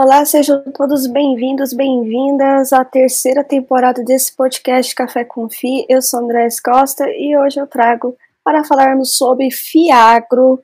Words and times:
Olá, 0.00 0.24
sejam 0.24 0.62
todos 0.72 1.08
bem-vindos, 1.08 1.72
bem-vindas 1.72 2.72
à 2.72 2.84
terceira 2.84 3.42
temporada 3.42 4.00
desse 4.04 4.32
podcast 4.32 4.94
Café 4.94 5.24
com 5.24 5.50
Fi. 5.50 5.84
Eu 5.88 6.00
sou 6.00 6.20
Andrés 6.20 6.60
Costa 6.60 7.04
e 7.10 7.36
hoje 7.36 7.60
eu 7.60 7.66
trago 7.66 8.16
para 8.44 8.62
falarmos 8.62 9.16
sobre 9.16 9.50
Fiagro. 9.50 10.62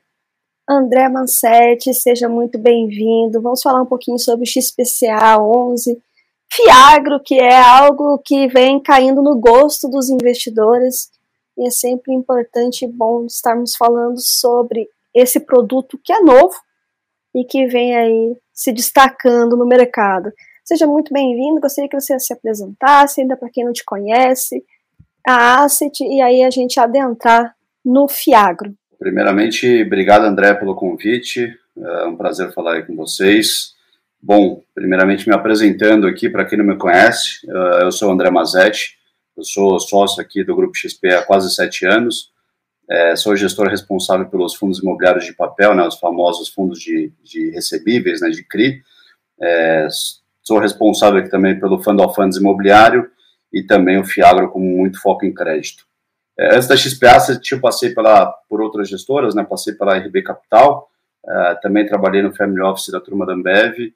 André 0.70 1.08
Mansetti, 1.08 1.92
seja 1.92 2.28
muito 2.28 2.60
bem-vindo. 2.60 3.42
Vamos 3.42 3.60
falar 3.60 3.82
um 3.82 3.86
pouquinho 3.86 4.20
sobre 4.20 4.44
o 4.44 4.46
XPCA 4.46 5.36
11. 5.40 6.00
Fiagro, 6.48 7.18
que 7.18 7.34
é 7.34 7.60
algo 7.60 8.22
que 8.24 8.46
vem 8.46 8.80
caindo 8.80 9.20
no 9.20 9.36
gosto 9.36 9.88
dos 9.88 10.10
investidores 10.10 11.10
e 11.58 11.66
é 11.66 11.70
sempre 11.72 12.14
importante 12.14 12.84
e 12.84 12.88
bom 12.88 13.26
estarmos 13.26 13.74
falando 13.74 14.20
sobre 14.20 14.88
esse 15.12 15.40
produto 15.40 15.98
que 16.04 16.12
é 16.12 16.20
novo 16.20 16.54
e 17.34 17.44
que 17.44 17.66
vem 17.66 17.96
aí 17.96 18.43
se 18.54 18.72
destacando 18.72 19.56
no 19.56 19.66
mercado. 19.66 20.32
Seja 20.64 20.86
muito 20.86 21.12
bem-vindo, 21.12 21.60
gostaria 21.60 21.90
que 21.90 22.00
você 22.00 22.18
se 22.18 22.32
apresentasse, 22.32 23.20
ainda 23.20 23.36
para 23.36 23.50
quem 23.50 23.64
não 23.64 23.72
te 23.72 23.84
conhece, 23.84 24.64
a 25.26 25.64
Asset, 25.64 26.02
e 26.04 26.22
aí 26.22 26.42
a 26.42 26.50
gente 26.50 26.78
adentrar 26.78 27.54
no 27.84 28.08
Fiagro. 28.08 28.72
Primeiramente, 28.98 29.82
obrigado, 29.82 30.24
André, 30.24 30.54
pelo 30.54 30.74
convite, 30.74 31.54
é 31.76 32.04
um 32.04 32.16
prazer 32.16 32.52
falar 32.52 32.76
aí 32.76 32.82
com 32.82 32.94
vocês. 32.94 33.74
Bom, 34.22 34.62
primeiramente 34.74 35.28
me 35.28 35.34
apresentando 35.34 36.06
aqui, 36.06 36.30
para 36.30 36.46
quem 36.46 36.56
não 36.56 36.64
me 36.64 36.78
conhece, 36.78 37.40
é, 37.46 37.82
eu 37.82 37.92
sou 37.92 38.10
André 38.10 38.30
Mazetti, 38.30 38.96
eu 39.36 39.44
sou 39.44 39.78
sócio 39.80 40.22
aqui 40.22 40.44
do 40.44 40.54
Grupo 40.54 40.74
XP 40.74 41.08
há 41.08 41.22
quase 41.22 41.52
sete 41.54 41.84
anos, 41.84 42.30
é, 42.88 43.16
sou 43.16 43.34
gestor 43.36 43.68
responsável 43.68 44.26
pelos 44.26 44.54
fundos 44.54 44.80
imobiliários 44.80 45.24
de 45.24 45.32
papel, 45.32 45.74
né, 45.74 45.86
os 45.86 45.98
famosos 45.98 46.48
fundos 46.48 46.78
de, 46.78 47.12
de 47.22 47.50
recebíveis, 47.50 48.20
né, 48.20 48.28
de 48.28 48.42
CRI. 48.44 48.82
É, 49.40 49.86
sou 50.42 50.58
responsável 50.58 51.20
aqui 51.20 51.30
também 51.30 51.58
pelo 51.58 51.82
Fund 51.82 52.00
of 52.00 52.14
Funds 52.14 52.36
imobiliário 52.36 53.10
e 53.52 53.62
também 53.62 53.98
o 53.98 54.04
Fiagro 54.04 54.50
com 54.50 54.60
muito 54.60 55.00
foco 55.00 55.24
em 55.24 55.32
crédito. 55.32 55.84
É, 56.38 56.56
antes 56.56 56.68
da 56.68 56.76
XPA, 56.76 57.16
eu 57.50 57.60
passei 57.60 57.94
pela, 57.94 58.26
por 58.48 58.60
outras 58.60 58.88
gestoras, 58.88 59.34
né, 59.34 59.44
passei 59.44 59.72
pela 59.74 59.96
RB 59.96 60.22
Capital, 60.22 60.90
é, 61.26 61.54
também 61.62 61.86
trabalhei 61.86 62.22
no 62.22 62.34
Family 62.34 62.60
Office 62.60 62.92
da 62.92 63.00
turma 63.00 63.24
da 63.24 63.32
Ambev 63.32 63.92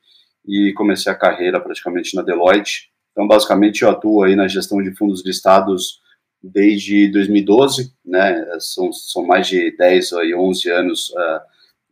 e 0.46 0.72
comecei 0.72 1.12
a 1.12 1.14
carreira 1.14 1.60
praticamente 1.60 2.16
na 2.16 2.22
Deloitte. 2.22 2.90
Então, 3.12 3.26
basicamente, 3.26 3.82
eu 3.82 3.90
atuo 3.90 4.22
aí 4.22 4.34
na 4.34 4.48
gestão 4.48 4.80
de 4.80 4.94
fundos 4.94 5.22
listados 5.26 6.00
desde 6.42 7.10
2012, 7.10 7.92
né, 8.04 8.46
são, 8.58 8.92
são 8.92 9.26
mais 9.26 9.46
de 9.46 9.76
10 9.76 10.12
ou 10.12 10.48
11 10.48 10.70
anos 10.70 11.10
uh, 11.10 11.40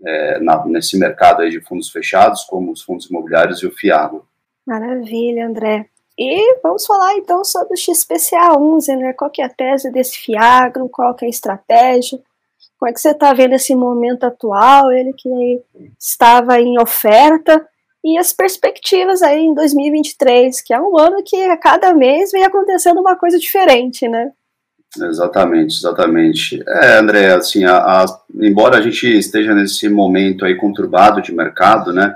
é, 0.06 0.38
na, 0.40 0.64
nesse 0.66 0.98
mercado 0.98 1.48
de 1.48 1.60
fundos 1.60 1.90
fechados, 1.90 2.44
como 2.44 2.72
os 2.72 2.82
fundos 2.82 3.06
imobiliários 3.06 3.62
e 3.62 3.66
o 3.66 3.72
FIAGO. 3.72 4.26
Maravilha, 4.66 5.46
André. 5.46 5.86
E 6.18 6.60
vamos 6.62 6.86
falar 6.86 7.14
então 7.16 7.44
sobre 7.44 7.74
o 7.74 7.76
XPCA 7.76 8.58
11, 8.58 8.96
né? 8.96 9.12
Qual 9.12 9.30
que 9.30 9.42
é 9.42 9.44
a 9.44 9.50
tese 9.50 9.92
desse 9.92 10.18
FIAGRO, 10.18 10.88
qual 10.88 11.14
que 11.14 11.24
é 11.24 11.28
a 11.28 11.30
estratégia, 11.30 12.18
como 12.78 12.90
é 12.90 12.92
que 12.92 13.00
você 13.00 13.10
está 13.10 13.32
vendo 13.32 13.54
esse 13.54 13.74
momento 13.74 14.24
atual, 14.24 14.92
ele 14.92 15.12
que 15.12 15.62
estava 15.98 16.60
em 16.60 16.78
oferta, 16.80 17.66
e 18.06 18.16
as 18.16 18.32
perspectivas 18.32 19.20
aí 19.20 19.40
em 19.40 19.52
2023, 19.52 20.60
que 20.60 20.72
é 20.72 20.80
um 20.80 20.96
ano 20.96 21.24
que 21.24 21.34
a 21.42 21.56
cada 21.56 21.92
mês 21.92 22.30
vem 22.30 22.44
acontecendo 22.44 23.00
uma 23.00 23.16
coisa 23.16 23.36
diferente, 23.36 24.06
né? 24.06 24.30
Exatamente, 24.96 25.76
exatamente. 25.76 26.62
É, 26.68 26.98
André, 26.98 27.34
assim, 27.34 27.64
a, 27.64 27.78
a, 27.78 28.06
embora 28.36 28.78
a 28.78 28.80
gente 28.80 29.08
esteja 29.08 29.52
nesse 29.52 29.88
momento 29.88 30.44
aí 30.44 30.54
conturbado 30.54 31.20
de 31.20 31.34
mercado, 31.34 31.92
né, 31.92 32.14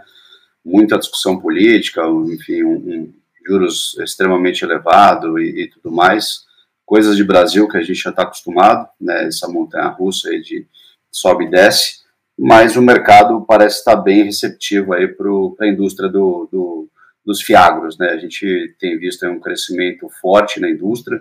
muita 0.65 0.97
discussão 0.97 1.41
política, 1.41 2.03
enfim, 2.07 2.63
um, 2.63 2.77
um 2.77 3.13
juros 3.45 3.99
extremamente 3.99 4.65
elevado 4.65 5.41
e, 5.41 5.65
e, 5.65 5.71
tudo 5.71 5.91
mais, 5.91 6.45
coisas 6.87 7.17
de 7.17 7.25
Brasil 7.25 7.67
que 7.67 7.77
a 7.77 7.83
gente 7.83 8.01
já 8.01 8.11
está 8.11 8.23
acostumado, 8.23 8.89
né, 9.01 9.27
essa 9.27 9.49
montanha-russa 9.49 10.29
aí 10.29 10.41
de 10.41 10.65
sobe 11.11 11.47
e 11.47 11.51
desce, 11.51 12.00
mas 12.43 12.75
o 12.75 12.81
mercado 12.81 13.45
parece 13.47 13.81
estar 13.81 13.97
bem 13.97 14.23
receptivo 14.25 14.95
aí 14.95 15.07
para 15.07 15.29
a 15.61 15.69
indústria 15.69 16.09
do, 16.09 16.49
do, 16.51 16.89
dos 17.23 17.43
fiagros, 17.43 17.99
né? 17.99 18.09
A 18.09 18.17
gente 18.17 18.75
tem 18.79 18.99
visto 18.99 19.27
um 19.27 19.39
crescimento 19.39 20.09
forte 20.23 20.59
na 20.59 20.71
indústria, 20.71 21.21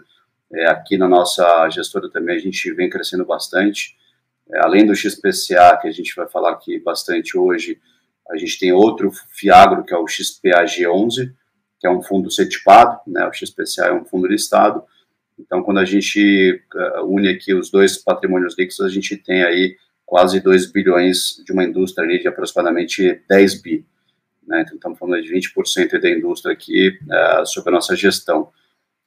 é, 0.53 0.67
aqui 0.67 0.97
na 0.97 1.09
nossa 1.09 1.69
gestora 1.69 2.09
também 2.09 2.37
a 2.37 2.39
gente 2.39 2.71
vem 2.71 2.89
crescendo 2.89 3.25
bastante, 3.25 3.97
é, 4.49 4.59
além 4.63 4.85
do 4.85 4.95
XPCA, 4.95 5.77
que 5.81 5.89
a 5.89 5.91
gente 5.91 6.15
vai 6.15 6.25
falar 6.29 6.51
aqui 6.51 6.79
bastante 6.79 7.37
hoje, 7.37 7.77
a 8.31 8.37
gente 8.37 8.57
tem 8.57 8.71
outro 8.71 9.11
fiagro, 9.33 9.83
que 9.83 9.93
é 9.93 9.97
o 9.97 10.05
XPAG11, 10.05 11.33
que 11.81 11.85
é 11.85 11.89
um 11.89 12.01
fundo 12.01 12.31
certificado, 12.31 12.97
né? 13.05 13.27
O 13.27 13.33
XPCA 13.33 13.87
é 13.87 13.93
um 13.93 14.05
fundo 14.05 14.25
listado, 14.25 14.83
então 15.37 15.63
quando 15.63 15.79
a 15.79 15.85
gente 15.85 16.63
uh, 16.73 17.05
une 17.05 17.27
aqui 17.27 17.53
os 17.53 17.69
dois 17.69 17.97
patrimônios 17.97 18.57
líquidos, 18.57 18.79
a 18.79 18.89
gente 18.89 19.17
tem 19.17 19.43
aí 19.43 19.75
quase 20.09 20.39
2 20.39 20.71
bilhões 20.71 21.39
de 21.45 21.53
uma 21.53 21.63
indústria 21.63 22.03
ali 22.03 22.19
de 22.19 22.27
aproximadamente 22.27 23.21
10 23.29 23.61
bi. 23.61 23.85
Né? 24.45 24.63
Então, 24.63 24.73
estamos 24.73 24.97
falando 24.97 25.21
de 25.21 25.31
20% 25.31 26.01
da 26.01 26.09
indústria 26.09 26.51
aqui 26.51 26.97
uh, 27.03 27.45
sob 27.45 27.69
a 27.69 27.73
nossa 27.73 27.95
gestão. 27.95 28.49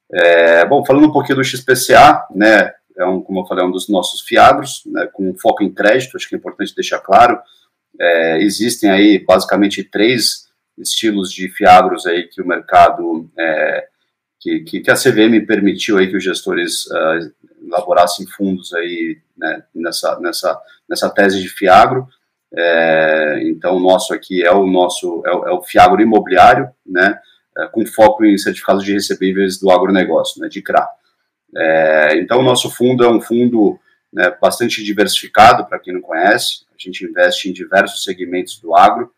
É, 0.09 0.65
bom, 0.65 0.85
falando 0.85 1.07
um 1.07 1.11
pouquinho 1.11 1.39
do 1.39 1.43
XPCA, 1.43 2.25
né, 2.33 2.71
é 2.95 3.05
um, 3.05 3.21
como 3.21 3.41
eu 3.41 3.45
falei, 3.45 3.65
é 3.65 3.67
um 3.67 3.71
dos 3.71 3.89
nossos 3.89 4.21
fiagros, 4.21 4.83
né, 4.85 5.05
com 5.11 5.35
foco 5.37 5.61
em 5.61 5.73
crédito, 5.73 6.15
acho 6.15 6.29
que 6.29 6.35
é 6.35 6.37
importante 6.37 6.73
deixar 6.73 6.99
claro. 6.99 7.37
É, 7.99 8.41
existem 8.41 8.89
aí 8.89 9.19
basicamente 9.19 9.83
três 9.83 10.47
estilos 10.77 11.33
de 11.33 11.49
fiagros 11.49 12.05
aí 12.05 12.29
que 12.29 12.41
o 12.41 12.47
mercado, 12.47 13.29
é, 13.37 13.87
que, 14.39 14.61
que, 14.61 14.89
a 14.89 14.95
CVM 14.95 15.45
permitiu 15.45 15.97
aí 15.97 16.07
que 16.07 16.15
os 16.15 16.23
gestores 16.23 16.85
uh, 16.85 17.33
elaborassem 17.67 18.25
fundos 18.25 18.73
aí 18.73 19.17
né, 19.37 19.63
nessa, 19.73 20.19
nessa, 20.19 20.59
nessa 20.93 21.09
tese 21.09 21.41
de 21.41 21.49
Fiagro. 21.49 22.07
É, 22.55 23.41
então, 23.45 23.75
o 23.75 23.79
nosso 23.79 24.13
aqui 24.13 24.45
é 24.45 24.51
o 24.51 24.67
nosso 24.67 25.23
é 25.25 25.31
o, 25.31 25.47
é 25.47 25.51
o 25.51 25.63
Fiagro 25.63 25.99
imobiliário, 25.99 26.69
né, 26.85 27.19
é, 27.57 27.65
com 27.67 27.83
foco 27.85 28.23
em 28.23 28.37
certificados 28.37 28.85
de 28.85 28.93
recebíveis 28.93 29.59
do 29.59 29.71
agronegócio, 29.71 30.39
né, 30.39 30.47
de 30.47 30.61
CRA. 30.61 30.87
É, 31.55 32.17
então, 32.17 32.39
o 32.39 32.43
nosso 32.43 32.69
fundo 32.69 33.03
é 33.03 33.09
um 33.09 33.19
fundo 33.19 33.79
né, 34.11 34.35
bastante 34.39 34.83
diversificado, 34.83 35.65
para 35.65 35.79
quem 35.79 35.93
não 35.93 36.01
conhece. 36.01 36.65
A 36.71 36.75
gente 36.77 37.03
investe 37.03 37.49
em 37.49 37.53
diversos 37.53 38.03
segmentos 38.03 38.59
do 38.59 38.75
agro. 38.75 39.11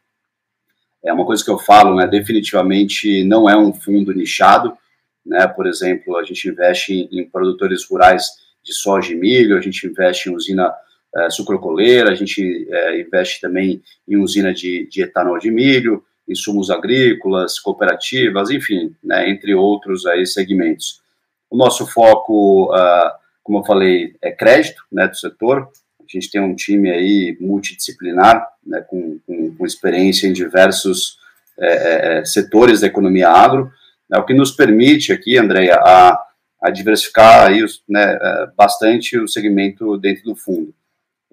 É 1.03 1.11
uma 1.11 1.25
coisa 1.25 1.43
que 1.43 1.51
eu 1.51 1.59
falo, 1.59 1.95
né, 1.95 2.07
definitivamente 2.07 3.23
não 3.25 3.49
é 3.49 3.57
um 3.57 3.73
fundo 3.73 4.13
nichado. 4.13 4.77
Né, 5.25 5.45
por 5.47 5.67
exemplo, 5.67 6.15
a 6.17 6.23
gente 6.23 6.47
investe 6.47 6.93
em, 6.93 7.19
em 7.19 7.29
produtores 7.29 7.83
rurais 7.83 8.27
de 8.63 8.73
soja 8.73 9.11
e 9.11 9.15
milho, 9.15 9.57
a 9.57 9.61
gente 9.61 9.85
investe 9.85 10.29
em 10.29 10.35
usina 10.35 10.73
é, 11.15 11.29
sucrocoleira, 11.29 12.11
a 12.11 12.15
gente 12.15 12.67
é, 12.69 13.01
investe 13.01 13.39
também 13.39 13.81
em 14.07 14.17
usina 14.17 14.53
de, 14.53 14.87
de, 14.87 15.01
etanol 15.01 15.39
de 15.39 15.49
milho, 15.49 16.03
insumos 16.27 16.69
agrícolas, 16.69 17.59
cooperativas, 17.59 18.49
enfim, 18.49 18.95
né, 19.03 19.29
entre 19.29 19.53
outros 19.53 20.05
aí 20.05 20.25
segmentos. 20.25 21.01
O 21.49 21.57
nosso 21.57 21.85
foco, 21.85 22.73
uh, 22.73 23.11
como 23.43 23.59
eu 23.59 23.63
falei, 23.63 24.15
é 24.21 24.31
crédito 24.31 24.83
né, 24.91 25.07
do 25.07 25.15
setor. 25.15 25.69
A 25.99 26.03
gente 26.07 26.29
tem 26.31 26.41
um 26.41 26.55
time 26.55 26.89
aí 26.89 27.37
multidisciplinar, 27.39 28.45
né, 28.65 28.81
com, 28.81 29.19
com, 29.25 29.55
com 29.55 29.65
experiência 29.65 30.27
em 30.27 30.33
diversos 30.33 31.17
é, 31.59 32.19
é, 32.19 32.25
setores 32.25 32.81
da 32.81 32.87
economia 32.87 33.29
agro, 33.29 33.71
né, 34.09 34.17
o 34.17 34.25
que 34.25 34.33
nos 34.33 34.51
permite 34.51 35.13
aqui, 35.13 35.37
Andréia, 35.37 35.75
a 35.75 36.25
a 36.65 36.71
diversificar 36.71 37.47
aí, 37.47 37.63
né, 37.87 38.17
é, 38.19 38.47
bastante 38.57 39.19
o 39.19 39.27
segmento 39.27 39.97
dentro 39.97 40.23
do 40.23 40.35
fundo. 40.35 40.73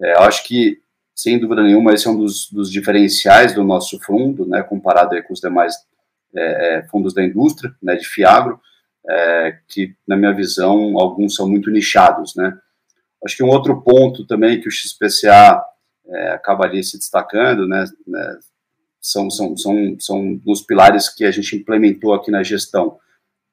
É, 0.01 0.13
eu 0.13 0.21
acho 0.21 0.43
que, 0.43 0.81
sem 1.15 1.39
dúvida 1.39 1.63
nenhuma, 1.63 1.93
esse 1.93 2.07
é 2.07 2.11
um 2.11 2.17
dos, 2.17 2.49
dos 2.51 2.71
diferenciais 2.71 3.53
do 3.53 3.63
nosso 3.63 3.99
fundo, 3.99 4.45
né, 4.45 4.63
comparado 4.63 5.21
com 5.23 5.33
os 5.33 5.39
demais 5.39 5.75
é, 6.35 6.77
é, 6.77 6.83
fundos 6.87 7.13
da 7.13 7.23
indústria, 7.23 7.73
né, 7.81 7.95
de 7.95 8.05
Fiagro, 8.05 8.59
é, 9.09 9.57
que, 9.67 9.95
na 10.07 10.15
minha 10.15 10.33
visão, 10.33 10.97
alguns 10.99 11.35
são 11.35 11.47
muito 11.47 11.69
nichados, 11.69 12.35
né. 12.35 12.57
Acho 13.23 13.37
que 13.37 13.43
um 13.43 13.49
outro 13.49 13.81
ponto 13.81 14.25
também 14.25 14.59
que 14.59 14.67
o 14.67 14.71
XPCA 14.71 15.63
é, 16.07 16.31
acaba 16.31 16.65
ali 16.65 16.83
se 16.83 16.97
destacando, 16.97 17.67
né, 17.67 17.85
né 18.07 18.37
são, 18.99 19.29
são, 19.29 19.55
são, 19.57 19.97
são 19.99 20.41
os 20.45 20.61
pilares 20.61 21.09
que 21.09 21.25
a 21.25 21.31
gente 21.31 21.55
implementou 21.55 22.13
aqui 22.13 22.31
na 22.31 22.43
gestão, 22.43 22.99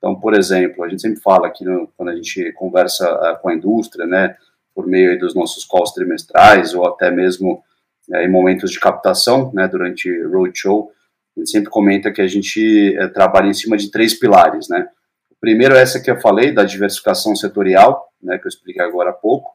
então, 0.00 0.19
por 0.19 0.35
exemplo, 0.35 0.82
a 0.82 0.88
gente 0.88 1.03
sempre 1.03 1.20
fala 1.20 1.47
aqui 1.47 1.62
no, 1.62 1.87
quando 1.94 2.09
a 2.09 2.17
gente 2.17 2.53
conversa 2.53 3.06
uh, 3.06 3.38
com 3.41 3.50
a 3.50 3.55
indústria, 3.55 4.06
né, 4.06 4.35
por 4.81 4.87
meio 4.87 5.19
dos 5.19 5.35
nossos 5.35 5.65
calls 5.67 5.93
trimestrais 5.93 6.75
ou 6.75 6.87
até 6.87 7.11
mesmo 7.11 7.62
uh, 8.09 8.17
em 8.17 8.31
momentos 8.31 8.71
de 8.71 8.81
captação, 8.81 9.53
né, 9.53 9.69
durante 9.69 10.11
roadshow, 10.25 10.91
a 11.37 11.41
gente 11.41 11.50
sempre 11.50 11.71
comenta 11.71 12.11
que 12.11 12.23
a 12.23 12.27
gente 12.27 12.97
uh, 12.99 13.12
trabalha 13.12 13.49
em 13.49 13.55
cima 13.55 13.77
de 13.77 13.91
três 13.91 14.19
pilares, 14.19 14.69
né. 14.69 14.88
O 15.31 15.37
primeiro 15.38 15.75
é 15.75 15.82
essa 15.82 16.00
que 16.00 16.11
eu 16.11 16.19
falei, 16.19 16.53
da 16.53 16.65
diversificação 16.65 17.37
setorial, 17.37 18.09
né, 18.23 18.38
que 18.38 18.47
eu 18.47 18.49
expliquei 18.49 18.82
agora 18.82 19.11
há 19.11 19.12
pouco. 19.12 19.50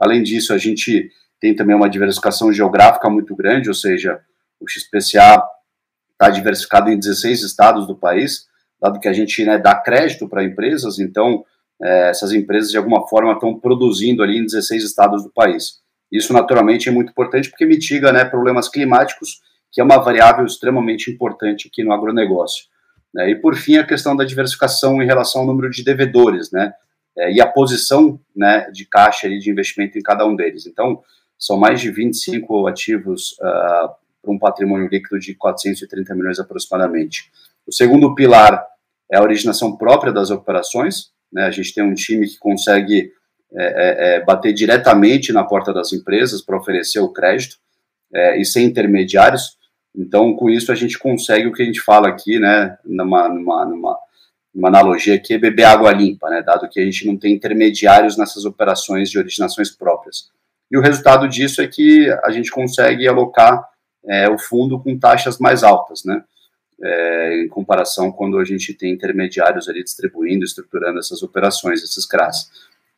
Além 0.00 0.22
disso, 0.22 0.54
a 0.54 0.58
gente 0.58 1.10
tem 1.38 1.54
também 1.54 1.76
uma 1.76 1.90
diversificação 1.90 2.50
geográfica 2.52 3.10
muito 3.10 3.36
grande, 3.36 3.68
ou 3.68 3.74
seja, 3.74 4.20
o 4.58 4.68
XPCA 4.68 5.42
está 6.12 6.30
diversificado 6.30 6.90
em 6.90 6.98
16 6.98 7.42
estados 7.42 7.86
do 7.86 7.96
país, 7.96 8.46
dado 8.80 8.98
que 8.98 9.08
a 9.08 9.12
gente 9.12 9.44
né, 9.44 9.58
dá 9.58 9.74
crédito 9.74 10.28
para 10.28 10.44
empresas, 10.44 10.98
então 10.98 11.44
é, 11.82 12.10
essas 12.10 12.32
empresas 12.32 12.70
de 12.70 12.76
alguma 12.76 13.06
forma 13.08 13.32
estão 13.32 13.58
produzindo 13.58 14.22
ali 14.22 14.38
em 14.38 14.44
16 14.44 14.84
estados 14.84 15.22
do 15.24 15.30
país. 15.30 15.80
Isso 16.10 16.32
naturalmente 16.32 16.88
é 16.88 16.92
muito 16.92 17.10
importante 17.10 17.48
porque 17.48 17.64
mitiga 17.64 18.12
né, 18.12 18.24
problemas 18.24 18.68
climáticos, 18.68 19.40
que 19.70 19.80
é 19.80 19.84
uma 19.84 19.98
variável 19.98 20.44
extremamente 20.44 21.10
importante 21.10 21.68
aqui 21.68 21.82
no 21.82 21.92
agronegócio. 21.92 22.66
Né? 23.14 23.30
E 23.30 23.34
por 23.34 23.54
fim, 23.54 23.78
a 23.78 23.86
questão 23.86 24.14
da 24.14 24.24
diversificação 24.24 25.02
em 25.02 25.06
relação 25.06 25.42
ao 25.42 25.46
número 25.46 25.70
de 25.70 25.82
devedores, 25.82 26.50
né? 26.50 26.72
É, 27.16 27.30
e 27.30 27.42
a 27.42 27.46
posição 27.46 28.18
né, 28.34 28.70
de 28.70 28.86
caixa 28.86 29.28
e 29.28 29.38
de 29.38 29.50
investimento 29.50 29.98
em 29.98 30.02
cada 30.02 30.24
um 30.24 30.34
deles. 30.34 30.66
Então, 30.66 31.02
são 31.38 31.58
mais 31.58 31.78
de 31.78 31.90
25 31.90 32.66
ativos 32.66 33.32
uh, 33.32 33.90
para 34.22 34.32
um 34.32 34.38
patrimônio 34.38 34.88
líquido 34.88 35.18
de 35.18 35.34
430 35.34 36.14
milhões 36.14 36.38
aproximadamente. 36.38 37.30
O 37.66 37.72
segundo 37.72 38.14
pilar 38.14 38.64
é 39.10 39.18
a 39.18 39.22
originação 39.22 39.76
própria 39.76 40.10
das 40.10 40.30
operações. 40.30 41.11
Né? 41.32 41.44
A 41.44 41.50
gente 41.50 41.72
tem 41.72 41.82
um 41.82 41.94
time 41.94 42.28
que 42.28 42.38
consegue 42.38 43.12
é, 43.54 43.64
é, 43.64 44.16
é 44.16 44.24
bater 44.24 44.52
diretamente 44.52 45.32
na 45.32 45.44
porta 45.44 45.72
das 45.72 45.92
empresas 45.92 46.42
para 46.42 46.56
oferecer 46.56 47.00
o 47.00 47.12
crédito 47.12 47.56
é, 48.12 48.40
e 48.40 48.44
sem 48.44 48.66
intermediários. 48.66 49.56
Então, 49.94 50.34
com 50.34 50.48
isso, 50.48 50.72
a 50.72 50.74
gente 50.74 50.98
consegue 50.98 51.46
o 51.46 51.52
que 51.52 51.62
a 51.62 51.66
gente 51.66 51.80
fala 51.80 52.08
aqui, 52.08 52.38
né, 52.38 52.76
numa, 52.84 53.28
numa, 53.28 53.64
numa, 53.64 53.98
numa 54.54 54.68
analogia 54.68 55.14
aqui, 55.14 55.34
é 55.34 55.38
beber 55.38 55.64
água 55.64 55.92
limpa, 55.92 56.30
né, 56.30 56.42
dado 56.42 56.68
que 56.68 56.80
a 56.80 56.84
gente 56.84 57.06
não 57.06 57.16
tem 57.16 57.34
intermediários 57.34 58.16
nessas 58.16 58.44
operações 58.44 59.10
de 59.10 59.18
originações 59.18 59.70
próprias. 59.70 60.30
E 60.70 60.78
o 60.78 60.80
resultado 60.80 61.28
disso 61.28 61.60
é 61.60 61.68
que 61.68 62.10
a 62.24 62.30
gente 62.30 62.50
consegue 62.50 63.06
alocar 63.06 63.62
é, 64.08 64.28
o 64.28 64.38
fundo 64.38 64.82
com 64.82 64.98
taxas 64.98 65.38
mais 65.38 65.62
altas, 65.62 66.04
né, 66.04 66.22
é, 66.82 67.42
em 67.42 67.48
comparação 67.48 68.10
quando 68.10 68.38
a 68.38 68.44
gente 68.44 68.74
tem 68.74 68.92
intermediários 68.92 69.68
ali 69.68 69.82
distribuindo, 69.84 70.44
estruturando 70.44 70.98
essas 70.98 71.22
operações, 71.22 71.82
esses 71.82 72.06
CRAS. 72.06 72.50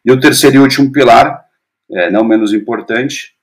E 0.04 0.10
o 0.10 0.18
terceiro 0.18 0.56
e 0.56 0.58
último 0.60 0.90
pilar, 0.90 1.44
é, 1.90 2.10
não 2.10 2.24
menos 2.24 2.52
importante, 2.52 3.34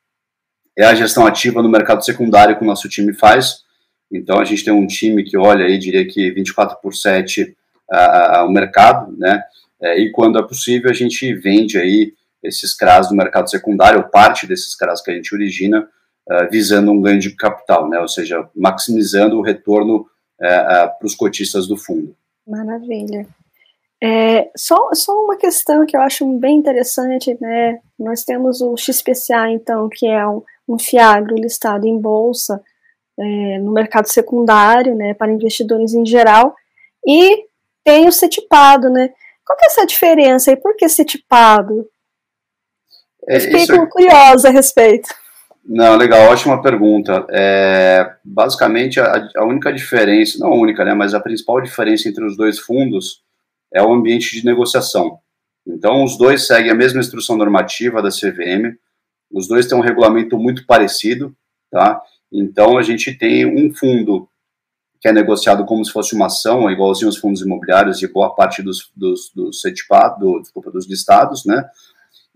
é 0.78 0.86
a 0.86 0.96
gestão 0.96 1.26
ativa 1.26 1.62
no 1.62 1.70
mercado 1.70 2.04
secundário 2.04 2.58
que 2.58 2.64
o 2.64 2.68
nosso 2.68 2.90
time 2.90 3.14
faz. 3.14 3.64
Então, 4.12 4.40
a 4.40 4.46
gente 4.46 4.64
tem 4.64 4.74
um 4.74 4.88
time 4.88 5.24
que 5.24 5.38
olha 5.38 5.66
aí, 5.66 5.78
diria 5.78 6.06
que 6.08 6.32
24 6.32 6.78
por 6.82 6.94
7 6.94 7.56
ao 7.90 8.50
mercado, 8.50 9.16
né? 9.18 9.44
É, 9.82 10.00
e 10.00 10.12
quando 10.12 10.40
é 10.40 10.44
possível, 10.44 10.90
a 10.90 10.94
gente 10.94 11.34
vende 11.34 11.78
aí 11.78 12.14
esses 12.44 12.76
CRAs 12.76 13.10
no 13.10 13.18
mercado 13.18 13.50
secundário, 13.50 14.00
ou 14.00 14.08
parte 14.08 14.48
desses 14.48 14.76
CRAs 14.76 15.02
que 15.02 15.12
a 15.12 15.14
gente 15.14 15.34
origina, 15.34 15.88
uh, 16.30 16.50
visando 16.50 16.92
um 16.92 17.02
ganho 17.02 17.20
de 17.20 17.32
capital, 17.32 17.90
né? 17.90 18.00
Ou 18.00 18.08
seja, 18.08 18.48
maximizando 18.56 19.38
o 19.38 19.42
retorno 19.42 20.08
para 20.42 21.06
os 21.06 21.16
cotistas 21.16 21.68
do 21.68 21.78
fundo. 21.78 22.16
Maravilha. 22.48 23.28
É, 24.04 24.50
só, 24.58 24.90
só 24.94 25.14
uma 25.14 25.38
questão 25.38 25.86
que 25.86 25.96
eu 25.96 26.02
acho 26.02 26.26
bem 26.40 26.58
interessante, 26.58 27.38
né? 27.40 27.80
Nós 28.00 28.24
temos 28.24 28.60
o 28.60 28.76
XPCA, 28.76 29.50
então, 29.52 29.88
que 29.90 30.08
é 30.08 30.28
um, 30.28 30.42
um 30.68 30.80
fiagro 30.80 31.36
listado 31.36 31.86
em 31.86 32.00
bolsa 32.00 32.62
é, 33.20 33.60
no 33.60 33.72
mercado 33.72 34.08
secundário, 34.08 34.96
né, 34.96 35.14
para 35.14 35.32
investidores 35.32 35.94
em 35.94 36.06
geral, 36.06 36.56
e 37.06 37.46
tem 37.84 38.08
o 38.08 38.12
CETIPado, 38.12 38.90
né? 38.90 39.14
Qual 39.46 39.58
que 39.58 39.66
é 39.66 39.68
essa 39.68 39.86
diferença 39.86 40.52
e 40.52 40.56
por 40.56 40.76
que 40.76 40.90
CETIPado? 40.90 41.88
É, 43.28 43.38
Eu 43.38 43.42
fiquei 43.42 43.76
é... 43.76 43.86
curiosa 43.86 44.50
a 44.50 44.52
respeito. 44.52 45.10
Não, 45.64 45.96
legal, 45.96 46.32
ótima 46.32 46.62
pergunta. 46.62 47.26
É, 47.30 48.16
basicamente, 48.24 49.00
a, 49.00 49.30
a, 49.38 49.46
única 49.46 49.72
diferença, 49.72 50.40
não 50.40 50.50
a 50.50 50.56
única, 50.56 50.84
né, 50.84 50.94
mas 50.94 51.14
a 51.14 51.20
principal 51.20 51.62
diferença 51.62 52.10
entre 52.10 52.26
os 52.26 52.36
dois 52.36 52.60
fundos 52.60 53.22
é 53.74 53.82
o 53.82 53.94
ambiente 53.94 54.32
de 54.40 54.46
negociação. 54.46 55.20
Então, 55.66 56.04
os 56.04 56.18
dois 56.18 56.48
seguem 56.48 56.72
a 56.72 56.76
mesma 56.76 57.00
instrução 57.00 57.38
normativa 57.38 58.02
da 58.02 58.10
CVM, 58.10 58.76
os 59.32 59.48
dois 59.48 59.68
têm 59.68 59.78
um 59.78 59.82
regulamento 59.82 60.38
muito 60.38 60.66
parecido, 60.66 61.36
tá? 61.72 62.02
Então, 62.32 62.78
a 62.78 62.82
gente 62.82 63.14
tem 63.14 63.46
um 63.46 63.74
fundo 63.74 64.28
que 65.00 65.08
é 65.08 65.12
negociado 65.12 65.66
como 65.66 65.84
se 65.84 65.92
fosse 65.92 66.16
uma 66.16 66.28
ação, 66.28 66.70
igualzinho 66.70 67.08
aos 67.08 67.18
fundos 67.18 67.42
imobiliários 67.42 68.02
e 68.02 68.08
boa 68.08 68.36
parte 68.36 68.62
dos, 68.62 68.92
dos, 68.96 69.32
dos 69.34 69.62
do, 70.20 70.40
desculpa, 70.40 70.72
dos 70.72 70.88
listados, 70.88 71.44
né? 71.44 71.64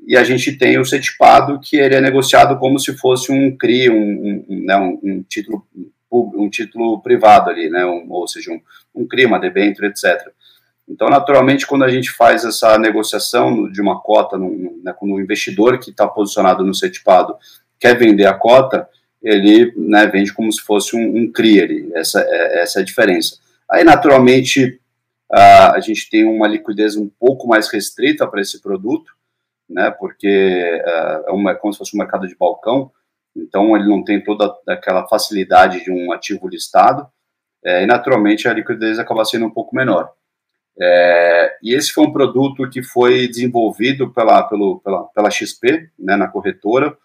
E 0.08 0.16
a 0.16 0.24
gente 0.24 0.56
tem 0.56 0.78
o 0.78 0.86
CETIPado, 0.86 1.60
que 1.60 1.78
ele 1.78 1.96
é 1.96 2.02
negociado 2.02 2.58
como 2.60 2.80
se 2.80 2.96
fosse 2.96 3.32
um 3.32 3.56
CRI, 3.58 3.90
um, 3.90 4.46
um, 4.48 4.66
né, 4.66 4.78
um, 4.78 5.24
título 5.28 5.66
um 6.12 6.50
título 6.50 7.02
privado 7.02 7.50
ali, 7.50 7.70
né, 7.70 7.86
um, 7.86 8.10
ou 8.10 8.28
seja, 8.28 8.52
um, 8.52 8.62
um 8.94 9.08
CRI, 9.08 9.26
uma 9.26 9.40
debênture, 9.40 9.88
etc. 9.88 10.32
Então, 10.88 11.10
naturalmente, 11.10 11.66
quando 11.66 11.84
a 11.84 11.90
gente 11.90 12.12
faz 12.12 12.46
essa 12.46 12.78
negociação 12.78 13.70
de 13.70 13.82
uma 13.82 14.00
cota, 14.00 14.38
no, 14.38 14.80
né, 14.84 14.94
quando 14.94 15.16
o 15.16 15.22
investidor 15.22 15.80
que 15.80 15.90
está 15.90 16.08
posicionado 16.08 16.64
no 16.64 16.74
CETIPado 16.74 17.36
quer 17.80 17.98
vender 17.98 18.28
a 18.28 18.34
cota, 18.34 18.88
ele 19.22 19.74
né, 19.76 20.06
vende 20.06 20.32
como 20.32 20.52
se 20.52 20.62
fosse 20.62 20.96
um, 20.96 21.18
um 21.18 21.32
CRI 21.32 21.62
ali, 21.62 21.92
essa, 21.96 22.22
é, 22.22 22.62
essa 22.62 22.80
é 22.80 22.82
a 22.84 22.86
diferença. 22.86 23.38
Aí, 23.70 23.84
naturalmente, 23.84 24.80
a, 25.32 25.76
a 25.76 25.80
gente 25.80 26.08
tem 26.10 26.24
uma 26.24 26.48
liquidez 26.48 26.96
um 26.96 27.10
pouco 27.20 27.48
mais 27.48 27.68
restrita 27.70 28.28
para 28.28 28.40
esse 28.40 28.62
produto, 28.62 29.15
né, 29.70 29.92
porque 29.92 30.28
é, 30.28 31.32
uma, 31.32 31.52
é 31.52 31.56
como 31.56 31.74
se 31.74 31.80
fosse 31.80 31.96
um 31.96 32.00
mercado 32.00 32.28
de 32.28 32.36
balcão, 32.36 32.92
então 33.36 33.76
ele 33.76 33.88
não 33.88 34.04
tem 34.04 34.24
toda 34.24 34.54
aquela 34.68 35.08
facilidade 35.08 35.84
de 35.84 35.92
um 35.92 36.12
ativo 36.12 36.48
listado, 36.48 37.08
é, 37.64 37.84
e 37.84 37.86
naturalmente 37.86 38.48
a 38.48 38.54
liquidez 38.54 39.00
acaba 39.00 39.26
sendo 39.26 39.46
um 39.46 39.52
pouco 39.52 39.76
menor. 39.76 40.12
É, 40.80 41.58
e 41.64 41.74
esse 41.74 41.92
foi 41.92 42.06
um 42.06 42.12
produto 42.12 42.70
que 42.70 42.84
foi 42.84 43.28
desenvolvido 43.28 44.12
pela, 44.12 44.44
pelo, 44.44 44.80
pela, 44.82 45.04
pela 45.06 45.32
XP, 45.32 45.90
né, 45.98 46.16
na 46.16 46.28
corretora, 46.28 46.96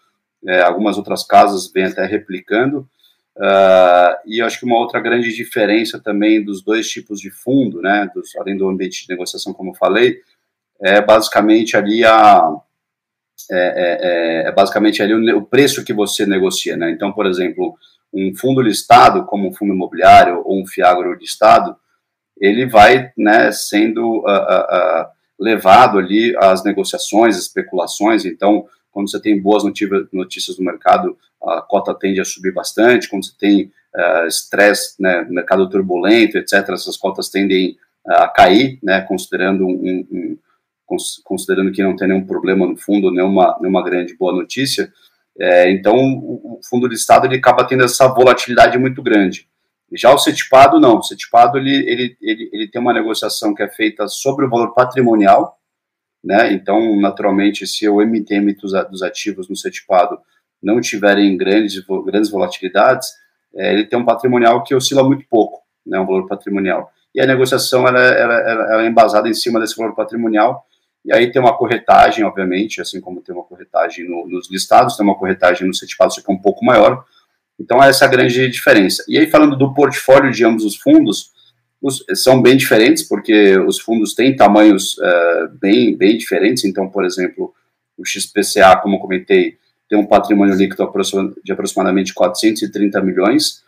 é, 0.45 0.61
algumas 0.61 0.97
outras 0.97 1.23
casas 1.23 1.71
vêm 1.71 1.85
até 1.85 2.05
replicando, 2.05 2.89
uh, 3.37 4.17
e 4.25 4.41
acho 4.41 4.59
que 4.59 4.65
uma 4.65 4.77
outra 4.77 4.99
grande 4.99 5.33
diferença 5.33 5.99
também 5.99 6.43
dos 6.43 6.63
dois 6.63 6.89
tipos 6.89 7.19
de 7.21 7.29
fundo, 7.29 7.81
né, 7.81 8.09
dos, 8.13 8.35
além 8.35 8.57
do 8.57 8.67
ambiente 8.67 9.03
de 9.03 9.09
negociação, 9.09 9.53
como 9.53 9.71
eu 9.71 9.75
falei, 9.75 10.19
é 10.81 11.01
basicamente 11.01 11.77
ali 11.77 12.03
a, 12.03 12.55
é, 13.51 13.57
é, 13.57 14.43
é, 14.45 14.47
é 14.47 14.51
basicamente 14.51 15.01
ali 15.01 15.13
o, 15.13 15.37
o, 15.37 15.45
preço 15.45 15.83
que 15.83 15.93
você 15.93 16.25
negocia, 16.25 16.75
né, 16.75 16.91
então, 16.91 17.11
por 17.11 17.25
exemplo, 17.25 17.77
um 18.13 18.35
fundo 18.35 18.61
listado, 18.61 19.25
como 19.25 19.47
um 19.47 19.53
fundo 19.53 19.73
imobiliário 19.73 20.41
ou 20.45 20.61
um 20.61 20.67
fiagro 20.67 21.13
listado, 21.13 21.75
ele 22.39 22.65
vai 22.65 23.11
né, 23.15 23.51
sendo 23.51 24.19
uh, 24.19 24.25
uh, 24.25 25.03
uh, 25.03 25.05
levado 25.39 25.99
ali 25.99 26.35
às 26.37 26.63
negociações, 26.63 27.37
especulações. 27.37 28.25
Então, 28.25 28.65
quando 28.91 29.09
você 29.09 29.21
tem 29.21 29.39
boas 29.39 29.63
notícias 30.11 30.57
do 30.57 30.63
mercado, 30.63 31.17
a 31.41 31.61
cota 31.61 31.93
tende 31.93 32.19
a 32.19 32.25
subir 32.25 32.51
bastante. 32.51 33.07
Quando 33.07 33.25
você 33.25 33.33
tem 33.39 33.71
estresse, 34.27 34.95
né, 35.01 35.25
mercado 35.29 35.69
turbulento, 35.69 36.37
etc., 36.37 36.69
essas 36.69 36.97
cotas 36.97 37.29
tendem 37.29 37.77
a 38.05 38.27
cair, 38.27 38.79
né, 38.81 39.01
considerando 39.01 39.65
um, 39.65 40.05
um, 40.11 40.37
considerando 41.23 41.71
que 41.71 41.83
não 41.83 41.95
tem 41.95 42.07
nenhum 42.07 42.25
problema 42.25 42.65
no 42.65 42.77
fundo, 42.77 43.11
nenhuma, 43.11 43.57
nenhuma 43.59 43.83
grande 43.83 44.15
boa 44.15 44.33
notícia. 44.33 44.91
É, 45.39 45.71
então, 45.71 45.95
o, 45.95 46.57
o 46.57 46.59
fundo 46.63 46.87
listado 46.87 47.25
ele 47.25 47.37
acaba 47.37 47.63
tendo 47.63 47.83
essa 47.83 48.07
volatilidade 48.07 48.77
muito 48.77 49.01
grande. 49.01 49.47
Já 49.93 50.13
o 50.13 50.17
CETIPado, 50.17 50.79
não. 50.79 50.97
O 50.97 51.03
CETIPado, 51.03 51.57
ele, 51.57 51.75
ele, 51.75 52.17
ele, 52.21 52.49
ele 52.53 52.67
tem 52.67 52.79
uma 52.79 52.93
negociação 52.93 53.53
que 53.53 53.61
é 53.61 53.67
feita 53.67 54.07
sobre 54.07 54.45
o 54.45 54.49
valor 54.49 54.73
patrimonial, 54.73 55.57
né? 56.23 56.53
Então, 56.53 56.95
naturalmente, 56.99 57.67
se 57.67 57.87
o 57.89 58.01
MTM 58.01 58.53
dos, 58.53 59.03
ativos 59.03 59.49
no 59.49 59.55
CETIPado 59.55 60.17
não 60.63 60.79
tiverem 60.79 61.35
grandes, 61.35 61.83
grandes 62.05 62.29
volatilidades, 62.29 63.09
é, 63.55 63.73
ele 63.73 63.85
tem 63.85 63.99
um 63.99 64.05
patrimonial 64.05 64.63
que 64.63 64.73
oscila 64.73 65.03
muito 65.03 65.25
pouco, 65.29 65.61
né? 65.85 65.99
Um 65.99 66.05
valor 66.05 66.27
patrimonial. 66.27 66.91
E 67.13 67.19
a 67.19 67.27
negociação, 67.27 67.85
ela, 67.85 67.99
ela, 67.99 68.33
ela 68.35 68.83
é 68.83 68.87
embasada 68.87 69.27
em 69.27 69.33
cima 69.33 69.59
desse 69.59 69.75
valor 69.75 69.93
patrimonial, 69.93 70.65
e 71.03 71.13
aí 71.13 71.31
tem 71.31 71.41
uma 71.41 71.57
corretagem, 71.57 72.23
obviamente, 72.23 72.81
assim 72.81 73.01
como 73.01 73.21
tem 73.21 73.33
uma 73.33 73.43
corretagem 73.43 74.07
no, 74.07 74.27
nos 74.27 74.49
listados, 74.51 74.95
tem 74.95 75.05
uma 75.05 75.17
corretagem 75.17 75.67
no 75.67 75.73
CETIPado, 75.73 76.13
só 76.13 76.21
que 76.21 76.31
é 76.31 76.33
um 76.33 76.41
pouco 76.41 76.63
maior, 76.63 77.03
então, 77.61 77.81
essa 77.83 78.05
é 78.05 78.07
a 78.07 78.11
grande 78.11 78.49
diferença. 78.49 79.03
E 79.07 79.17
aí, 79.17 79.29
falando 79.29 79.55
do 79.55 79.71
portfólio 79.71 80.31
de 80.31 80.43
ambos 80.43 80.65
os 80.65 80.75
fundos, 80.75 81.31
os, 81.79 82.03
são 82.15 82.41
bem 82.41 82.57
diferentes, 82.57 83.03
porque 83.03 83.57
os 83.59 83.79
fundos 83.79 84.15
têm 84.15 84.35
tamanhos 84.35 84.97
uh, 84.97 85.47
bem, 85.59 85.95
bem 85.95 86.17
diferentes. 86.17 86.65
Então, 86.65 86.89
por 86.89 87.05
exemplo, 87.05 87.53
o 87.95 88.03
XPCA, 88.03 88.75
como 88.81 88.99
comentei, 88.99 89.57
tem 89.87 89.97
um 89.97 90.07
patrimônio 90.07 90.55
líquido 90.55 90.91
de 91.43 91.51
aproximadamente 91.51 92.13
430 92.13 92.99
milhões, 93.01 93.63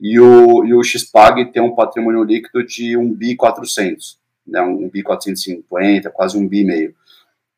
e 0.00 0.20
o, 0.20 0.64
e 0.64 0.74
o 0.74 0.82
XPAG 0.82 1.52
tem 1.52 1.62
um 1.62 1.74
patrimônio 1.74 2.22
líquido 2.22 2.64
de 2.64 2.96
1 2.96 3.12
bi 3.12 3.34
400, 3.34 4.18
né, 4.46 4.60
1 4.60 4.88
bi 4.88 5.02
450, 5.02 6.10
quase 6.10 6.36
1 6.36 6.48
bi 6.48 6.64
meio. 6.64 6.94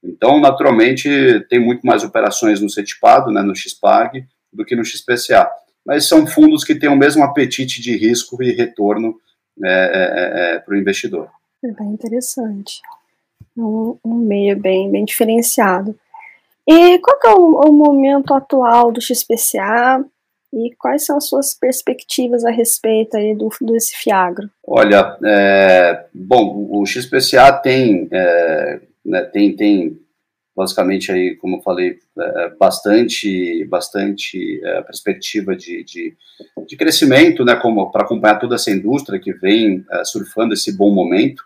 Então, 0.02 0.38
naturalmente, 0.38 1.08
tem 1.48 1.58
muito 1.58 1.86
mais 1.86 2.04
operações 2.04 2.60
no 2.60 2.68
CETIPado, 2.68 3.30
né, 3.30 3.42
no 3.42 3.56
XPAG, 3.56 4.26
do 4.52 4.64
que 4.64 4.76
no 4.76 4.84
XPCA. 4.84 5.50
mas 5.84 6.06
são 6.06 6.26
fundos 6.26 6.64
que 6.64 6.74
têm 6.74 6.88
o 6.88 6.96
mesmo 6.96 7.22
apetite 7.22 7.80
de 7.80 7.96
risco 7.96 8.42
e 8.42 8.52
retorno 8.52 9.18
é, 9.62 9.68
é, 9.68 10.54
é, 10.54 10.58
para 10.58 10.74
o 10.74 10.76
investidor. 10.76 11.28
É 11.62 11.68
bem 11.68 11.88
interessante. 11.88 12.80
Um, 13.56 13.98
um, 14.04 14.14
meio 14.14 14.58
bem, 14.58 14.90
bem 14.90 15.04
diferenciado. 15.04 15.98
E 16.66 16.98
qual 16.98 17.18
é 17.24 17.38
o, 17.38 17.68
o 17.68 17.72
momento 17.72 18.34
atual 18.34 18.90
do 18.90 19.00
XPCA 19.00 20.04
e 20.54 20.74
quais 20.78 21.04
são 21.04 21.16
as 21.16 21.26
suas 21.28 21.54
perspectivas 21.54 22.44
a 22.44 22.50
respeito 22.50 23.16
aí 23.16 23.34
do, 23.34 23.50
desse 23.60 23.96
Fiagro? 23.96 24.48
Olha, 24.66 25.16
é, 25.24 26.06
bom, 26.14 26.68
o 26.70 26.86
XPCA 26.86 27.52
tem, 27.52 28.08
é, 28.12 28.80
né, 29.04 29.22
tem, 29.24 29.56
tem 29.56 29.98
basicamente 30.56 31.10
aí, 31.10 31.34
como 31.34 31.56
eu 31.56 31.62
falei, 31.62 31.98
é, 32.16 32.50
bastante, 32.50 33.64
bastante 33.64 34.60
é, 34.64 34.82
perspectiva 34.82 35.56
de, 35.56 35.82
de, 35.82 36.16
de, 36.68 36.76
crescimento, 36.76 37.44
né, 37.44 37.56
como 37.56 37.90
para 37.90 38.04
acompanhar 38.04 38.38
toda 38.38 38.54
essa 38.54 38.70
indústria 38.70 39.18
que 39.18 39.32
vem 39.32 39.84
é, 39.90 40.04
surfando 40.04 40.54
esse 40.54 40.76
bom 40.76 40.94
momento. 40.94 41.42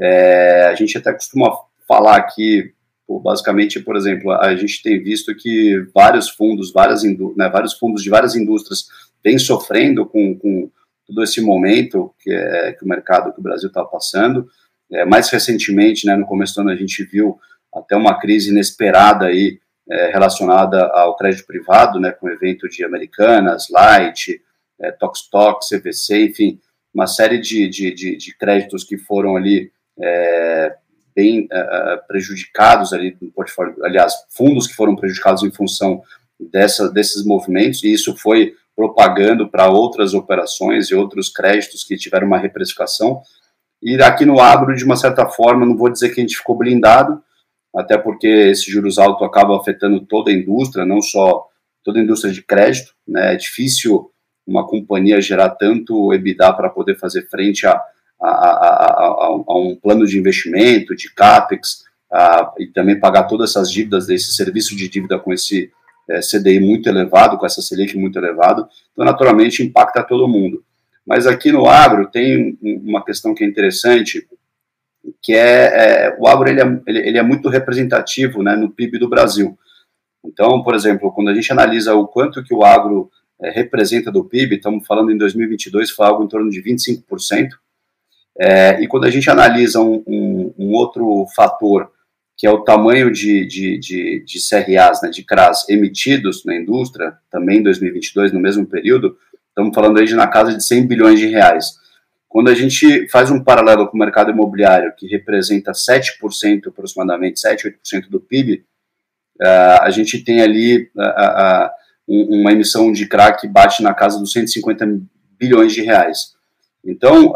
É, 0.00 0.66
a 0.66 0.74
gente 0.76 0.96
até 0.96 1.12
costuma 1.12 1.50
falar 1.88 2.16
aqui, 2.16 2.72
basicamente, 3.08 3.80
por 3.80 3.96
exemplo, 3.96 4.32
a 4.32 4.54
gente 4.54 4.82
tem 4.82 5.02
visto 5.02 5.34
que 5.34 5.82
vários 5.94 6.28
fundos, 6.28 6.72
várias 6.72 7.02
né, 7.02 7.48
vários 7.50 7.72
fundos 7.72 8.02
de 8.02 8.10
várias 8.10 8.36
indústrias 8.36 8.86
vêm 9.24 9.38
sofrendo 9.38 10.04
com, 10.04 10.38
com 10.38 10.70
todo 11.06 11.22
esse 11.22 11.40
momento 11.40 12.14
que, 12.20 12.30
é, 12.30 12.72
que 12.72 12.84
o 12.84 12.88
mercado, 12.88 13.32
que 13.32 13.40
o 13.40 13.42
Brasil 13.42 13.68
está 13.68 13.82
passando. 13.84 14.48
É, 14.92 15.04
mais 15.04 15.30
recentemente, 15.30 16.06
né, 16.06 16.16
no 16.16 16.26
começo 16.26 16.54
do 16.54 16.60
ano, 16.60 16.70
a 16.70 16.76
gente 16.76 17.02
viu 17.04 17.38
até 17.74 17.96
uma 17.96 18.18
crise 18.18 18.50
inesperada 18.50 19.26
aí 19.26 19.58
é, 19.90 20.10
relacionada 20.10 20.86
ao 20.88 21.16
crédito 21.16 21.46
privado, 21.46 21.98
né, 21.98 22.10
com 22.12 22.26
o 22.26 22.30
evento 22.30 22.68
de 22.68 22.84
Americanas, 22.84 23.68
Light, 23.70 24.40
é, 24.78 24.92
Tox 24.92 25.28
CVC, 25.68 26.26
enfim, 26.26 26.60
uma 26.92 27.06
série 27.06 27.38
de, 27.38 27.68
de, 27.68 27.94
de, 27.94 28.16
de 28.16 28.36
créditos 28.36 28.84
que 28.84 28.98
foram 28.98 29.36
ali 29.36 29.70
é, 29.98 30.76
bem 31.18 31.48
é, 31.50 31.96
prejudicados 32.06 32.92
ali 32.92 33.16
no 33.20 33.28
portfólio, 33.32 33.74
aliás, 33.84 34.14
fundos 34.30 34.68
que 34.68 34.74
foram 34.74 34.94
prejudicados 34.94 35.42
em 35.42 35.50
função 35.50 36.00
dessa, 36.38 36.88
desses 36.88 37.24
movimentos, 37.24 37.82
e 37.82 37.92
isso 37.92 38.16
foi 38.16 38.54
propagando 38.76 39.48
para 39.48 39.68
outras 39.68 40.14
operações 40.14 40.86
e 40.86 40.94
outros 40.94 41.28
créditos 41.28 41.82
que 41.82 41.96
tiveram 41.96 42.28
uma 42.28 42.38
reprecificação. 42.38 43.20
E 43.82 44.00
aqui 44.00 44.24
no 44.24 44.38
agro, 44.38 44.76
de 44.76 44.84
uma 44.84 44.94
certa 44.94 45.26
forma, 45.26 45.66
não 45.66 45.76
vou 45.76 45.90
dizer 45.90 46.10
que 46.10 46.20
a 46.20 46.22
gente 46.22 46.36
ficou 46.36 46.56
blindado, 46.56 47.20
até 47.74 47.98
porque 47.98 48.28
esse 48.28 48.70
juros 48.70 48.96
alto 48.96 49.24
acaba 49.24 49.58
afetando 49.58 50.06
toda 50.06 50.30
a 50.30 50.34
indústria, 50.34 50.86
não 50.86 51.02
só 51.02 51.48
toda 51.82 51.98
a 51.98 52.02
indústria 52.02 52.32
de 52.32 52.42
crédito, 52.42 52.94
né? 53.06 53.34
É 53.34 53.36
difícil 53.36 54.08
uma 54.46 54.64
companhia 54.64 55.20
gerar 55.20 55.50
tanto 55.50 56.14
EBITDA 56.14 56.52
para 56.52 56.70
poder 56.70 56.96
fazer 56.96 57.28
frente 57.28 57.66
a, 57.66 57.82
a, 58.20 58.28
a, 58.28 59.06
a, 59.46 59.58
um 59.58 59.76
plano 59.76 60.06
de 60.06 60.18
investimento, 60.18 60.94
de 60.94 61.12
CAPEX, 61.14 61.84
e 62.58 62.66
também 62.68 62.98
pagar 62.98 63.24
todas 63.24 63.50
essas 63.50 63.70
dívidas 63.70 64.06
desse 64.06 64.32
serviço 64.32 64.74
de 64.74 64.88
dívida 64.88 65.18
com 65.18 65.32
esse 65.32 65.70
é, 66.08 66.20
CDI 66.20 66.58
muito 66.58 66.88
elevado, 66.88 67.36
com 67.36 67.44
essa 67.44 67.60
Selic 67.60 67.96
muito 67.96 68.18
elevado, 68.18 68.66
então 68.92 69.04
naturalmente 69.04 69.62
impacta 69.62 70.02
todo 70.02 70.26
mundo. 70.26 70.64
Mas 71.06 71.26
aqui 71.26 71.52
no 71.52 71.68
agro 71.68 72.10
tem 72.10 72.58
uma 72.62 73.04
questão 73.04 73.34
que 73.34 73.44
é 73.44 73.46
interessante, 73.46 74.26
que 75.22 75.34
é, 75.34 76.06
é 76.06 76.16
o 76.18 76.26
agro 76.26 76.48
ele 76.48 76.60
é, 76.60 76.80
ele, 76.86 77.18
é, 77.18 77.22
muito 77.22 77.48
representativo 77.48 78.42
né, 78.42 78.56
no 78.56 78.70
PIB 78.70 78.98
do 78.98 79.08
Brasil. 79.08 79.58
Então, 80.24 80.62
por 80.62 80.74
exemplo, 80.74 81.12
quando 81.12 81.28
a 81.28 81.34
gente 81.34 81.50
analisa 81.52 81.94
o 81.94 82.06
quanto 82.06 82.42
que 82.42 82.52
o 82.52 82.64
agro 82.64 83.10
é, 83.40 83.50
representa 83.50 84.10
do 84.10 84.24
PIB, 84.24 84.56
estamos 84.56 84.86
falando 84.86 85.10
em 85.10 85.16
2022, 85.16 85.90
foi 85.90 86.06
algo 86.06 86.24
em 86.24 86.28
torno 86.28 86.50
de 86.50 86.62
25%, 86.62 87.50
é, 88.40 88.80
e 88.80 88.86
quando 88.86 89.04
a 89.04 89.10
gente 89.10 89.28
analisa 89.28 89.80
um, 89.80 90.02
um, 90.06 90.54
um, 90.56 90.72
outro 90.72 91.26
fator, 91.34 91.90
que 92.36 92.46
é 92.46 92.50
o 92.50 92.62
tamanho 92.62 93.10
de, 93.10 93.44
de, 93.44 93.78
de, 93.78 94.24
de 94.24 94.38
CRAs, 94.48 95.02
né, 95.02 95.10
de 95.10 95.24
CRAs 95.24 95.68
emitidos 95.68 96.44
na 96.44 96.54
indústria, 96.54 97.16
também 97.30 97.58
em 97.58 97.62
2022, 97.64 98.32
no 98.32 98.38
mesmo 98.38 98.64
período, 98.64 99.16
estamos 99.48 99.74
falando 99.74 99.98
aí 99.98 100.06
de 100.06 100.14
na 100.14 100.28
casa 100.28 100.56
de 100.56 100.62
100 100.62 100.86
bilhões 100.86 101.18
de 101.18 101.26
reais. 101.26 101.78
Quando 102.28 102.48
a 102.48 102.54
gente 102.54 103.08
faz 103.08 103.30
um 103.30 103.42
paralelo 103.42 103.88
com 103.88 103.96
o 103.96 103.98
mercado 103.98 104.30
imobiliário, 104.30 104.94
que 104.96 105.08
representa 105.08 105.72
7% 105.72 106.68
aproximadamente, 106.68 107.40
7, 107.40 107.76
8% 107.92 108.08
do 108.08 108.20
PIB, 108.20 108.64
uh, 109.40 109.44
é, 109.44 109.78
a 109.82 109.90
gente 109.90 110.22
tem 110.22 110.40
ali 110.40 110.90
uh, 110.94 111.00
uh, 111.00 112.38
uma 112.38 112.52
emissão 112.52 112.92
de 112.92 113.06
CRA 113.06 113.32
que 113.32 113.48
bate 113.48 113.82
na 113.82 113.92
casa 113.92 114.20
dos 114.20 114.30
150 114.30 114.86
bilhões 115.38 115.72
de 115.72 115.82
reais. 115.82 116.34
Então, 116.84 117.32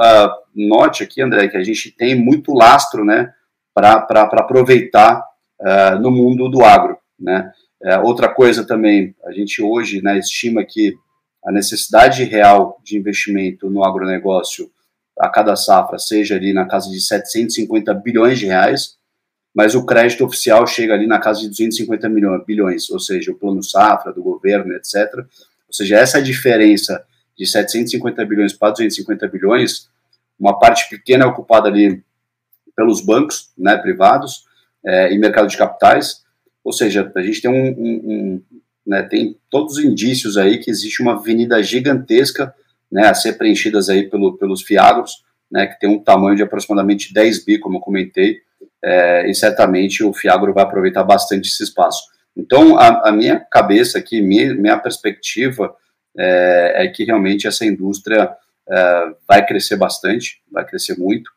note 0.54 1.02
aqui, 1.02 1.22
André, 1.22 1.48
que 1.48 1.56
a 1.56 1.62
gente 1.62 1.90
tem 1.90 2.14
muito 2.14 2.52
lastro 2.52 3.04
né, 3.04 3.32
para 3.74 4.22
aproveitar 4.22 5.24
no 6.00 6.10
mundo 6.10 6.48
do 6.48 6.64
agro. 6.64 6.98
Né? 7.18 7.52
outra 8.02 8.28
coisa 8.28 8.66
também, 8.66 9.14
a 9.24 9.32
gente 9.32 9.62
hoje 9.62 10.02
né, 10.02 10.18
estima 10.18 10.64
que 10.64 10.94
a 11.44 11.52
necessidade 11.52 12.24
real 12.24 12.80
de 12.84 12.96
investimento 12.96 13.68
no 13.68 13.84
agronegócio 13.84 14.70
a 15.18 15.28
cada 15.28 15.56
safra 15.56 15.98
seja 15.98 16.36
ali 16.36 16.52
na 16.52 16.66
casa 16.66 16.90
de 16.90 17.00
750 17.00 17.92
bilhões 17.94 18.38
de 18.38 18.46
reais, 18.46 18.96
mas 19.54 19.74
o 19.74 19.84
crédito 19.84 20.24
oficial 20.24 20.66
chega 20.66 20.94
ali 20.94 21.06
na 21.06 21.18
casa 21.18 21.40
de 21.40 21.48
250 21.48 22.08
milhões, 22.08 22.44
bilhões, 22.46 22.90
ou 22.90 22.98
seja, 22.98 23.30
o 23.30 23.34
plano 23.34 23.62
safra 23.62 24.12
do 24.12 24.22
governo, 24.22 24.72
etc. 24.74 25.12
Ou 25.16 25.74
seja, 25.74 25.98
essa 25.98 26.22
diferença 26.22 27.04
de 27.36 27.46
750 27.46 28.24
bilhões 28.24 28.52
para 28.52 28.70
250 28.70 29.28
bilhões, 29.28 29.88
uma 30.38 30.58
parte 30.58 30.88
pequena 30.88 31.24
é 31.24 31.26
ocupada 31.26 31.68
ali 31.68 32.02
pelos 32.76 33.00
bancos 33.00 33.50
né, 33.56 33.76
privados 33.76 34.44
é, 34.84 35.12
e 35.12 35.18
mercado 35.18 35.48
de 35.48 35.56
capitais, 35.56 36.22
ou 36.64 36.72
seja, 36.72 37.10
a 37.14 37.22
gente 37.22 37.42
tem 37.42 37.50
um, 37.50 37.68
um, 37.68 38.00
um 38.04 38.42
né, 38.86 39.02
tem 39.02 39.36
todos 39.50 39.76
os 39.76 39.84
indícios 39.84 40.36
aí 40.36 40.58
que 40.58 40.70
existe 40.70 41.02
uma 41.02 41.14
avenida 41.14 41.62
gigantesca 41.62 42.54
né, 42.90 43.06
a 43.06 43.14
ser 43.14 43.34
preenchidas 43.34 43.88
aí 43.88 44.08
pelo, 44.08 44.36
pelos 44.36 44.62
fiagros, 44.62 45.24
né, 45.50 45.66
que 45.66 45.78
tem 45.78 45.88
um 45.88 46.02
tamanho 46.02 46.36
de 46.36 46.42
aproximadamente 46.42 47.12
10 47.12 47.44
bi, 47.44 47.58
como 47.58 47.76
eu 47.76 47.80
comentei, 47.80 48.40
é, 48.82 49.30
e 49.30 49.34
certamente 49.34 50.02
o 50.02 50.12
fiagro 50.12 50.52
vai 50.52 50.64
aproveitar 50.64 51.04
bastante 51.04 51.48
esse 51.48 51.62
espaço. 51.62 52.02
Então, 52.36 52.76
a, 52.78 53.08
a 53.08 53.12
minha 53.12 53.38
cabeça 53.38 53.98
aqui, 53.98 54.20
minha, 54.20 54.54
minha 54.54 54.78
perspectiva 54.78 55.74
é, 56.16 56.84
é, 56.84 56.88
que 56.88 57.04
realmente 57.04 57.46
essa 57.46 57.64
indústria 57.64 58.30
é, 58.68 59.14
vai 59.26 59.44
crescer 59.46 59.76
bastante, 59.76 60.42
vai 60.50 60.64
crescer 60.64 60.98
muito. 60.98 61.30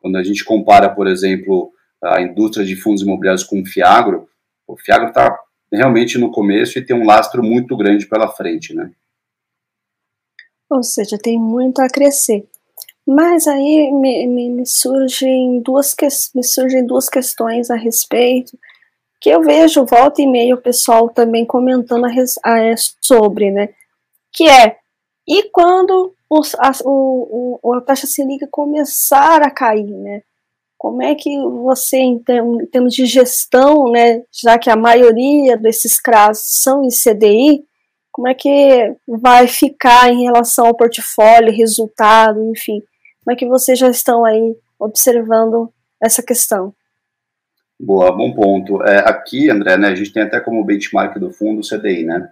Quando 0.00 0.16
a 0.16 0.22
gente 0.22 0.44
compara, 0.44 0.88
por 0.88 1.06
exemplo, 1.06 1.72
a 2.02 2.20
indústria 2.20 2.64
de 2.64 2.76
fundos 2.76 3.02
imobiliários 3.02 3.44
com 3.44 3.60
o 3.60 3.66
fiagro, 3.66 4.28
o 4.66 4.76
fiagro 4.76 5.08
está 5.08 5.38
realmente 5.72 6.18
no 6.18 6.30
começo 6.30 6.78
e 6.78 6.84
tem 6.84 6.96
um 6.96 7.06
lastro 7.06 7.42
muito 7.42 7.76
grande 7.76 8.06
pela 8.06 8.28
frente, 8.28 8.74
né? 8.74 8.90
Ou 10.70 10.82
seja, 10.82 11.18
tem 11.18 11.38
muito 11.38 11.80
a 11.80 11.88
crescer. 11.88 12.48
Mas 13.06 13.46
aí 13.46 13.90
me, 13.90 14.26
me, 14.26 14.50
me, 14.50 14.66
surgem 14.66 15.60
duas 15.60 15.94
que, 15.94 16.06
me 16.34 16.44
surgem 16.44 16.86
duas 16.86 17.08
questões 17.08 17.70
a 17.70 17.76
respeito, 17.76 18.56
que 19.20 19.30
eu 19.30 19.42
vejo 19.42 19.84
volta 19.84 20.22
e 20.22 20.26
meia 20.26 20.54
o 20.54 20.62
pessoal 20.62 21.08
também 21.08 21.44
comentando 21.44 22.06
a, 22.06 22.10
a, 22.44 22.76
sobre, 23.00 23.50
né? 23.50 23.70
Que 24.32 24.48
é, 24.48 24.76
e 25.30 25.44
quando 25.50 26.12
os, 26.28 26.56
a, 26.56 26.72
o, 26.84 27.60
o, 27.62 27.74
a 27.74 27.80
taxa 27.80 28.04
Selic 28.04 28.48
começar 28.50 29.42
a 29.42 29.50
cair, 29.50 29.86
né? 29.86 30.22
Como 30.76 31.00
é 31.00 31.14
que 31.14 31.38
você, 31.38 31.98
em, 31.98 32.18
termos 32.18 32.94
de 32.94 33.06
gestão, 33.06 33.92
né, 33.92 34.22
já 34.32 34.58
que 34.58 34.68
a 34.68 34.74
maioria 34.74 35.56
desses 35.56 36.00
CRAS 36.00 36.42
são 36.62 36.82
em 36.82 36.88
CDI, 36.88 37.62
como 38.10 38.26
é 38.26 38.34
que 38.34 38.96
vai 39.06 39.46
ficar 39.46 40.10
em 40.10 40.24
relação 40.24 40.66
ao 40.66 40.76
portfólio, 40.76 41.54
resultado, 41.54 42.42
enfim? 42.50 42.82
Como 43.22 43.32
é 43.32 43.36
que 43.36 43.46
vocês 43.46 43.78
já 43.78 43.88
estão 43.88 44.24
aí 44.24 44.56
observando 44.80 45.72
essa 46.02 46.24
questão? 46.24 46.74
Boa, 47.78 48.10
bom 48.10 48.32
ponto. 48.32 48.82
É, 48.82 48.98
aqui, 49.08 49.48
André, 49.48 49.76
né, 49.76 49.88
a 49.88 49.94
gente 49.94 50.12
tem 50.12 50.24
até 50.24 50.40
como 50.40 50.64
benchmark 50.64 51.18
do 51.20 51.30
fundo 51.30 51.60
o 51.60 51.68
CDI, 51.68 52.04
né? 52.04 52.28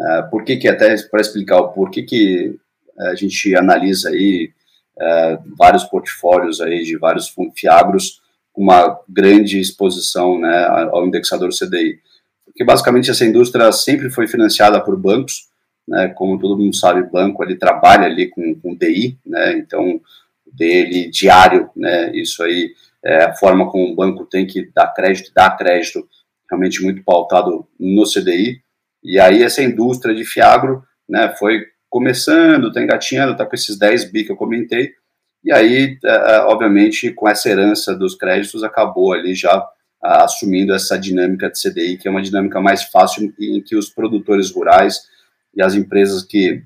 É, 0.00 0.22
por 0.22 0.44
que 0.44 0.56
que, 0.56 0.68
até 0.68 0.94
para 1.08 1.20
explicar 1.20 1.58
o 1.58 1.72
porquê 1.72 2.02
que 2.02 2.56
é, 2.98 3.08
a 3.08 3.14
gente 3.14 3.54
analisa 3.56 4.10
aí 4.10 4.50
é, 5.00 5.38
vários 5.56 5.84
portfólios 5.84 6.60
aí 6.60 6.82
de 6.82 6.96
vários 6.96 7.34
fiagros 7.56 8.20
com 8.52 8.62
uma 8.62 8.98
grande 9.08 9.60
exposição 9.60 10.38
né, 10.38 10.66
ao 10.90 11.06
indexador 11.06 11.50
CDI 11.50 12.00
porque 12.58 12.64
basicamente 12.64 13.08
essa 13.08 13.24
indústria 13.24 13.70
sempre 13.70 14.10
foi 14.10 14.26
financiada 14.26 14.80
por 14.80 14.96
bancos, 14.96 15.46
né, 15.86 16.08
como 16.08 16.40
todo 16.40 16.58
mundo 16.58 16.74
sabe, 16.74 17.08
banco 17.08 17.44
ele 17.44 17.54
trabalha 17.54 18.04
ali 18.04 18.26
com, 18.28 18.52
com 18.56 18.74
DI, 18.74 19.16
né, 19.24 19.56
então 19.58 20.00
dele 20.44 21.08
diário, 21.08 21.70
né, 21.76 22.10
isso 22.16 22.42
aí 22.42 22.72
é 23.04 23.26
a 23.26 23.34
forma 23.36 23.70
como 23.70 23.92
o 23.92 23.94
banco 23.94 24.24
tem 24.24 24.44
que 24.44 24.68
dar 24.74 24.88
crédito, 24.88 25.32
dar 25.32 25.56
crédito 25.56 26.04
realmente 26.50 26.82
muito 26.82 27.00
pautado 27.04 27.64
no 27.78 28.02
CDI, 28.02 28.60
e 29.02 29.18
aí 29.18 29.42
essa 29.42 29.62
indústria 29.62 30.14
de 30.14 30.24
fiagro 30.24 30.82
né, 31.08 31.34
foi 31.38 31.64
começando, 31.88 32.68
está 32.68 32.82
engatinhando, 32.82 33.32
está 33.32 33.46
com 33.46 33.54
esses 33.54 33.78
10 33.78 34.10
bi 34.10 34.24
que 34.24 34.32
eu 34.32 34.36
comentei, 34.36 34.92
e 35.44 35.52
aí, 35.52 35.98
é, 36.04 36.08
é, 36.08 36.40
obviamente, 36.40 37.12
com 37.12 37.28
essa 37.28 37.48
herança 37.48 37.94
dos 37.94 38.14
créditos, 38.14 38.64
acabou 38.64 39.12
ali 39.12 39.34
já 39.34 39.64
assumindo 40.00 40.74
essa 40.74 40.98
dinâmica 40.98 41.50
de 41.50 41.60
CDI, 41.60 41.96
que 41.96 42.06
é 42.06 42.10
uma 42.10 42.22
dinâmica 42.22 42.60
mais 42.60 42.84
fácil 42.84 43.32
em 43.38 43.60
que 43.60 43.76
os 43.76 43.88
produtores 43.88 44.50
rurais 44.50 45.02
e 45.54 45.62
as 45.62 45.74
empresas 45.74 46.22
que 46.22 46.62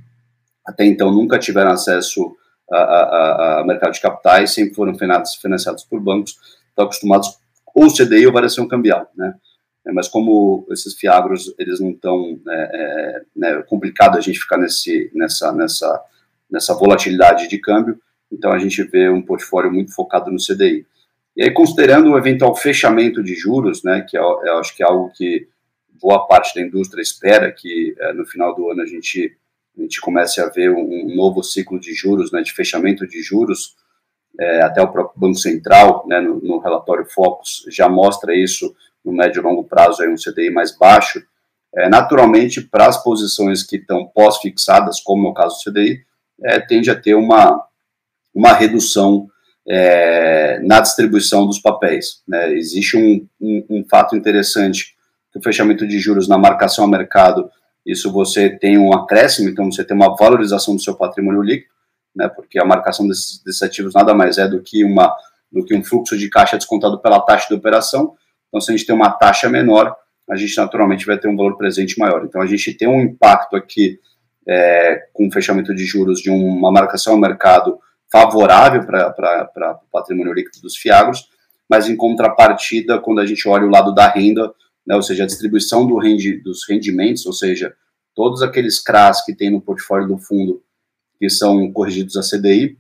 até 0.67 0.85
então 0.85 1.11
nunca 1.11 1.39
tiveram 1.39 1.71
acesso 1.71 2.37
ao 2.71 3.67
mercado 3.67 3.93
de 3.93 4.01
capitais, 4.01 4.53
sempre 4.53 4.75
foram 4.75 4.95
financiados 4.95 5.85
por 5.85 6.01
bancos, 6.01 6.37
estão 6.69 6.85
acostumados 6.85 7.39
ou 7.75 7.93
CDI 7.93 8.27
ou 8.27 8.33
variação 8.33 8.69
cambial, 8.69 9.11
né? 9.17 9.35
É, 9.85 9.93
mas 9.93 10.09
como 10.09 10.67
esses 10.71 10.95
fiagros 10.95 11.53
eles 11.59 11.81
não 11.81 11.91
estão 11.91 12.39
é, 12.49 12.71
é, 12.73 13.23
né, 13.35 13.63
complicado 13.63 14.17
a 14.17 14.21
gente 14.21 14.39
ficar 14.39 14.57
nesse 14.57 15.11
nessa 15.13 15.53
nessa 15.53 16.05
nessa 16.49 16.75
volatilidade 16.75 17.49
de 17.49 17.59
câmbio 17.59 18.01
então 18.31 18.53
a 18.53 18.59
gente 18.59 18.83
vê 18.85 19.09
um 19.09 19.21
portfólio 19.21 19.73
muito 19.73 19.93
focado 19.93 20.31
no 20.31 20.39
CDI 20.39 20.87
e 21.37 21.43
aí 21.43 21.51
considerando 21.51 22.11
o 22.11 22.19
eventual 22.19 22.55
fechamento 22.55 23.25
de 23.25 23.35
juros 23.35 23.83
né 23.83 24.07
que 24.09 24.17
eu, 24.17 24.41
eu 24.45 24.59
acho 24.59 24.77
que 24.77 24.85
é 24.85 24.87
algo 24.87 25.11
que 25.11 25.49
boa 26.01 26.27
parte 26.29 26.55
da 26.55 26.61
indústria 26.61 27.03
espera 27.03 27.51
que 27.51 27.95
é, 27.99 28.13
no 28.13 28.25
final 28.25 28.55
do 28.55 28.71
ano 28.71 28.83
a 28.83 28.87
gente 28.87 29.37
a 29.77 29.81
gente 29.81 30.01
comece 30.01 30.41
a 30.41 30.49
ver 30.49 30.71
um, 30.71 31.07
um 31.07 31.17
novo 31.17 31.43
ciclo 31.43 31.81
de 31.81 31.93
juros 31.93 32.31
né 32.31 32.41
de 32.41 32.53
fechamento 32.53 33.05
de 33.05 33.21
juros 33.21 33.75
é, 34.39 34.63
até 34.63 34.81
o 34.81 34.91
próprio 34.91 35.21
Banco 35.21 35.39
Central, 35.39 36.07
né, 36.09 36.21
no, 36.21 36.41
no, 36.41 36.59
relatório 36.59 37.05
Focus, 37.05 37.67
já 37.69 37.87
mostra 37.89 38.35
isso 38.35 38.75
no 39.05 39.13
médio 39.13 39.41
e 39.41 39.43
longo 39.43 39.65
prazo, 39.65 40.03
aí 40.03 40.09
um 40.09 40.17
CDI 40.17 40.51
mais 40.51 40.77
baixo. 40.77 41.23
É, 41.75 41.89
naturalmente, 41.89 42.61
para 42.61 42.87
as 42.87 43.03
posições 43.03 43.63
que 43.63 43.77
estão 43.77 44.07
pós-fixadas, 44.07 45.01
como 45.01 45.29
é 45.29 45.31
o 45.31 45.35
caso 45.35 45.57
do 45.57 45.71
CDI, 45.71 46.01
é, 46.45 46.61
tende 46.61 46.91
a 46.91 47.01
ter 47.01 47.15
uma, 47.15 47.65
uma 48.35 48.53
redução 48.53 49.27
é, 49.67 50.59
na 50.61 50.81
distribuição 50.81 51.47
dos 51.47 51.59
papéis. 51.59 52.23
Né? 52.27 52.53
Existe 52.55 52.97
um, 52.97 53.27
um, 53.41 53.67
um 53.71 53.85
fato 53.89 54.17
interessante, 54.17 54.95
que 55.33 55.39
o 55.39 55.43
fechamento 55.43 55.87
de 55.87 55.99
juros 55.99 56.29
na 56.29 56.37
marcação 56.37 56.85
ao 56.85 56.91
mercado, 56.91 57.51
isso 57.87 58.13
você 58.13 58.51
tem 58.51 58.79
um 58.79 58.93
acréscimo, 58.93 59.49
então 59.49 59.71
você 59.71 59.83
tem 59.83 59.97
uma 59.97 60.15
valorização 60.15 60.77
do 60.77 60.83
seu 60.83 60.95
patrimônio 60.95 61.43
líquido, 61.43 61.73
né, 62.15 62.29
porque 62.29 62.59
a 62.59 62.65
marcação 62.65 63.09
desses, 63.09 63.43
desses 63.43 63.63
ativos 63.63 63.95
nada 63.95 64.15
mais 64.15 64.39
é 64.39 64.47
do 64.47 64.61
que, 64.61 64.85
uma, 64.85 65.15
do 65.51 65.65
que 65.65 65.75
um 65.75 65.83
fluxo 65.83 66.17
de 66.17 66.29
caixa 66.29 66.59
descontado 66.59 67.01
pela 67.01 67.21
taxa 67.21 67.49
de 67.49 67.55
operação. 67.55 68.15
Então, 68.53 68.61
se 68.61 68.71
a 68.71 68.77
gente 68.77 68.87
tem 68.87 68.95
uma 68.95 69.11
taxa 69.11 69.49
menor, 69.49 69.97
a 70.31 70.37
gente 70.37 70.55
naturalmente 70.55 71.07
vai 71.07 71.19
ter 71.19 71.27
um 71.27 71.37
valor 71.37 71.57
presente 71.57 71.99
maior. 71.99 72.23
Então, 72.23 72.43
a 72.43 72.47
gente 72.47 72.75
tem 72.75 72.87
um 72.87 73.01
impacto 73.01 73.57
aqui 73.57 73.99
é, 74.47 75.09
com 75.15 75.27
o 75.27 75.33
fechamento 75.33 75.75
de 75.75 75.87
juros 75.87 76.21
de 76.21 76.29
uma 76.29 76.71
marcação 76.71 77.15
ao 77.15 77.19
mercado 77.19 77.79
favorável 78.11 78.85
para 78.85 79.81
o 79.83 79.91
patrimônio 79.91 80.35
líquido 80.35 80.61
dos 80.61 80.77
fiagros, 80.77 81.27
mas 81.69 81.89
em 81.89 81.97
contrapartida, 81.97 82.99
quando 82.99 83.21
a 83.21 83.27
gente 83.27 83.49
olha 83.49 83.65
o 83.65 83.71
lado 83.71 83.95
da 83.95 84.07
renda, 84.07 84.53
né, 84.87 84.95
ou 84.95 85.03
seja, 85.03 85.23
a 85.23 85.27
distribuição 85.27 85.87
do 85.87 85.97
rendi, 85.97 86.37
dos 86.43 86.69
rendimentos, 86.69 87.25
ou 87.25 87.33
seja, 87.33 87.75
todos 88.15 88.43
aqueles 88.43 88.79
CRAs 88.79 89.25
que 89.25 89.35
tem 89.35 89.49
no 89.49 89.63
portfólio 89.63 90.07
do 90.07 90.19
fundo 90.19 90.63
que 91.19 91.31
são 91.31 91.73
corrigidos 91.73 92.17
a 92.17 92.21
CDI, 92.21 92.77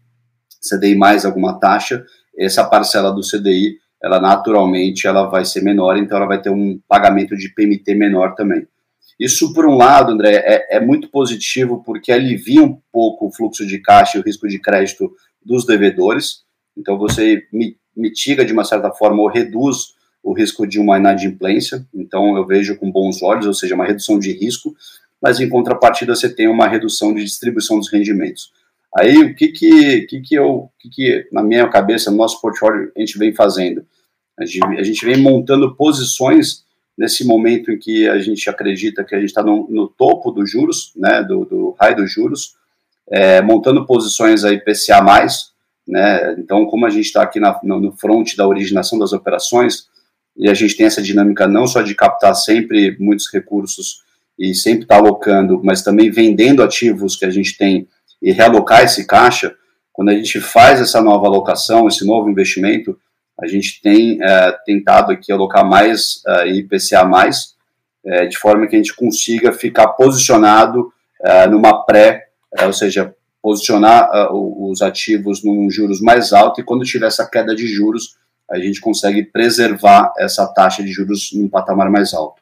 CDI 0.61 0.97
mais 0.97 1.25
alguma 1.25 1.59
taxa, 1.59 2.05
essa 2.37 2.65
parcela 2.65 3.11
do 3.11 3.23
CDI, 3.23 3.79
ela 4.03 4.21
naturalmente 4.21 5.07
ela 5.07 5.27
vai 5.27 5.45
ser 5.45 5.63
menor, 5.63 5.97
então 5.97 6.17
ela 6.17 6.27
vai 6.27 6.41
ter 6.41 6.51
um 6.51 6.81
pagamento 6.89 7.37
de 7.37 7.49
PMT 7.55 7.95
menor 7.95 8.35
também. 8.35 8.67
Isso, 9.19 9.53
por 9.53 9.67
um 9.67 9.77
lado, 9.77 10.13
André, 10.13 10.43
é, 10.45 10.77
é 10.77 10.81
muito 10.81 11.09
positivo 11.09 11.83
porque 11.85 12.11
alivia 12.11 12.63
um 12.63 12.79
pouco 12.93 13.27
o 13.27 13.33
fluxo 13.33 13.65
de 13.67 13.79
caixa 13.79 14.19
e 14.19 14.21
o 14.21 14.25
risco 14.25 14.49
de 14.49 14.59
crédito 14.59 15.13
dos 15.45 15.65
devedores, 15.65 16.43
então 16.77 16.99
você 16.99 17.43
mitiga 17.97 18.45
de 18.45 18.53
uma 18.53 18.65
certa 18.65 18.91
forma 18.91 19.21
ou 19.21 19.29
reduz 19.29 19.95
o 20.23 20.33
risco 20.33 20.67
de 20.67 20.79
uma 20.79 20.99
inadimplência, 20.99 21.87
então 21.93 22.37
eu 22.37 22.47
vejo 22.47 22.77
com 22.77 22.91
bons 22.91 23.23
olhos, 23.23 23.47
ou 23.47 23.55
seja, 23.55 23.75
uma 23.75 23.85
redução 23.85 24.19
de 24.19 24.33
risco, 24.33 24.75
mas 25.21 25.41
em 25.41 25.49
contrapartida 25.49 26.15
você 26.15 26.29
tem 26.29 26.49
uma 26.49 26.67
redução 26.67 27.13
de 27.15 27.25
distribuição 27.25 27.79
dos 27.79 27.91
rendimentos. 27.91 28.53
Aí, 28.95 29.17
o 29.19 29.35
que 29.35 29.49
que, 29.49 30.03
que, 30.03 30.21
que 30.21 30.35
eu, 30.35 30.71
que, 30.79 30.91
que 30.91 31.29
na 31.33 31.43
minha 31.43 31.69
cabeça, 31.69 32.11
no 32.11 32.19
nosso 32.19 32.41
portfólio, 32.41 32.93
a 32.95 33.01
gente 33.01 33.19
vem 33.19 33.33
fazendo? 33.33 33.87
A 34.39 34.45
gente, 34.45 34.65
a 34.65 34.83
gente 34.83 35.05
vem 35.05 35.17
montando 35.17 35.75
posições 35.75 36.65
nesse 36.97 37.25
momento 37.25 37.73
em 37.73 37.79
que 37.79 38.09
a 38.09 38.19
gente 38.19 38.49
acredita 38.51 39.05
que 39.05 39.15
a 39.15 39.19
gente 39.19 39.29
está 39.29 39.43
no, 39.43 39.67
no, 39.71 39.89
topo 39.89 40.31
dos 40.31 40.51
juros, 40.51 40.93
né, 40.95 41.23
do, 41.23 41.45
do 41.45 41.77
raio 41.81 41.97
dos 41.97 42.13
juros, 42.13 42.55
é, 43.11 43.41
montando 43.41 43.87
posições 43.87 44.45
aí 44.45 44.61
PCA+, 44.61 45.03
né, 45.89 46.37
então 46.39 46.67
como 46.67 46.87
a 46.87 46.91
gente 46.91 47.07
está 47.07 47.23
aqui 47.23 47.41
na, 47.41 47.59
no, 47.63 47.81
no 47.81 47.93
front 47.93 48.37
da 48.37 48.47
originação 48.47 48.99
das 48.99 49.13
operações, 49.13 49.87
e 50.37 50.49
a 50.49 50.55
gente 50.55 50.77
tem 50.77 50.87
essa 50.87 51.03
dinâmica 51.03 51.47
não 51.47 51.67
só 51.67 51.83
de 51.83 51.95
captar 51.95 52.35
sempre 52.35 52.97
muitos 52.99 53.31
recursos 53.33 54.03
e 54.39 54.55
sempre 54.55 54.83
está 54.83 54.97
alocando, 54.97 55.61
mas 55.63 55.83
também 55.83 56.11
vendendo 56.11 56.63
ativos 56.63 57.17
que 57.17 57.25
a 57.25 57.31
gente 57.31 57.57
tem 57.57 57.87
e 58.23 58.33
realocar 58.33 58.83
esse 58.83 59.07
caixa, 59.07 59.55
quando 59.93 60.11
a 60.11 60.15
gente 60.15 60.41
faz 60.41 60.81
essa 60.81 61.03
nova 61.03 61.27
alocação, 61.27 61.89
esse 61.89 62.07
novo 62.07 62.31
investimento, 62.31 62.99
a 63.39 63.47
gente 63.47 63.83
tem 63.83 64.19
é, 64.23 64.53
tentado 64.65 65.13
aqui 65.13 65.33
alocar 65.33 65.67
mais 65.67 66.23
é, 66.27 66.49
IPCA+, 66.49 67.09
é, 68.05 68.27
de 68.27 68.39
forma 68.39 68.67
que 68.67 68.77
a 68.77 68.79
gente 68.79 68.95
consiga 68.95 69.53
ficar 69.53 69.89
posicionado 69.89 70.93
é, 71.21 71.47
numa 71.47 71.85
pré, 71.85 72.29
é, 72.57 72.67
ou 72.67 72.73
seja, 72.73 73.15
posicionar 73.43 74.09
é, 74.13 74.29
os 74.31 74.81
ativos 74.83 75.43
num 75.43 75.71
juros 75.71 76.01
mais 76.01 76.33
alto 76.33 76.61
e 76.61 76.65
quando 76.65 76.85
tiver 76.85 77.07
essa 77.07 77.29
queda 77.29 77.55
de 77.55 77.67
juros, 77.67 78.17
a 78.51 78.59
gente 78.59 78.81
consegue 78.81 79.25
preservar 79.25 80.13
essa 80.19 80.47
taxa 80.47 80.83
de 80.83 80.93
juros 80.93 81.31
num 81.33 81.49
patamar 81.49 81.91
mais 81.91 82.13
alto. 82.13 82.41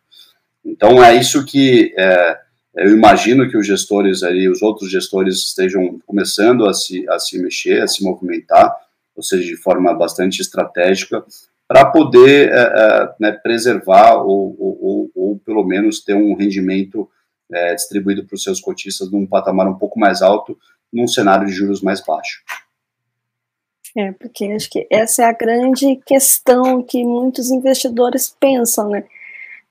Então 0.64 1.02
é 1.02 1.14
isso 1.14 1.44
que 1.44 1.94
é, 1.96 2.38
eu 2.74 2.92
imagino 2.92 3.48
que 3.50 3.56
os 3.56 3.66
gestores 3.66 4.22
ali, 4.22 4.48
os 4.48 4.62
outros 4.62 4.90
gestores 4.90 5.36
estejam 5.36 6.00
começando 6.06 6.66
a 6.66 6.74
se, 6.74 7.08
a 7.08 7.18
se 7.18 7.40
mexer, 7.40 7.82
a 7.82 7.88
se 7.88 8.02
movimentar, 8.04 8.74
ou 9.16 9.22
seja, 9.22 9.44
de 9.44 9.56
forma 9.56 9.92
bastante 9.92 10.40
estratégica, 10.40 11.24
para 11.66 11.84
poder 11.86 12.50
é, 12.52 13.14
né, 13.20 13.32
preservar 13.32 14.16
ou, 14.16 14.56
ou, 14.58 14.78
ou, 14.80 15.10
ou, 15.14 15.38
pelo 15.38 15.64
menos 15.64 16.00
ter 16.00 16.14
um 16.14 16.34
rendimento 16.34 17.08
é, 17.52 17.74
distribuído 17.74 18.24
para 18.24 18.34
os 18.34 18.42
seus 18.42 18.60
cotistas 18.60 19.10
num 19.10 19.26
patamar 19.26 19.68
um 19.68 19.78
pouco 19.78 19.98
mais 19.98 20.22
alto, 20.22 20.56
num 20.92 21.06
cenário 21.06 21.46
de 21.46 21.52
juros 21.52 21.80
mais 21.80 22.00
baixo. 22.04 22.42
É, 23.96 24.12
porque 24.12 24.44
acho 24.46 24.70
que 24.70 24.86
essa 24.90 25.22
é 25.22 25.26
a 25.26 25.32
grande 25.32 25.96
questão 26.06 26.82
que 26.82 27.04
muitos 27.04 27.50
investidores 27.50 28.34
pensam, 28.38 28.88
né? 28.88 29.04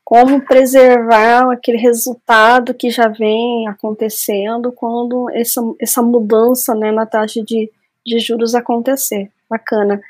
Como 0.09 0.41
preservar 0.41 1.51
aquele 1.51 1.77
resultado 1.77 2.73
que 2.73 2.89
já 2.89 3.07
vem 3.07 3.67
acontecendo 3.67 4.71
quando 4.71 5.29
essa, 5.29 5.61
essa 5.79 6.01
mudança 6.01 6.73
né, 6.73 6.91
na 6.91 7.05
taxa 7.05 7.43
de, 7.43 7.71
de 8.03 8.17
juros 8.17 8.55
acontecer. 8.55 9.29
Bacana. 9.47 10.01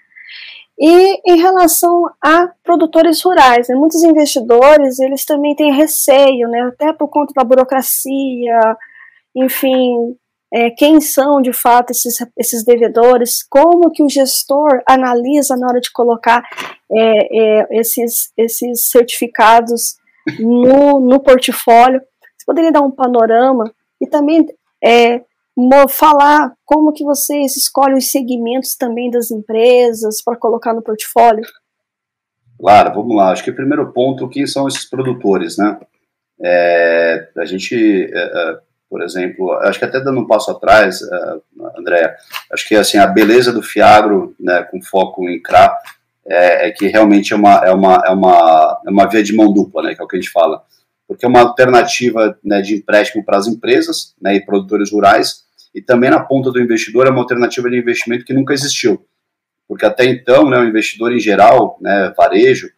E 0.80 1.20
em 1.30 1.38
relação 1.42 2.10
a 2.24 2.48
produtores 2.64 3.22
rurais, 3.22 3.68
né, 3.68 3.76
muitos 3.76 4.02
investidores 4.02 5.00
eles 5.00 5.26
também 5.26 5.54
têm 5.54 5.74
receio, 5.74 6.48
né, 6.48 6.62
até 6.62 6.94
por 6.94 7.10
conta 7.10 7.34
da 7.36 7.44
burocracia, 7.44 8.78
enfim, 9.36 10.16
é, 10.52 10.72
quem 10.72 11.00
são 11.00 11.42
de 11.42 11.54
fato 11.54 11.92
esses, 11.92 12.18
esses 12.38 12.64
devedores, 12.64 13.44
como 13.48 13.92
que 13.92 14.04
o 14.04 14.10
gestor 14.10 14.82
analisa 14.88 15.56
na 15.56 15.68
hora 15.68 15.80
de 15.80 15.92
colocar 15.92 16.44
é, 16.92 17.60
é, 17.60 17.80
esses, 17.80 18.32
esses 18.36 18.88
certificados 18.88 19.96
no, 20.40 21.00
no 21.00 21.20
portfólio. 21.20 22.02
Você 22.38 22.46
poderia 22.46 22.72
dar 22.72 22.82
um 22.82 22.92
panorama 22.92 23.72
e 24.02 24.08
também 24.08 24.48
é, 24.84 25.22
falar 25.88 26.54
como 26.66 26.94
que 26.94 27.04
vocês 27.04 27.56
escolhem 27.56 27.98
os 27.98 28.10
segmentos 28.10 28.76
também 28.76 29.12
das 29.12 29.30
empresas 29.30 30.24
para 30.24 30.38
colocar 30.38 30.74
no 30.74 30.82
portfólio? 30.82 31.44
Claro, 32.60 32.94
vamos 32.96 33.16
lá. 33.16 33.32
Acho 33.32 33.44
que 33.44 33.52
o 33.52 33.56
primeiro 33.56 33.92
ponto, 33.94 34.28
quem 34.28 34.48
são 34.48 34.68
esses 34.68 34.84
produtores, 34.84 35.58
né? 35.58 35.80
É, 36.42 37.30
a 37.38 37.46
gente 37.46 38.10
é, 38.14 38.60
por 38.90 39.04
exemplo, 39.04 39.54
acho 39.60 39.78
que 39.78 39.86
até 39.86 40.00
dando 40.00 40.20
um 40.20 40.28
passo 40.28 40.50
atrás, 40.50 41.02
uh, 41.02 41.42
André, 41.78 42.16
acho 42.52 42.68
que 42.68 42.76
assim 42.76 42.98
a 42.98 43.06
beleza 43.06 43.54
do 43.54 43.62
Fiagro, 43.62 44.36
né, 44.40 44.64
com 44.64 44.82
foco 44.82 45.30
em 45.30 45.42
CRA, 45.42 45.78
é, 46.26 46.68
é, 46.68 46.72
que 46.72 46.88
realmente 46.88 47.34
é 47.34 47.36
uma, 47.36 47.56
é, 47.66 47.72
uma, 47.72 48.04
é, 48.06 48.10
uma, 48.10 48.82
é 48.86 48.90
uma 48.90 49.08
via 49.08 49.24
de 49.24 49.36
mão 49.36 49.52
dupla, 49.52 49.84
né, 49.84 49.96
que 49.96 50.02
é 50.02 50.04
o 50.04 50.08
que 50.08 50.18
a 50.18 50.20
gente 50.20 50.32
fala, 50.32 50.64
porque 51.08 51.26
é 51.26 51.28
uma 51.30 51.42
alternativa 51.42 52.38
né, 52.44 52.62
de 52.62 52.76
empréstimo 52.76 53.24
para 53.24 53.38
as 53.38 53.48
empresas 53.48 54.16
né, 54.22 54.36
e 54.36 54.46
produtores 54.46 54.92
rurais, 54.92 55.44
e 55.74 55.82
também 55.82 56.10
na 56.10 56.20
ponta 56.20 56.52
do 56.52 56.60
investidor 56.60 57.08
é 57.08 57.10
uma 57.10 57.22
alternativa 57.22 57.70
de 57.70 57.78
investimento 57.78 58.26
que 58.26 58.34
nunca 58.34 58.54
existiu, 58.54 59.06
porque 59.68 59.86
até 59.86 60.06
então, 60.06 60.50
né, 60.50 60.58
o 60.58 60.66
investidor 60.66 61.14
em 61.14 61.20
geral, 61.20 61.78
né, 61.80 62.14
varejo, 62.18 62.70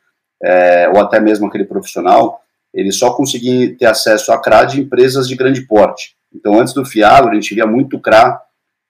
é, 0.44 0.90
ou 0.90 1.00
até 1.00 1.20
mesmo 1.20 1.48
aquele 1.48 1.66
profissional, 1.66 2.42
ele 2.74 2.92
só 2.92 3.14
conseguia 3.14 3.76
ter 3.78 3.86
acesso 3.86 4.32
a 4.32 4.42
CRA 4.42 4.66
de 4.66 4.80
empresas 4.80 5.28
de 5.28 5.36
grande 5.36 5.62
porte. 5.62 6.16
Então, 6.34 6.60
antes 6.60 6.74
do 6.74 6.86
Fiagro, 6.86 7.32
a 7.32 7.34
gente 7.34 7.54
via 7.54 7.68
muito 7.68 8.00
CRA 8.00 8.42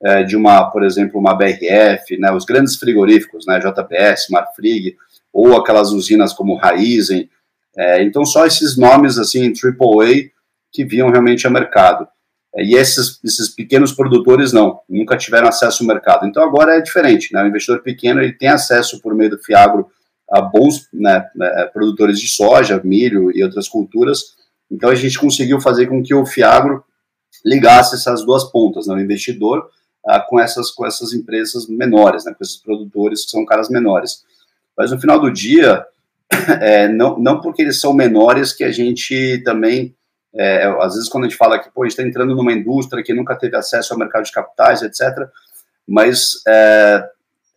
é, 0.03 0.23
de 0.23 0.35
uma, 0.35 0.69
por 0.69 0.83
exemplo, 0.83 1.19
uma 1.19 1.33
BRF, 1.33 2.17
né, 2.17 2.31
os 2.31 2.45
grandes 2.45 2.75
frigoríficos, 2.75 3.45
né, 3.45 3.59
JBS, 3.59 4.27
Marfrig, 4.29 4.95
ou 5.33 5.55
aquelas 5.55 5.91
usinas 5.91 6.33
como 6.33 6.55
Raizen. 6.55 7.29
É, 7.77 8.03
então, 8.03 8.25
só 8.25 8.45
esses 8.45 8.77
nomes, 8.77 9.17
assim, 9.17 9.51
AAA, 9.51 10.29
que 10.71 10.85
viam 10.85 11.09
realmente 11.09 11.47
a 11.47 11.49
mercado. 11.49 12.07
É, 12.55 12.63
e 12.63 12.75
esses, 12.75 13.19
esses 13.23 13.49
pequenos 13.49 13.91
produtores 13.91 14.53
não, 14.53 14.79
nunca 14.87 15.17
tiveram 15.17 15.47
acesso 15.47 15.83
ao 15.83 15.87
mercado. 15.87 16.27
Então, 16.27 16.43
agora 16.43 16.77
é 16.77 16.81
diferente, 16.81 17.33
né, 17.33 17.43
o 17.43 17.47
investidor 17.47 17.81
pequeno 17.81 18.21
ele 18.21 18.33
tem 18.33 18.49
acesso 18.49 19.01
por 19.01 19.15
meio 19.15 19.31
do 19.31 19.39
Fiagro 19.39 19.87
a 20.31 20.41
bons 20.41 20.87
né, 20.93 21.29
é, 21.41 21.65
produtores 21.65 22.19
de 22.19 22.27
soja, 22.29 22.81
milho 22.83 23.35
e 23.35 23.43
outras 23.43 23.67
culturas. 23.67 24.35
Então, 24.71 24.89
a 24.89 24.95
gente 24.95 25.19
conseguiu 25.19 25.59
fazer 25.59 25.87
com 25.87 26.01
que 26.01 26.13
o 26.13 26.25
Fiagro 26.25 26.83
ligasse 27.45 27.95
essas 27.95 28.23
duas 28.25 28.45
pontas, 28.45 28.87
né, 28.87 28.95
o 28.95 28.99
investidor 28.99 29.69
ah, 30.05 30.19
com, 30.19 30.39
essas, 30.39 30.71
com 30.71 30.85
essas 30.85 31.13
empresas 31.13 31.67
menores, 31.67 32.25
né, 32.25 32.33
com 32.33 32.43
esses 32.43 32.57
produtores 32.57 33.25
que 33.25 33.31
são 33.31 33.45
caras 33.45 33.69
menores. 33.69 34.23
Mas 34.77 34.91
no 34.91 34.99
final 34.99 35.19
do 35.19 35.31
dia, 35.31 35.85
é, 36.61 36.87
não, 36.87 37.19
não 37.19 37.41
porque 37.41 37.61
eles 37.61 37.79
são 37.79 37.93
menores 37.93 38.53
que 38.53 38.63
a 38.63 38.71
gente 38.71 39.41
também, 39.43 39.93
é, 40.33 40.65
às 40.79 40.95
vezes 40.95 41.09
quando 41.09 41.25
a 41.25 41.27
gente 41.27 41.37
fala 41.37 41.59
que 41.59 41.69
pô, 41.71 41.83
a 41.83 41.85
gente 41.85 41.91
está 41.91 42.03
entrando 42.03 42.35
numa 42.35 42.53
indústria 42.53 43.03
que 43.03 43.13
nunca 43.13 43.35
teve 43.35 43.57
acesso 43.57 43.93
ao 43.93 43.99
mercado 43.99 44.23
de 44.23 44.31
capitais, 44.31 44.81
etc., 44.81 45.27
mas 45.87 46.41
é, 46.47 47.03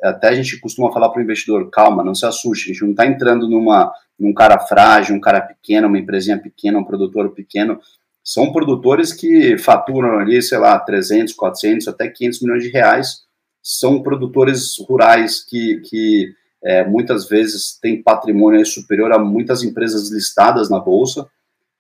até 0.05 0.29
a 0.29 0.35
gente 0.35 0.59
costuma 0.61 0.93
falar 0.93 1.09
para 1.09 1.21
o 1.21 1.23
investidor, 1.23 1.71
calma, 1.71 2.05
não 2.05 2.14
se 2.14 2.27
assuste, 2.27 2.71
a 2.71 2.73
gente 2.73 2.83
não 2.83 2.90
está 2.90 3.07
entrando 3.07 3.49
numa, 3.49 3.93
num 4.19 4.35
cara 4.35 4.59
frágil, 4.59 5.17
um 5.17 5.21
cara 5.21 5.40
pequeno, 5.40 5.88
uma 5.88 5.99
empresinha 5.99 6.38
pequena, 6.38 6.79
um 6.79 6.85
produtor 6.85 7.31
pequeno, 7.31 7.81
são 8.25 8.51
produtores 8.51 9.12
que 9.12 9.59
faturam 9.59 10.19
ali, 10.19 10.40
sei 10.40 10.57
lá, 10.57 10.79
300, 10.79 11.35
400, 11.35 11.88
até 11.88 12.09
500 12.09 12.40
milhões 12.40 12.62
de 12.62 12.71
reais. 12.71 13.23
São 13.62 14.03
produtores 14.03 14.77
rurais 14.88 15.45
que, 15.45 15.81
que 15.81 16.33
é, 16.64 16.83
muitas 16.85 17.29
vezes 17.29 17.79
têm 17.81 18.03
patrimônio 18.03 18.64
superior 18.64 19.12
a 19.12 19.19
muitas 19.19 19.62
empresas 19.62 20.11
listadas 20.11 20.71
na 20.71 20.81
Bolsa. 20.81 21.27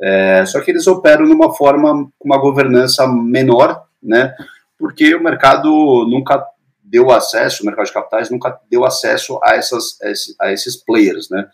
É, 0.02 0.44
só 0.44 0.60
que 0.60 0.70
eles 0.70 0.86
operam 0.86 1.26
numa 1.26 1.54
forma, 1.54 2.10
com 2.18 2.28
uma 2.28 2.38
governança 2.38 3.06
menor, 3.08 3.86
né? 4.02 4.34
Porque 4.78 5.14
o 5.14 5.22
mercado 5.22 5.70
nunca 6.06 6.44
deu 6.94 7.10
acesso, 7.10 7.64
o 7.64 7.66
mercado 7.66 7.86
de 7.86 7.92
capitais 7.92 8.30
nunca 8.30 8.56
deu 8.70 8.84
acesso 8.84 9.40
a, 9.42 9.56
essas, 9.56 9.98
a 10.40 10.52
esses 10.52 10.76
players, 10.76 11.28
né? 11.28 11.48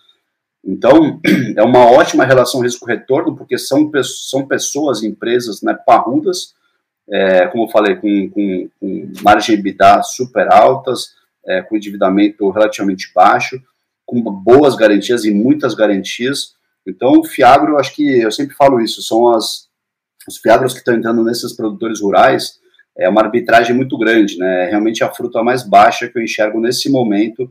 Então, 0.63 1.19
é 1.57 1.63
uma 1.63 1.91
ótima 1.91 2.27
relação 2.27 2.61
risco-retorno, 2.61 3.35
porque 3.35 3.57
são, 3.57 3.91
são 4.05 4.47
pessoas, 4.47 5.03
empresas 5.03 5.63
né, 5.63 5.75
parrudas, 5.87 6.55
é, 7.09 7.47
como 7.47 7.65
eu 7.65 7.71
falei, 7.71 7.97
com, 7.97 8.29
com, 8.29 8.69
com 8.79 9.13
margem 9.23 9.55
EBITDA 9.55 10.03
super 10.03 10.53
altas, 10.53 11.15
é, 11.47 11.63
com 11.63 11.75
endividamento 11.75 12.51
relativamente 12.51 13.11
baixo, 13.15 13.59
com 14.05 14.21
boas 14.21 14.77
garantias 14.77 15.25
e 15.25 15.31
muitas 15.31 15.73
garantias. 15.73 16.53
Então, 16.87 17.13
o 17.13 17.25
Fiagro, 17.25 17.79
acho 17.79 17.95
que 17.95 18.21
eu 18.21 18.31
sempre 18.31 18.55
falo 18.55 18.79
isso, 18.79 19.01
são 19.01 19.29
as, 19.29 19.71
os 20.29 20.37
Fiagros 20.37 20.75
que 20.75 20.81
estão 20.81 20.95
entrando 20.95 21.25
nesses 21.25 21.55
produtores 21.55 22.03
rurais, 22.03 22.61
é 22.99 23.09
uma 23.09 23.23
arbitragem 23.23 23.75
muito 23.75 23.97
grande, 23.97 24.37
né? 24.37 24.67
É 24.67 24.71
realmente 24.71 25.03
a 25.03 25.11
fruta 25.11 25.43
mais 25.43 25.63
baixa 25.63 26.09
que 26.09 26.19
eu 26.19 26.23
enxergo 26.23 26.61
nesse 26.61 26.91
momento 26.91 27.51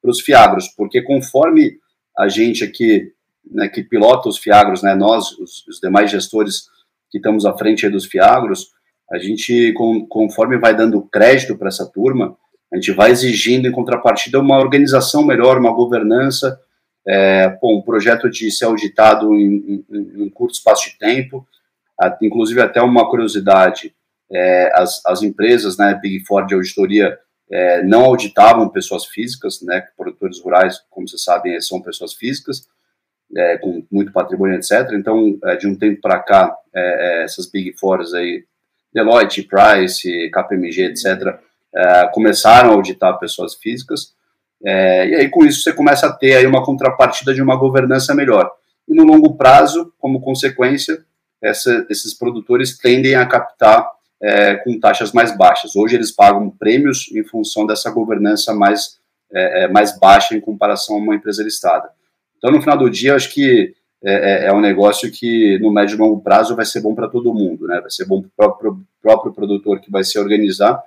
para 0.00 0.10
os 0.10 0.20
Fiagros, 0.20 0.68
porque 0.68 1.02
conforme 1.02 1.78
a 2.18 2.28
gente 2.28 2.64
aqui, 2.64 3.12
né, 3.50 3.68
que 3.68 3.82
pilota 3.82 4.28
os 4.28 4.38
Fiagros, 4.38 4.82
né, 4.82 4.94
nós, 4.94 5.32
os, 5.38 5.66
os 5.66 5.80
demais 5.80 6.10
gestores 6.10 6.64
que 7.10 7.18
estamos 7.18 7.44
à 7.44 7.56
frente 7.56 7.88
dos 7.88 8.06
Fiagros, 8.06 8.70
a 9.10 9.18
gente, 9.18 9.72
com, 9.74 10.06
conforme 10.06 10.58
vai 10.58 10.74
dando 10.74 11.02
crédito 11.02 11.56
para 11.56 11.68
essa 11.68 11.86
turma, 11.86 12.36
a 12.72 12.76
gente 12.76 12.92
vai 12.92 13.10
exigindo 13.10 13.66
em 13.66 13.72
contrapartida 13.72 14.38
uma 14.38 14.58
organização 14.58 15.24
melhor, 15.24 15.58
uma 15.58 15.72
governança, 15.72 16.60
é, 17.06 17.48
pô, 17.48 17.76
um 17.76 17.82
projeto 17.82 18.30
de 18.30 18.50
ser 18.50 18.66
auditado 18.66 19.34
em, 19.34 19.84
em, 19.90 20.22
em 20.22 20.28
curto 20.28 20.54
espaço 20.54 20.90
de 20.90 20.98
tempo, 20.98 21.46
inclusive 22.22 22.60
até 22.60 22.80
uma 22.80 23.08
curiosidade, 23.10 23.92
é, 24.32 24.72
as, 24.74 25.04
as 25.04 25.22
empresas, 25.22 25.76
né, 25.76 25.98
Big 26.00 26.24
Four 26.26 26.46
de 26.46 26.54
auditoria, 26.54 27.18
é, 27.50 27.82
não 27.82 28.04
auditavam 28.04 28.68
pessoas 28.68 29.06
físicas, 29.06 29.60
né, 29.60 29.86
produtores 29.96 30.40
rurais, 30.40 30.80
como 30.88 31.08
vocês 31.08 31.22
sabem, 31.22 31.60
são 31.60 31.82
pessoas 31.82 32.14
físicas, 32.14 32.68
é, 33.36 33.58
com 33.58 33.84
muito 33.90 34.12
patrimônio, 34.12 34.56
etc. 34.56 34.92
Então, 34.92 35.38
é, 35.44 35.56
de 35.56 35.66
um 35.66 35.74
tempo 35.74 36.00
para 36.00 36.18
cá, 36.20 36.54
é, 36.74 36.80
é, 37.20 37.24
essas 37.24 37.50
Big 37.50 37.74
Fours 37.78 38.14
aí, 38.14 38.44
Deloitte, 38.92 39.42
Price, 39.42 40.30
KPMG, 40.30 40.84
etc., 40.86 41.38
começaram 42.12 42.70
a 42.70 42.72
auditar 42.72 43.16
pessoas 43.20 43.54
físicas, 43.54 44.12
e 44.60 45.14
aí 45.14 45.28
com 45.28 45.44
isso 45.44 45.62
você 45.62 45.72
começa 45.72 46.08
a 46.08 46.12
ter 46.12 46.34
aí 46.34 46.44
uma 46.44 46.64
contrapartida 46.64 47.32
de 47.32 47.40
uma 47.40 47.54
governança 47.54 48.12
melhor. 48.12 48.50
E 48.88 48.92
no 48.92 49.04
longo 49.04 49.36
prazo, 49.36 49.94
como 49.96 50.20
consequência, 50.20 51.04
essa, 51.40 51.86
esses 51.88 52.12
produtores 52.12 52.76
tendem 52.76 53.14
a 53.14 53.24
captar 53.24 53.88
é, 54.22 54.56
com 54.56 54.78
taxas 54.78 55.12
mais 55.12 55.36
baixas. 55.36 55.74
Hoje 55.74 55.96
eles 55.96 56.10
pagam 56.10 56.50
prêmios 56.50 57.10
em 57.12 57.24
função 57.24 57.66
dessa 57.66 57.90
governança 57.90 58.54
mais, 58.54 58.98
é, 59.32 59.64
é, 59.64 59.68
mais 59.68 59.98
baixa 59.98 60.34
em 60.34 60.40
comparação 60.40 60.96
a 60.96 60.98
uma 60.98 61.14
empresa 61.14 61.42
listada. 61.42 61.90
Então, 62.36 62.50
no 62.50 62.60
final 62.60 62.76
do 62.76 62.90
dia, 62.90 63.14
acho 63.14 63.32
que 63.32 63.74
é, 64.02 64.44
é, 64.44 64.46
é 64.46 64.52
um 64.52 64.60
negócio 64.60 65.10
que 65.10 65.58
no 65.58 65.72
médio 65.72 65.94
e 65.94 65.98
longo 65.98 66.20
prazo 66.20 66.56
vai 66.56 66.64
ser 66.64 66.80
bom 66.80 66.94
para 66.94 67.08
todo 67.08 67.34
mundo, 67.34 67.66
né? 67.66 67.80
Vai 67.80 67.90
ser 67.90 68.06
bom 68.06 68.22
para 68.22 68.28
o 68.28 68.32
próprio, 68.36 68.80
próprio 69.02 69.32
produtor 69.32 69.80
que 69.80 69.90
vai 69.90 70.02
se 70.04 70.18
organizar 70.18 70.82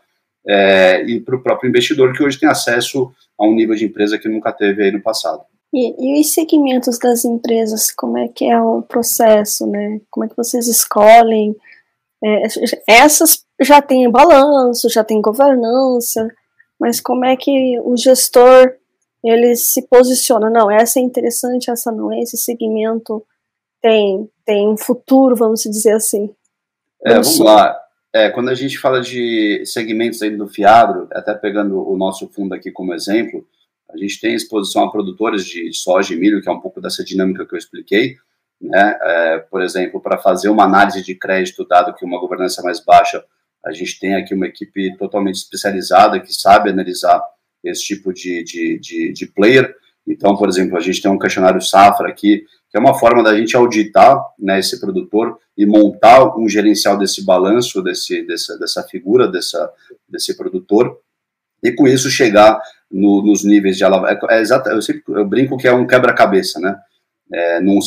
é, 0.47 1.03
e 1.03 1.19
para 1.19 1.35
o 1.35 1.41
próprio 1.41 1.69
investidor 1.69 2.13
que 2.13 2.23
hoje 2.23 2.39
tem 2.39 2.49
acesso 2.49 3.11
a 3.39 3.45
um 3.45 3.53
nível 3.53 3.75
de 3.75 3.85
empresa 3.85 4.17
que 4.17 4.27
nunca 4.27 4.51
teve 4.51 4.83
aí 4.83 4.91
no 4.91 5.01
passado. 5.01 5.41
E, 5.73 6.17
e, 6.17 6.21
os 6.21 6.33
segmentos 6.33 6.99
das 6.99 7.25
empresas, 7.25 7.91
como 7.91 8.17
é 8.17 8.27
que 8.27 8.45
é 8.45 8.59
o 8.59 8.83
processo, 8.83 9.65
né? 9.67 10.01
Como 10.09 10.25
é 10.25 10.29
que 10.29 10.37
vocês 10.37 10.67
escolhem? 10.67 11.55
É, 12.23 12.43
essas 12.87 13.45
já 13.61 13.81
têm 13.81 14.09
balanço, 14.09 14.89
já 14.89 15.03
tem 15.03 15.21
governança, 15.21 16.27
mas 16.79 16.99
como 16.99 17.25
é 17.25 17.35
que 17.35 17.79
o 17.81 17.95
gestor 17.97 18.73
ele 19.23 19.55
se 19.55 19.87
posiciona? 19.87 20.49
Não, 20.49 20.69
essa 20.71 20.99
é 20.99 21.01
interessante, 21.01 21.69
essa 21.69 21.91
não 21.91 22.11
é, 22.11 22.19
esse 22.19 22.37
segmento 22.37 23.23
tem, 23.81 24.29
tem 24.45 24.69
um 24.69 24.77
futuro, 24.77 25.35
vamos 25.35 25.63
dizer 25.63 25.93
assim. 25.93 26.33
É, 27.05 27.13
vamos 27.13 27.39
lá. 27.39 27.77
É, 28.13 28.29
quando 28.29 28.49
a 28.49 28.55
gente 28.55 28.77
fala 28.77 29.01
de 29.01 29.63
segmentos 29.65 30.21
aí 30.21 30.29
do 30.29 30.47
Fiagro, 30.47 31.07
até 31.11 31.33
pegando 31.33 31.85
o 31.85 31.97
nosso 31.97 32.29
fundo 32.29 32.53
aqui 32.53 32.71
como 32.71 32.93
exemplo, 32.93 33.45
a 33.89 33.97
gente 33.97 34.21
tem 34.21 34.35
exposição 34.35 34.83
a 34.83 34.91
produtores 34.91 35.45
de 35.45 35.73
soja 35.73 36.13
e 36.13 36.17
milho, 36.17 36.41
que 36.41 36.47
é 36.47 36.51
um 36.51 36.61
pouco 36.61 36.79
dessa 36.79 37.03
dinâmica 37.03 37.45
que 37.45 37.53
eu 37.53 37.57
expliquei, 37.57 38.15
né? 38.63 38.97
É, 39.01 39.37
por 39.39 39.61
exemplo, 39.61 39.99
para 39.99 40.17
fazer 40.17 40.47
uma 40.49 40.63
análise 40.63 41.03
de 41.03 41.15
crédito, 41.15 41.67
dado 41.67 41.93
que 41.93 42.05
uma 42.05 42.19
governança 42.19 42.63
mais 42.63 42.79
baixa, 42.83 43.23
a 43.65 43.71
gente 43.73 43.99
tem 43.99 44.15
aqui 44.15 44.33
uma 44.33 44.47
equipe 44.47 44.95
totalmente 44.97 45.35
especializada 45.35 46.19
que 46.19 46.33
sabe 46.33 46.69
analisar 46.69 47.21
esse 47.63 47.83
tipo 47.83 48.13
de, 48.13 48.43
de, 48.43 48.79
de, 48.79 49.13
de 49.13 49.25
player. 49.27 49.75
Então, 50.07 50.35
por 50.35 50.47
exemplo, 50.49 50.77
a 50.77 50.81
gente 50.81 51.01
tem 51.01 51.11
um 51.11 51.19
questionário 51.19 51.61
Safra 51.61 52.09
aqui, 52.09 52.45
que 52.69 52.77
é 52.77 52.79
uma 52.79 52.97
forma 52.97 53.21
da 53.21 53.37
gente 53.37 53.55
auditar 53.55 54.17
né, 54.39 54.59
esse 54.59 54.79
produtor 54.79 55.37
e 55.57 55.65
montar 55.65 56.37
um 56.37 56.47
gerencial 56.47 56.97
desse 56.97 57.23
balanço, 57.23 57.81
desse, 57.81 58.25
dessa, 58.25 58.57
dessa 58.57 58.83
figura, 58.83 59.27
dessa, 59.27 59.71
desse 60.09 60.35
produtor, 60.35 60.99
e 61.63 61.71
com 61.71 61.87
isso 61.87 62.09
chegar 62.09 62.59
no, 62.91 63.21
nos 63.21 63.43
níveis 63.43 63.77
de 63.77 63.83
alavanca. 63.85 64.27
É, 64.29 64.41
é 64.41 64.73
eu, 64.73 64.81
sempre, 64.81 65.03
eu 65.07 65.25
brinco 65.25 65.57
que 65.57 65.67
é 65.67 65.73
um 65.73 65.87
quebra-cabeça, 65.87 66.59
né? 66.59 66.77
É, 67.33 67.59
não, 67.59 67.79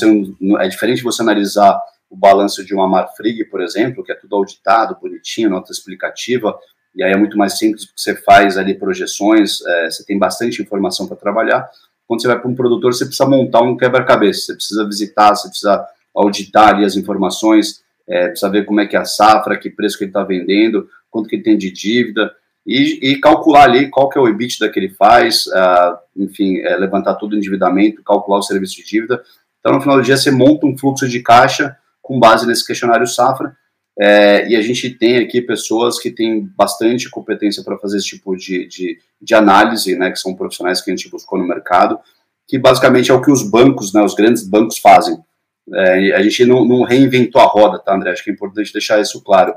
é 0.61 0.69
diferente 0.69 1.03
você 1.03 1.23
analisar 1.23 1.81
o 2.11 2.17
balanço 2.17 2.65
de 2.65 2.75
uma 2.75 2.89
Marfrig, 2.89 3.45
por 3.45 3.61
exemplo, 3.63 4.03
que 4.03 4.13
é 4.13 4.15
tudo 4.15 4.35
auditado, 4.37 4.99
bonitinho, 5.01 5.51
nota 5.51 5.73
explicativa, 5.73 6.59
e 6.95 7.03
aí 7.03 7.13
é 7.13 7.17
muito 7.17 7.37
mais 7.37 7.59
simples 7.59 7.85
porque 7.85 8.01
você 8.01 8.17
faz 8.17 8.57
ali 8.57 8.75
projeções, 8.75 9.65
é, 9.65 9.91
você 9.91 10.05
tem 10.05 10.19
bastante 10.19 10.63
informação 10.63 11.07
para 11.07 11.17
trabalhar. 11.17 11.69
Quando 12.09 12.23
você 12.23 12.29
vai 12.29 12.39
para 12.39 12.49
um 12.49 12.55
produtor, 12.55 12.95
você 12.95 13.05
precisa 13.05 13.29
montar 13.29 13.63
um 13.63 13.77
quebra-cabeça, 13.77 14.47
você 14.47 14.55
precisa 14.55 14.87
visitar, 14.87 15.35
você 15.35 15.49
precisa 15.49 15.87
auditar 16.15 16.75
ali 16.75 16.85
as 16.85 16.97
informações, 16.97 17.83
é, 18.09 18.29
precisa 18.29 18.51
ver 18.51 18.65
como 18.65 18.81
é 18.81 18.87
que 18.87 18.97
é 18.97 18.99
a 18.99 19.05
safra, 19.05 19.59
que 19.59 19.69
preço 19.69 19.99
que 19.99 20.05
ele 20.05 20.11
está 20.11 20.25
vendendo, 20.25 20.89
quanto 21.11 21.29
que 21.29 21.37
ele 21.37 21.43
tem 21.43 21.59
de 21.59 21.71
dívida, 21.71 22.33
e, 22.67 23.13
e, 23.13 23.21
calcular 23.21 23.65
ali 23.65 23.89
qual 23.89 24.09
que 24.09 24.19
é 24.19 24.21
o 24.21 24.27
EBITDA 24.27 24.69
que 24.71 24.79
ele 24.79 24.89
faz, 24.89 25.47
uh, 25.47 25.97
enfim, 26.17 26.59
é, 26.59 26.77
levantar 26.77 27.15
todo 27.15 27.33
o 27.33 27.37
endividamento, 27.37 28.03
calcular 28.03 28.39
o 28.39 28.43
serviço 28.43 28.77
de 28.77 28.85
dívida. 28.85 29.23
Então, 29.61 29.73
no 29.73 29.81
final 29.81 29.97
do 29.97 30.03
dia, 30.03 30.17
você 30.17 30.31
monta 30.31 30.67
um 30.67 30.77
fluxo 30.77 31.09
de 31.09 31.23
caixa 31.23 31.77
com 32.03 32.19
base 32.19 32.47
nesse 32.47 32.67
questionário 32.67 33.07
Safra, 33.07 33.57
é, 33.99 34.49
e 34.49 34.57
a 34.57 34.61
gente 34.61 34.91
tem 34.91 35.17
aqui 35.17 35.41
pessoas 35.41 35.99
que 35.99 36.11
têm 36.11 36.47
bastante 36.57 37.09
competência 37.09 37.65
para 37.65 37.79
fazer 37.79 37.97
esse 37.97 38.09
tipo 38.09 38.37
de, 38.37 38.67
de, 38.67 38.99
de, 39.21 39.35
análise, 39.35 39.97
né, 39.97 40.11
que 40.11 40.19
são 40.19 40.35
profissionais 40.35 40.83
que 40.83 40.91
a 40.91 40.95
gente 40.95 41.11
buscou 41.11 41.39
no 41.39 41.47
mercado, 41.47 41.99
que 42.47 42.59
basicamente 42.59 43.11
é 43.11 43.15
o 43.15 43.23
que 43.23 43.31
os 43.31 43.43
bancos, 43.43 43.95
né, 43.95 44.03
os 44.03 44.15
grandes 44.15 44.47
bancos 44.47 44.77
fazem. 44.77 45.17
É, 45.73 46.15
a 46.15 46.23
gente 46.23 46.45
não, 46.45 46.65
não, 46.65 46.83
reinventou 46.83 47.41
a 47.41 47.47
roda, 47.47 47.79
tá, 47.79 47.95
André? 47.95 48.11
Acho 48.11 48.23
que 48.23 48.31
é 48.31 48.33
importante 48.33 48.73
deixar 48.73 49.01
isso 49.01 49.23
claro. 49.23 49.55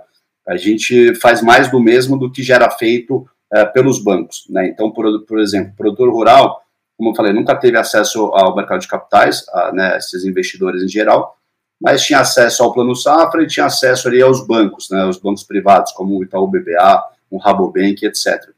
A 0.49 0.57
gente 0.57 1.13
faz 1.15 1.43
mais 1.43 1.69
do 1.69 1.79
mesmo 1.79 2.17
do 2.17 2.31
que 2.31 2.41
já 2.41 2.55
era 2.55 2.71
feito 2.71 3.29
é, 3.53 3.65
pelos 3.65 4.03
bancos. 4.03 4.45
Né? 4.49 4.67
Então, 4.67 4.91
por, 4.91 5.23
por 5.25 5.39
exemplo, 5.39 5.73
o 5.73 5.75
produtor 5.75 6.11
rural, 6.11 6.63
como 6.97 7.11
eu 7.11 7.15
falei, 7.15 7.31
nunca 7.31 7.55
teve 7.55 7.77
acesso 7.77 8.25
ao 8.33 8.55
mercado 8.55 8.81
de 8.81 8.87
capitais, 8.87 9.45
a, 9.49 9.71
né, 9.71 9.97
esses 9.97 10.25
investidores 10.25 10.81
em 10.81 10.87
geral, 10.87 11.37
mas 11.79 12.03
tinha 12.03 12.19
acesso 12.19 12.63
ao 12.63 12.73
Plano 12.73 12.95
Safra 12.95 13.43
e 13.43 13.47
tinha 13.47 13.67
acesso 13.67 14.07
ali 14.07 14.23
aos 14.23 14.45
bancos, 14.45 14.89
né, 14.89 15.05
os 15.05 15.17
bancos 15.17 15.43
privados, 15.43 15.91
como 15.91 16.17
o 16.17 16.23
Itaú 16.23 16.47
BBA, 16.47 17.03
o 17.29 17.37
Rabobank, 17.37 18.03
etc. 18.03 18.49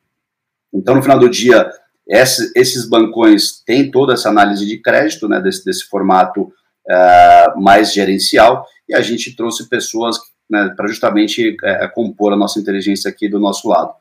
Então, 0.73 0.95
no 0.95 1.03
final 1.03 1.19
do 1.19 1.29
dia, 1.29 1.69
esse, 2.07 2.53
esses 2.55 2.87
bancões 2.87 3.61
têm 3.65 3.91
toda 3.91 4.13
essa 4.13 4.29
análise 4.29 4.65
de 4.65 4.77
crédito, 4.77 5.27
né, 5.27 5.41
desse, 5.41 5.65
desse 5.65 5.83
formato 5.89 6.43
uh, 6.43 7.61
mais 7.61 7.93
gerencial, 7.93 8.65
e 8.87 8.95
a 8.95 9.01
gente 9.01 9.35
trouxe 9.35 9.67
pessoas 9.67 10.17
né, 10.51 10.73
para 10.75 10.87
justamente 10.87 11.55
uh, 11.63 11.93
compor 11.93 12.33
a 12.33 12.35
nossa 12.35 12.59
inteligência 12.59 13.09
aqui 13.09 13.29
do 13.29 13.39
nosso 13.39 13.69
lado. 13.69 13.93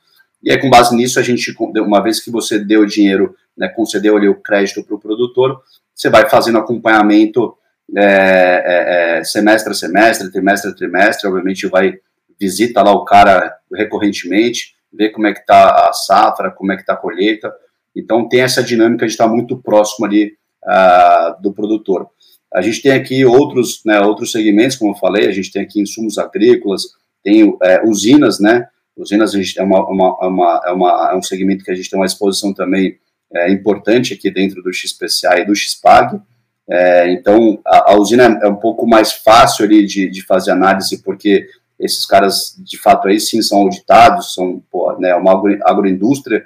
E 0.43 0.51
aí, 0.51 0.59
com 0.59 0.69
base 0.69 0.97
nisso, 0.97 1.21
a 1.21 1.23
gente, 1.23 1.55
uma 1.79 2.03
vez 2.03 2.21
que 2.21 2.31
você 2.31 2.59
deu 2.59 2.81
o 2.81 2.87
dinheiro, 2.87 3.37
né, 3.57 3.69
concedeu 3.69 4.17
ali 4.17 4.29
o 4.29 4.35
crédito 4.35 4.83
para 4.83 4.97
o 4.97 5.01
produtor, 5.01 5.63
você 5.95 6.11
vai 6.11 6.29
fazendo 6.29 6.59
acompanhamento 6.59 7.55
é, 7.97 8.03
é, 8.03 9.19
é, 9.19 9.25
semestre 9.25 9.73
a 9.73 9.75
semestre, 9.75 10.31
trimestre 10.31 10.71
a 10.71 10.75
trimestre, 10.75 11.29
obviamente 11.29 11.67
vai 11.67 11.99
visita 12.39 12.83
lá 12.83 12.93
o 12.93 13.05
cara 13.05 13.55
recorrentemente, 13.73 14.75
vê 14.93 15.11
como 15.11 15.27
é 15.27 15.33
que 15.33 15.41
está 15.41 15.89
a 15.89 15.93
safra, 15.93 16.51
como 16.51 16.73
é 16.73 16.77
que 16.77 16.83
está 16.83 16.95
a 16.95 16.97
colheita, 16.97 17.53
então 17.95 18.29
tem 18.29 18.41
essa 18.41 18.63
dinâmica 18.63 19.07
de 19.07 19.13
estar 19.13 19.29
muito 19.29 19.59
próximo 19.59 20.07
ali 20.07 20.33
uh, 20.65 21.43
do 21.43 21.53
produtor. 21.53 22.09
A 22.53 22.61
gente 22.61 22.83
tem 22.83 22.93
aqui 22.93 23.25
outros, 23.25 23.81
né, 23.85 24.01
outros 24.01 24.33
segmentos, 24.33 24.77
como 24.77 24.93
eu 24.93 24.99
falei, 24.99 25.29
a 25.29 25.33
gente 25.33 25.53
tem 25.53 25.63
aqui 25.63 25.81
insumos 25.81 26.19
agrícolas, 26.19 26.83
tem 27.23 27.57
é, 27.63 27.83
usinas, 27.85 28.41
né, 28.41 28.67
usinas 28.97 29.35
é, 29.35 29.63
uma, 29.63 29.85
uma, 29.89 30.27
uma, 30.27 30.63
é, 30.65 30.71
uma, 30.73 31.11
é 31.13 31.17
um 31.17 31.23
segmento 31.23 31.65
que 31.65 31.71
a 31.71 31.75
gente 31.75 31.89
tem 31.89 31.99
uma 31.99 32.07
exposição 32.07 32.53
também 32.53 32.99
é, 33.33 33.51
importante 33.53 34.15
aqui 34.15 34.31
dentro 34.31 34.63
do 34.63 34.73
XPCA 34.73 35.39
e 35.39 35.47
do 35.47 35.55
XPAG, 35.55 36.21
é, 36.71 37.11
então, 37.13 37.61
a, 37.67 37.93
a, 37.93 37.97
usina 37.99 38.39
é 38.41 38.47
um 38.47 38.55
pouco 38.55 38.87
mais 38.87 39.13
fácil 39.13 39.65
ali 39.65 39.85
de, 39.85 40.09
de 40.09 40.23
fazer 40.23 40.53
análise, 40.53 41.03
porque 41.03 41.49
esses 41.81 42.07
caras, 42.07 42.55
de 42.59 42.79
fato, 42.79 43.09
aí 43.09 43.19
sim 43.19 43.43
são 43.43 43.59
auditados, 43.59 44.35
são 44.35 44.63
pô, 44.71 44.97
né, 44.99 45.13
uma 45.17 45.33
agro, 45.33 45.59
agroindústria, 45.65 46.45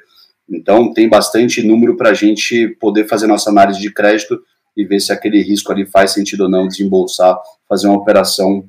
então 0.48 0.94
tem 0.94 1.08
bastante 1.10 1.62
número 1.62 1.94
para 1.96 2.10
a 2.10 2.14
gente 2.14 2.68
poder 2.80 3.06
fazer 3.06 3.26
nossa 3.26 3.50
análise 3.50 3.78
de 3.78 3.92
crédito 3.92 4.40
e 4.76 4.84
ver 4.84 5.00
se 5.00 5.12
aquele 5.12 5.42
risco 5.42 5.72
ali 5.72 5.86
faz 5.86 6.12
sentido 6.12 6.44
ou 6.44 6.48
não 6.48 6.68
desembolsar, 6.68 7.38
fazer 7.68 7.86
uma 7.86 7.96
operação 7.96 8.66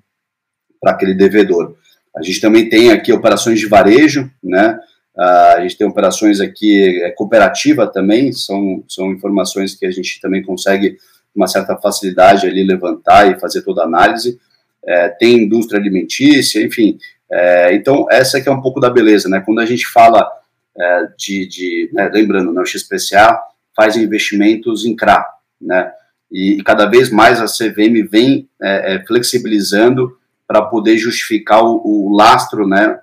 para 0.80 0.92
aquele 0.92 1.14
devedor. 1.14 1.76
A 2.16 2.22
gente 2.22 2.40
também 2.40 2.70
tem 2.70 2.92
aqui 2.92 3.12
operações 3.12 3.60
de 3.60 3.68
varejo, 3.68 4.30
né? 4.44 4.80
Uh, 5.18 5.58
a 5.58 5.62
gente 5.62 5.78
tem 5.78 5.88
operações 5.88 6.42
aqui 6.42 7.02
é, 7.04 7.10
cooperativa 7.12 7.88
também, 7.88 8.34
são, 8.34 8.84
são 8.88 9.12
informações 9.12 9.74
que 9.74 9.86
a 9.86 9.92
gente 9.92 10.20
também 10.20 10.44
consegue 10.44 10.98
uma 11.34 11.48
certa 11.48 11.78
facilidade 11.78 12.48
ali 12.48 12.64
levantar 12.64 13.32
e 13.32 13.40
fazer 13.40 13.62
toda 13.62 13.82
a 13.82 13.86
análise. 13.86 14.40
É, 14.86 15.10
tem 15.10 15.44
indústria 15.44 15.80
alimentícia, 15.80 16.64
enfim. 16.64 16.98
É, 17.32 17.74
então, 17.74 18.06
essa 18.10 18.40
que 18.40 18.48
é 18.48 18.52
um 18.52 18.62
pouco 18.62 18.80
da 18.80 18.90
beleza, 18.90 19.28
né? 19.28 19.42
Quando 19.44 19.60
a 19.60 19.66
gente 19.66 19.88
fala 19.88 20.30
é, 20.78 21.08
de, 21.18 21.48
de 21.48 21.90
né, 21.94 22.10
lembrando, 22.14 22.54
né, 22.54 22.62
o 22.62 22.66
XPCA 22.66 23.40
faz 23.76 23.98
investimentos 23.98 24.86
em 24.86 24.96
CRA, 24.96 25.26
né? 25.62 25.92
E, 26.32 26.62
cada 26.64 26.86
vez 26.86 27.10
mais 27.10 27.42
a 27.42 27.46
CVM 27.46 28.08
vem 28.10 28.50
é, 28.62 28.96
é, 28.96 29.06
flexibilizando 29.06 30.18
para 30.48 30.62
poder 30.62 30.98
justificar 30.98 31.64
o, 31.64 31.82
o 31.84 32.16
lastro, 32.16 32.68
né, 32.68 33.00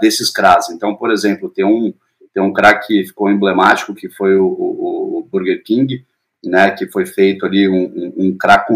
desses 0.00 0.30
CRAs. 0.30 0.70
Então, 0.70 0.94
por 0.94 1.10
exemplo, 1.10 1.48
tem 1.48 1.64
um 1.64 1.92
tem 2.34 2.42
um 2.42 2.52
CRA 2.52 2.74
que 2.78 3.04
ficou 3.04 3.30
emblemático, 3.30 3.94
que 3.94 4.08
foi 4.08 4.36
o, 4.36 4.46
o, 4.46 5.18
o 5.18 5.28
Burger 5.30 5.62
King, 5.62 6.04
né, 6.44 6.70
que 6.70 6.86
foi 6.86 7.06
feito 7.06 7.46
ali 7.46 7.68
um, 7.68 7.84
um, 7.84 8.14
um 8.16 8.36
crack 8.36 8.74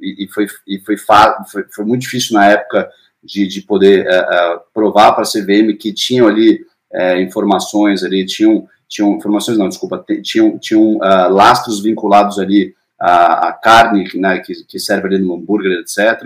e, 0.00 0.28
foi, 0.32 0.46
e 0.66 0.78
foi, 0.80 0.96
foi, 0.96 1.64
foi, 1.70 1.84
muito 1.84 2.02
difícil 2.02 2.34
na 2.34 2.46
época 2.46 2.90
de, 3.22 3.46
de 3.46 3.62
poder 3.62 4.06
uh, 4.06 4.56
uh, 4.56 4.60
provar 4.72 5.12
para 5.12 5.22
a 5.22 5.26
CVM 5.26 5.76
que 5.78 5.92
tinham 5.92 6.26
ali 6.26 6.64
uh, 6.92 7.20
informações 7.20 8.02
ali, 8.02 8.26
tinham, 8.26 8.68
tinham 8.88 9.16
informações 9.16 9.58
não, 9.58 9.68
desculpa, 9.68 10.04
tinham, 10.22 10.58
tinham 10.58 10.98
lastros 10.98 11.82
vinculados 11.82 12.38
ali 12.38 12.74
à, 13.00 13.48
à 13.48 13.52
carne 13.52 14.08
né, 14.14 14.38
que, 14.38 14.52
que 14.64 14.78
serve 14.78 15.08
ali 15.08 15.18
no 15.18 15.34
hambúrguer, 15.34 15.80
etc. 15.80 16.22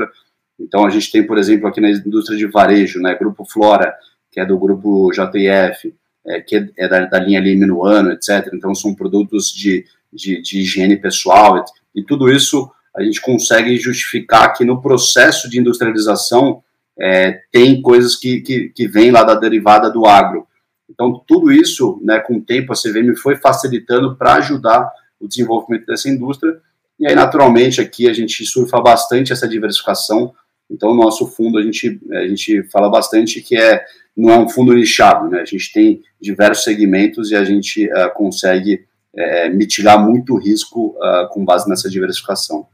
Então 0.58 0.84
a 0.84 0.90
gente 0.90 1.10
tem, 1.10 1.26
por 1.26 1.38
exemplo, 1.38 1.66
aqui 1.66 1.80
na 1.80 1.90
indústria 1.90 2.36
de 2.36 2.46
varejo, 2.46 3.00
né, 3.00 3.14
Grupo 3.14 3.44
Flora, 3.44 3.94
que 4.30 4.38
é 4.38 4.44
do 4.44 4.58
grupo 4.58 5.10
JF, 5.10 5.94
é, 6.26 6.40
que 6.40 6.70
é 6.76 6.88
da, 6.88 7.06
da 7.06 7.18
linha 7.18 7.40
ali 7.40 7.56
Minuano, 7.56 8.12
etc. 8.12 8.50
Então 8.52 8.74
são 8.74 8.94
produtos 8.94 9.50
de 9.52 9.84
de, 10.12 10.42
de 10.42 10.60
higiene 10.60 10.96
pessoal 10.96 11.64
e, 11.94 12.00
e, 12.00 12.04
tudo 12.04 12.30
isso 12.30 12.70
a 12.96 13.02
gente 13.02 13.20
consegue 13.20 13.76
justificar 13.76 14.52
que 14.52 14.64
no 14.64 14.82
processo 14.82 15.48
de 15.48 15.60
industrialização 15.60 16.62
é, 16.98 17.40
tem 17.52 17.80
coisas 17.80 18.16
que, 18.16 18.40
que, 18.40 18.68
que 18.70 18.88
vêm 18.88 19.10
lá 19.10 19.22
da 19.22 19.34
derivada 19.34 19.88
do 19.90 20.06
agro. 20.06 20.46
Então, 20.90 21.22
tudo 21.26 21.52
isso, 21.52 22.00
né, 22.02 22.18
com 22.18 22.36
o 22.36 22.42
tempo, 22.42 22.72
a 22.72 22.76
CVM 22.76 23.14
foi 23.16 23.36
facilitando 23.36 24.16
para 24.16 24.34
ajudar 24.34 24.90
o 25.20 25.28
desenvolvimento 25.28 25.86
dessa 25.86 26.08
indústria. 26.08 26.60
E 26.98 27.06
aí, 27.06 27.14
naturalmente, 27.14 27.80
aqui 27.80 28.08
a 28.08 28.12
gente 28.12 28.44
surfa 28.44 28.80
bastante 28.80 29.32
essa 29.32 29.48
diversificação. 29.48 30.34
Então, 30.68 30.90
o 30.90 30.94
nosso 30.94 31.26
fundo, 31.26 31.58
a 31.58 31.62
gente, 31.62 32.00
a 32.12 32.26
gente 32.26 32.62
fala 32.64 32.90
bastante 32.90 33.40
que 33.40 33.56
é, 33.56 33.84
não 34.16 34.30
é 34.30 34.38
um 34.38 34.48
fundo 34.48 34.74
nichado, 34.74 35.28
né? 35.28 35.40
A 35.40 35.44
gente 35.44 35.72
tem 35.72 36.02
diversos 36.20 36.64
segmentos 36.64 37.30
e 37.30 37.36
a 37.36 37.44
gente 37.44 37.86
uh, 37.86 38.12
consegue 38.14 38.84
é, 39.14 39.48
mitigar 39.48 40.04
muito 40.04 40.34
o 40.34 40.38
risco 40.38 40.96
uh, 40.98 41.28
com 41.30 41.44
base 41.44 41.68
nessa 41.68 41.88
diversificação. 41.88 42.66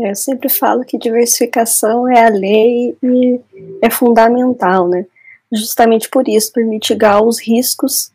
É, 0.00 0.10
eu 0.10 0.14
sempre 0.14 0.48
falo 0.48 0.84
que 0.84 0.96
diversificação 0.96 2.08
é 2.08 2.24
a 2.24 2.30
lei 2.30 2.96
e 3.02 3.40
é 3.82 3.90
fundamental, 3.90 4.88
né? 4.88 5.04
Justamente 5.52 6.08
por 6.08 6.28
isso, 6.28 6.52
por 6.52 6.64
mitigar 6.64 7.22
os 7.22 7.40
riscos 7.40 8.12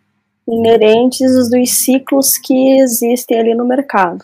inerentes 0.47 1.49
dos 1.49 1.71
ciclos 1.71 2.37
que 2.37 2.79
existem 2.79 3.39
ali 3.39 3.55
no 3.55 3.65
mercado. 3.65 4.23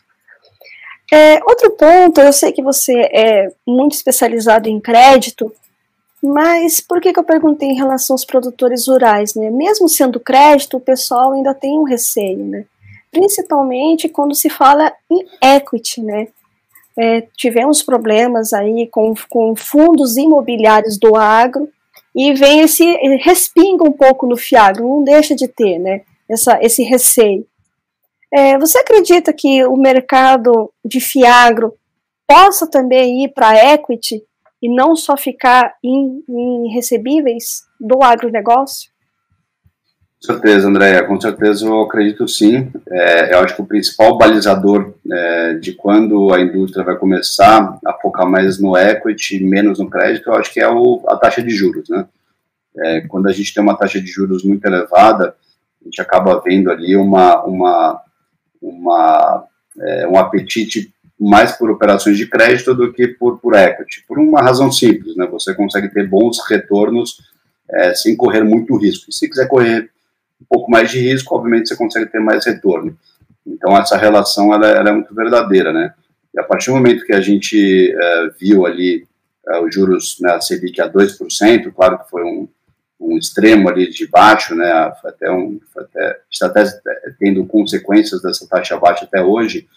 É, 1.11 1.39
outro 1.43 1.71
ponto, 1.71 2.21
eu 2.21 2.31
sei 2.31 2.51
que 2.51 2.61
você 2.61 2.93
é 2.93 3.51
muito 3.65 3.93
especializado 3.93 4.69
em 4.69 4.79
crédito, 4.79 5.51
mas 6.21 6.81
por 6.81 7.01
que, 7.01 7.11
que 7.11 7.19
eu 7.19 7.23
perguntei 7.23 7.69
em 7.69 7.77
relação 7.77 8.13
aos 8.13 8.25
produtores 8.25 8.87
rurais, 8.87 9.33
né? 9.33 9.49
Mesmo 9.49 9.89
sendo 9.89 10.19
crédito, 10.19 10.77
o 10.77 10.81
pessoal 10.81 11.31
ainda 11.31 11.53
tem 11.53 11.79
um 11.79 11.83
receio, 11.83 12.45
né? 12.45 12.65
principalmente 13.11 14.07
quando 14.07 14.35
se 14.35 14.49
fala 14.49 14.91
em 15.09 15.25
equity, 15.41 16.01
né? 16.01 16.27
É, 16.97 17.21
tivemos 17.37 17.81
problemas 17.81 18.51
aí 18.51 18.87
com, 18.87 19.13
com 19.29 19.55
fundos 19.55 20.17
imobiliários 20.17 20.97
do 20.97 21.15
agro 21.15 21.69
e 22.15 22.33
vem 22.33 22.61
esse 22.61 22.83
respinga 23.17 23.83
um 23.83 23.91
pouco 23.91 24.25
no 24.25 24.37
Fiagro, 24.37 24.87
não 24.87 25.03
deixa 25.03 25.35
de 25.35 25.47
ter, 25.47 25.79
né? 25.79 26.01
Essa, 26.29 26.59
esse 26.61 26.83
receio. 26.83 27.45
É, 28.31 28.57
você 28.57 28.77
acredita 28.79 29.33
que 29.33 29.65
o 29.65 29.75
mercado 29.75 30.71
de 30.85 30.99
Fiagro 30.99 31.73
possa 32.27 32.69
também 32.69 33.23
ir 33.23 33.29
para 33.29 33.73
equity 33.73 34.23
e 34.61 34.69
não 34.69 34.95
só 34.95 35.17
ficar 35.17 35.75
em, 35.83 36.23
em 36.29 36.71
recebíveis 36.71 37.63
do 37.79 38.03
agronegócio? 38.03 38.91
Com 40.19 40.33
certeza, 40.33 40.67
Andréia, 40.67 41.03
com 41.05 41.19
certeza 41.19 41.65
eu 41.65 41.81
acredito 41.81 42.27
sim. 42.27 42.69
É, 42.89 43.33
eu 43.33 43.39
acho 43.39 43.55
que 43.55 43.61
o 43.61 43.65
principal 43.65 44.17
balizador 44.17 44.93
é, 45.09 45.53
de 45.53 45.71
quando 45.71 46.33
a 46.33 46.41
indústria 46.41 46.83
vai 46.83 46.97
começar 46.97 47.79
a 47.85 47.93
focar 47.93 48.29
mais 48.29 48.59
no 48.59 48.77
equity, 48.77 49.41
menos 49.41 49.79
no 49.79 49.89
crédito, 49.89 50.29
eu 50.29 50.35
acho 50.35 50.51
que 50.51 50.59
é 50.59 50.67
o, 50.67 51.01
a 51.07 51.15
taxa 51.15 51.41
de 51.41 51.49
juros, 51.51 51.87
né? 51.87 52.05
É, 52.77 53.01
quando 53.01 53.27
a 53.27 53.31
gente 53.31 53.53
tem 53.53 53.63
uma 53.63 53.77
taxa 53.77 53.99
de 53.99 54.07
juros 54.07 54.43
muito 54.43 54.65
elevada, 54.65 55.35
a 55.81 55.85
gente 55.85 56.01
acaba 56.01 56.41
vendo 56.41 56.69
ali 56.69 56.97
uma, 56.97 57.41
uma, 57.45 58.01
uma 58.61 59.45
é, 59.79 60.07
um 60.07 60.17
apetite 60.17 60.93
mais 61.17 61.53
por 61.53 61.71
operações 61.71 62.17
de 62.17 62.27
crédito 62.27 62.75
do 62.75 62.91
que 62.91 63.07
por, 63.07 63.39
por 63.39 63.55
equity, 63.55 64.03
por 64.05 64.19
uma 64.19 64.41
razão 64.41 64.69
simples, 64.69 65.15
né? 65.15 65.25
Você 65.27 65.53
consegue 65.55 65.87
ter 65.87 66.09
bons 66.09 66.39
retornos 66.45 67.21
é, 67.71 67.95
sem 67.95 68.17
correr 68.17 68.43
muito 68.43 68.75
risco. 68.75 69.09
E 69.09 69.13
se 69.13 69.29
quiser 69.29 69.47
correr 69.47 69.89
um 70.41 70.45
pouco 70.47 70.71
mais 70.71 70.89
de 70.91 70.99
risco, 70.99 71.35
obviamente 71.35 71.69
você 71.69 71.75
consegue 71.75 72.07
ter 72.07 72.19
mais 72.19 72.45
retorno. 72.45 72.97
Então 73.45 73.75
essa 73.77 73.97
relação 73.97 74.53
ela, 74.53 74.67
ela 74.67 74.89
é 74.89 74.93
muito 74.93 75.13
verdadeira, 75.13 75.73
né? 75.73 75.93
E 76.33 76.39
a 76.39 76.43
partir 76.43 76.69
do 76.69 76.75
momento 76.75 77.05
que 77.05 77.13
a 77.13 77.21
gente 77.21 77.93
uh, 77.93 78.33
viu 78.39 78.65
ali 78.65 79.05
uh, 79.47 79.65
os 79.65 79.73
juros 79.73 80.17
na 80.21 80.35
né, 80.35 80.41
Selic 80.41 80.79
a 80.79 80.89
2%, 80.89 81.73
claro 81.73 81.99
que 81.99 82.09
foi 82.09 82.23
um, 82.23 82.47
um 82.99 83.17
extremo 83.17 83.69
ali 83.69 83.89
de 83.89 84.07
baixo, 84.07 84.55
né? 84.55 84.93
Foi 85.01 85.09
até 85.09 85.31
um, 85.31 85.59
foi 85.73 85.83
até, 85.83 86.19
está 86.31 86.45
até 86.47 86.65
tendo 87.19 87.45
consequências 87.45 88.21
dessa 88.21 88.47
taxa 88.47 88.77
baixa 88.77 89.05
até 89.05 89.21
hoje, 89.21 89.67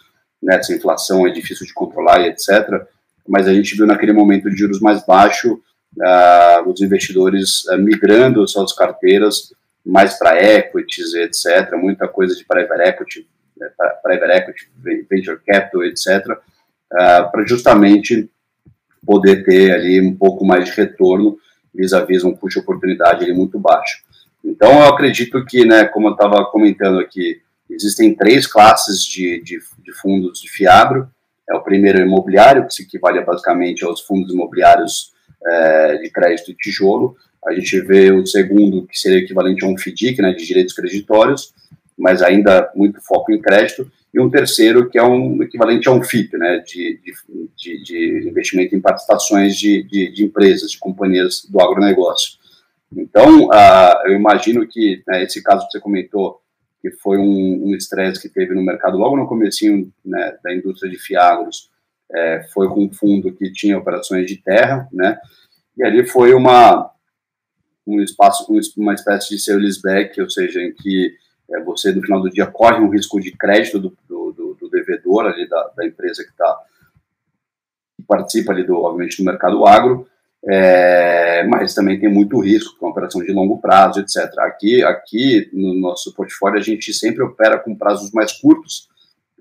né? 0.42 0.56
Essa 0.56 0.74
inflação 0.74 1.26
é 1.26 1.30
difícil 1.30 1.66
de 1.66 1.72
controlar 1.72 2.20
e 2.20 2.28
etc. 2.28 2.86
Mas 3.26 3.46
a 3.46 3.54
gente 3.54 3.74
viu 3.74 3.86
naquele 3.86 4.12
momento 4.12 4.50
de 4.50 4.56
juros 4.56 4.80
mais 4.80 5.04
baixo 5.06 5.54
uh, 5.54 6.68
os 6.68 6.80
investidores 6.80 7.64
uh, 7.66 7.78
migrando 7.78 8.46
suas 8.46 8.72
carteiras 8.72 9.52
mais 9.84 10.18
para 10.18 10.40
equities, 10.40 11.14
etc., 11.14 11.72
muita 11.76 12.06
coisa 12.06 12.34
de 12.34 12.44
private 12.44 12.82
equity, 12.82 13.28
né, 13.56 13.68
private 14.02 14.32
equity, 14.32 14.70
venture 15.10 15.40
capital, 15.46 15.84
etc., 15.84 16.38
para 16.88 17.46
justamente 17.46 18.30
poder 19.04 19.44
ter 19.44 19.72
ali 19.72 20.00
um 20.00 20.14
pouco 20.14 20.44
mais 20.44 20.66
de 20.66 20.72
retorno 20.72 21.36
vis-à-vis 21.74 22.22
um 22.22 22.32
custo 22.32 22.60
de 22.60 22.64
oportunidade 22.64 23.24
ali 23.24 23.32
muito 23.32 23.58
baixo. 23.58 24.02
Então, 24.44 24.72
eu 24.80 24.88
acredito 24.88 25.44
que, 25.44 25.64
né, 25.64 25.84
como 25.84 26.08
eu 26.08 26.12
estava 26.12 26.44
comentando 26.46 27.00
aqui, 27.00 27.40
existem 27.70 28.14
três 28.14 28.46
classes 28.46 29.02
de, 29.02 29.40
de, 29.42 29.58
de, 29.78 29.92
fundos 29.92 30.40
de 30.40 30.50
fiagro. 30.50 31.08
É 31.48 31.54
o 31.54 31.62
primeiro 31.62 32.00
imobiliário, 32.00 32.66
que 32.66 32.74
se 32.74 32.82
equivale 32.82 33.20
basicamente 33.24 33.84
aos 33.84 34.00
fundos 34.00 34.32
imobiliários 34.32 35.11
é, 35.46 35.96
de 35.98 36.10
crédito 36.10 36.50
e 36.50 36.54
tijolo. 36.54 37.16
A 37.44 37.52
gente 37.52 37.80
vê 37.80 38.12
o 38.12 38.26
segundo, 38.26 38.86
que 38.86 38.98
seria 38.98 39.18
equivalente 39.18 39.64
a 39.64 39.68
um 39.68 39.76
FDIC, 39.76 40.22
né, 40.22 40.32
de 40.32 40.46
direitos 40.46 40.74
creditórios, 40.74 41.52
mas 41.98 42.22
ainda 42.22 42.70
muito 42.74 43.00
foco 43.00 43.32
em 43.32 43.40
crédito. 43.40 43.90
E 44.14 44.20
um 44.20 44.30
terceiro, 44.30 44.88
que 44.90 44.98
é 44.98 45.02
um 45.02 45.42
equivalente 45.42 45.88
a 45.88 45.92
um 45.92 46.02
FIP, 46.02 46.36
né, 46.36 46.58
de, 46.58 47.00
de, 47.56 47.82
de 47.82 48.28
investimento 48.28 48.76
em 48.76 48.80
participações 48.80 49.56
de, 49.56 49.82
de, 49.84 50.24
empresas, 50.24 50.72
de 50.72 50.78
companhias 50.78 51.46
do 51.48 51.60
agronegócio. 51.60 52.38
Então, 52.94 53.46
uh, 53.46 54.06
eu 54.06 54.12
imagino 54.12 54.66
que 54.68 55.02
né, 55.08 55.24
esse 55.24 55.42
caso 55.42 55.64
que 55.66 55.72
você 55.72 55.80
comentou, 55.80 56.40
que 56.82 56.90
foi 56.90 57.16
um 57.16 57.74
estresse 57.74 58.18
um 58.18 58.22
que 58.22 58.28
teve 58.28 58.54
no 58.54 58.62
mercado 58.62 58.98
logo 58.98 59.16
no 59.16 59.26
comecinho 59.26 59.90
né, 60.04 60.36
da 60.44 60.54
indústria 60.54 60.90
de 60.90 60.98
fiagros, 60.98 61.70
é, 62.14 62.42
foi 62.52 62.68
com 62.68 62.84
um 62.84 62.92
fundo 62.92 63.32
que 63.32 63.50
tinha 63.52 63.78
operações 63.78 64.26
de 64.26 64.36
terra, 64.36 64.88
né, 64.92 65.18
e 65.76 65.84
ali 65.84 66.06
foi 66.06 66.34
uma, 66.34 66.90
um 67.86 68.00
espaço, 68.00 68.46
uma 68.76 68.94
espécie 68.94 69.30
de 69.30 69.38
seu 69.38 69.58
leaseback, 69.58 70.20
ou 70.20 70.30
seja, 70.30 70.60
em 70.60 70.72
que 70.72 71.14
é, 71.50 71.60
você, 71.60 71.92
no 71.92 72.02
final 72.02 72.20
do 72.20 72.30
dia, 72.30 72.46
corre 72.46 72.80
um 72.80 72.90
risco 72.90 73.20
de 73.20 73.32
crédito 73.32 73.78
do, 73.78 73.96
do, 74.08 74.32
do, 74.32 74.54
do 74.54 74.70
devedor 74.70 75.26
ali 75.26 75.48
da, 75.48 75.72
da 75.76 75.86
empresa 75.86 76.22
que 76.22 76.30
está 76.30 76.58
participa 78.06 78.52
ali, 78.52 78.64
do, 78.64 78.76
obviamente, 78.80 79.16
do 79.16 79.24
mercado 79.24 79.64
agro, 79.64 80.06
é, 80.44 81.44
mas 81.44 81.72
também 81.72 81.98
tem 81.98 82.08
muito 82.08 82.40
risco, 82.40 82.76
com 82.78 82.88
operação 82.88 83.22
de 83.22 83.32
longo 83.32 83.60
prazo, 83.60 84.00
etc. 84.00 84.38
Aqui, 84.40 84.82
aqui 84.82 85.48
no 85.52 85.74
nosso 85.74 86.12
portfólio, 86.14 86.58
a 86.58 86.62
gente 86.62 86.92
sempre 86.92 87.22
opera 87.22 87.58
com 87.58 87.76
prazos 87.76 88.10
mais 88.12 88.32
curtos, 88.32 88.88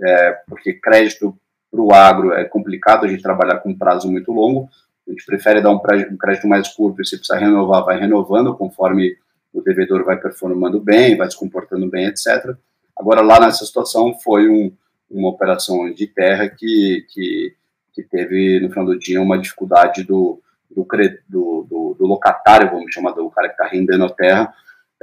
é, 0.02 0.32
porque 0.48 0.74
crédito 0.74 1.36
para 1.72 1.82
o 1.82 1.94
agro 1.94 2.34
é 2.34 2.44
complicado 2.44 3.06
a 3.06 3.08
gente 3.08 3.24
trabalhar 3.24 3.60
com 3.60 3.76
prazo 3.76 4.12
muito 4.12 4.32
longo, 4.32 4.70
a 5.08 5.12
gente 5.12 5.26
prefere 5.26 5.62
dar 5.62 5.72
um 5.72 5.80
crédito 5.80 6.48
mais 6.48 6.68
curto 6.68 7.02
e 7.02 7.06
se 7.06 7.16
precisar 7.16 7.40
renovar, 7.40 7.86
vai 7.86 7.98
renovando 7.98 8.56
conforme 8.56 9.16
o 9.54 9.62
devedor 9.62 10.04
vai 10.04 10.18
performando 10.18 10.80
bem, 10.80 11.18
vai 11.18 11.30
se 11.30 11.38
comportando 11.38 11.90
bem, 11.90 12.06
etc. 12.06 12.56
Agora, 12.98 13.22
lá 13.22 13.40
nessa 13.40 13.66
situação, 13.66 14.18
foi 14.20 14.48
um, 14.50 14.72
uma 15.10 15.30
operação 15.30 15.92
de 15.94 16.08
terra 16.08 16.48
que, 16.48 17.06
que, 17.10 17.56
que, 17.94 18.04
teve, 18.04 18.60
no 18.60 18.70
final 18.70 18.86
do 18.86 18.98
dia, 18.98 19.22
uma 19.22 19.38
dificuldade 19.38 20.04
do, 20.04 20.42
do, 20.70 20.86
do, 21.28 21.96
do 21.98 22.06
locatário, 22.06 22.70
vamos 22.70 22.94
chamar 22.94 23.12
do 23.12 23.30
cara 23.30 23.50
que 23.50 23.56
está 23.56 23.68
rendendo 23.68 24.06
a 24.06 24.10
terra, 24.10 24.54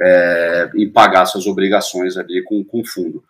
é, 0.00 0.70
em 0.76 0.90
pagar 0.90 1.26
suas 1.26 1.46
obrigações 1.46 2.16
ali 2.16 2.42
com 2.42 2.64
o 2.72 2.86
fundo. 2.86 3.22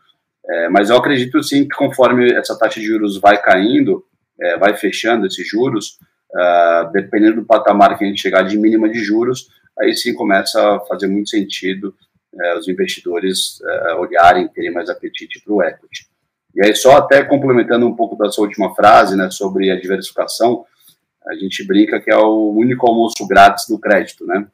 É, 0.48 0.68
mas 0.68 0.90
eu 0.90 0.96
acredito 0.96 1.42
sim 1.42 1.68
que 1.68 1.76
conforme 1.76 2.32
essa 2.32 2.58
taxa 2.58 2.80
de 2.80 2.86
juros 2.86 3.20
vai 3.20 3.40
caindo, 3.40 4.04
é, 4.40 4.56
vai 4.56 4.76
fechando 4.76 5.26
esses 5.26 5.46
juros, 5.46 5.98
uh, 6.32 6.90
dependendo 6.92 7.36
do 7.36 7.46
patamar 7.46 7.98
que 7.98 8.04
a 8.04 8.06
gente 8.06 8.20
chegar 8.20 8.42
de 8.42 8.56
mínima 8.56 8.88
de 8.88 9.00
juros, 9.00 9.48
aí 9.78 9.94
sim 9.94 10.14
começa 10.14 10.76
a 10.76 10.80
fazer 10.80 11.06
muito 11.06 11.28
sentido 11.28 11.94
uh, 12.32 12.58
os 12.58 12.68
investidores 12.68 13.60
uh, 13.60 14.00
olharem, 14.00 14.48
terem 14.48 14.72
mais 14.72 14.88
apetite 14.88 15.42
para 15.42 15.52
o 15.52 15.62
equity. 15.62 16.06
E 16.54 16.64
aí, 16.64 16.74
só 16.74 16.96
até 16.96 17.22
complementando 17.22 17.86
um 17.86 17.94
pouco 17.94 18.16
da 18.16 18.30
sua 18.30 18.46
última 18.46 18.74
frase, 18.74 19.16
né, 19.16 19.30
sobre 19.30 19.70
a 19.70 19.78
diversificação, 19.78 20.64
a 21.26 21.34
gente 21.34 21.64
brinca 21.64 22.00
que 22.00 22.10
é 22.10 22.16
o 22.16 22.52
único 22.52 22.88
almoço 22.88 23.26
grátis 23.28 23.66
do 23.68 23.78
crédito, 23.78 24.26
né? 24.26 24.46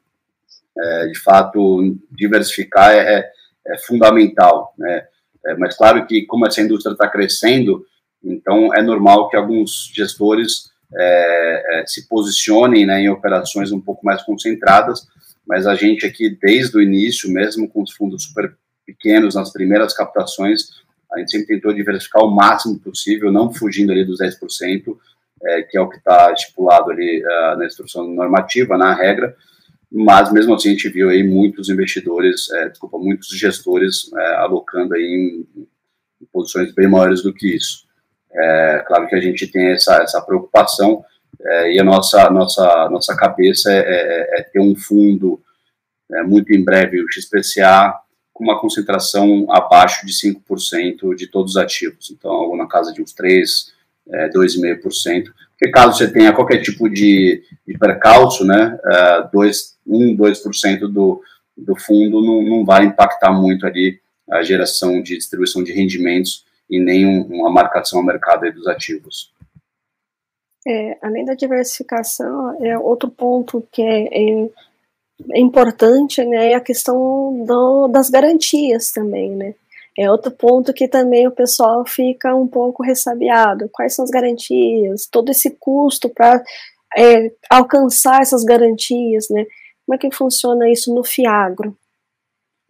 É, 0.77 1.07
de 1.07 1.17
fato, 1.19 1.95
diversificar 2.11 2.91
é, 2.91 3.31
é, 3.65 3.77
fundamental, 3.77 4.73
né? 4.77 5.07
É, 5.45 5.55
mas 5.55 5.77
claro 5.77 6.05
que 6.05 6.25
como 6.25 6.45
essa 6.45 6.61
indústria 6.61 6.93
está 6.93 7.07
crescendo, 7.07 7.85
então 8.23 8.73
é 8.73 8.81
normal 8.81 9.29
que 9.29 9.37
alguns 9.37 9.91
gestores 9.93 10.69
é, 10.93 11.81
é, 11.81 11.87
se 11.87 12.07
posicionem 12.07 12.85
né, 12.85 13.01
em 13.01 13.09
operações 13.09 13.71
um 13.71 13.81
pouco 13.81 14.05
mais 14.05 14.23
concentradas, 14.23 15.07
mas 15.47 15.67
a 15.67 15.75
gente 15.75 16.05
aqui, 16.05 16.29
desde 16.41 16.77
o 16.77 16.81
início, 16.81 17.31
mesmo 17.31 17.69
com 17.69 17.83
os 17.83 17.91
fundos 17.91 18.23
super 18.23 18.55
pequenos, 18.85 19.35
nas 19.35 19.51
primeiras 19.51 19.93
captações, 19.93 20.69
a 21.11 21.19
gente 21.19 21.31
sempre 21.31 21.55
tentou 21.55 21.73
diversificar 21.73 22.23
o 22.23 22.33
máximo 22.33 22.79
possível, 22.79 23.31
não 23.31 23.53
fugindo 23.53 23.91
ali 23.91 24.03
dos 24.03 24.19
10%, 24.19 24.97
é, 25.43 25.61
que 25.63 25.77
é 25.77 25.81
o 25.81 25.89
que 25.89 25.97
está 25.97 26.31
estipulado 26.31 26.91
ali 26.91 27.23
uh, 27.23 27.57
na 27.57 27.65
instrução 27.65 28.07
normativa, 28.07 28.77
na 28.77 28.93
regra, 28.93 29.35
mas 29.91 30.31
mesmo 30.31 30.53
assim 30.53 30.69
a 30.69 30.71
gente 30.71 30.89
viu 30.89 31.09
aí 31.09 31.23
muitos 31.23 31.69
investidores, 31.69 32.51
é, 32.51 32.69
desculpa, 32.69 32.97
muitos 32.97 33.29
gestores 33.29 34.11
é, 34.13 34.35
alocando 34.35 34.93
aí 34.93 35.03
em, 35.03 35.61
em 36.21 36.25
posições 36.31 36.73
bem 36.73 36.87
maiores 36.87 37.21
do 37.21 37.33
que 37.33 37.55
isso. 37.55 37.85
É, 38.31 38.83
claro 38.85 39.07
que 39.07 39.15
a 39.15 39.21
gente 39.21 39.47
tem 39.47 39.71
essa, 39.71 39.95
essa 40.01 40.21
preocupação 40.21 41.03
é, 41.41 41.73
e 41.73 41.79
a 41.79 41.83
nossa, 41.83 42.29
nossa, 42.29 42.89
nossa 42.89 43.15
cabeça 43.15 43.71
é, 43.71 43.79
é, 43.79 44.39
é 44.39 44.43
ter 44.43 44.59
um 44.59 44.75
fundo, 44.75 45.41
é, 46.11 46.23
muito 46.23 46.53
em 46.53 46.63
breve, 46.63 47.01
o 47.01 47.11
XPCA, 47.11 47.93
com 48.33 48.43
uma 48.43 48.59
concentração 48.59 49.47
abaixo 49.49 50.05
de 50.05 50.11
5% 50.11 51.15
de 51.15 51.27
todos 51.27 51.51
os 51.51 51.57
ativos. 51.57 52.11
Então, 52.11 52.31
algo 52.31 52.57
na 52.57 52.67
casa 52.67 52.91
de 52.91 53.01
uns 53.01 53.13
3%, 53.13 53.71
é, 54.09 54.29
2,5%. 54.29 55.25
Porque 55.57 55.71
caso 55.71 55.97
você 55.97 56.11
tenha 56.11 56.33
qualquer 56.33 56.61
tipo 56.61 56.89
de, 56.89 57.41
de 57.65 57.77
percalço, 57.77 58.45
né, 58.45 58.77
é, 58.85 59.29
2, 59.31 59.77
1, 59.87 60.17
2% 60.17 60.79
do, 60.91 61.21
do 61.57 61.75
fundo 61.75 62.21
não, 62.21 62.41
não 62.41 62.65
vai 62.65 62.85
impactar 62.85 63.31
muito 63.31 63.65
ali 63.65 63.99
a 64.29 64.43
geração 64.43 65.01
de 65.01 65.15
distribuição 65.15 65.63
de 65.63 65.71
rendimentos 65.71 66.45
e 66.69 66.79
nem 66.79 67.05
um, 67.05 67.21
uma 67.27 67.49
marcação 67.49 67.99
ao 67.99 68.05
mercado 68.05 68.51
dos 68.51 68.67
ativos. 68.67 69.33
É, 70.67 70.97
além 71.01 71.23
da 71.23 71.35
diversificação, 71.35 72.57
é 72.63 72.77
outro 72.77 73.09
ponto 73.09 73.65
que 73.71 73.83
é, 73.83 74.07
é, 74.07 74.49
é 75.31 75.39
importante, 75.39 76.23
né, 76.25 76.51
é 76.51 76.55
a 76.55 76.59
questão 76.59 77.45
do, 77.45 77.87
das 77.87 78.09
garantias 78.09 78.91
também, 78.91 79.31
né. 79.31 79.53
É 79.97 80.11
outro 80.11 80.29
ponto 80.29 80.73
que 80.73 80.87
também 80.87 81.25
o 81.27 81.31
pessoal 81.31 81.85
fica 81.87 82.35
um 82.35 82.47
pouco 82.47 82.83
ressabiado. 82.83 83.69
Quais 83.71 83.95
são 83.95 84.03
as 84.03 84.11
garantias? 84.11 85.07
Todo 85.09 85.29
esse 85.29 85.55
custo 85.57 86.09
para 86.09 86.43
é, 86.97 87.31
alcançar 87.49 88.21
essas 88.21 88.43
garantias, 88.43 89.27
né? 89.29 89.45
Como 89.85 89.95
é 89.95 89.97
que 89.97 90.13
funciona 90.13 90.69
isso 90.69 90.93
no 90.93 91.03
Fiagro? 91.03 91.77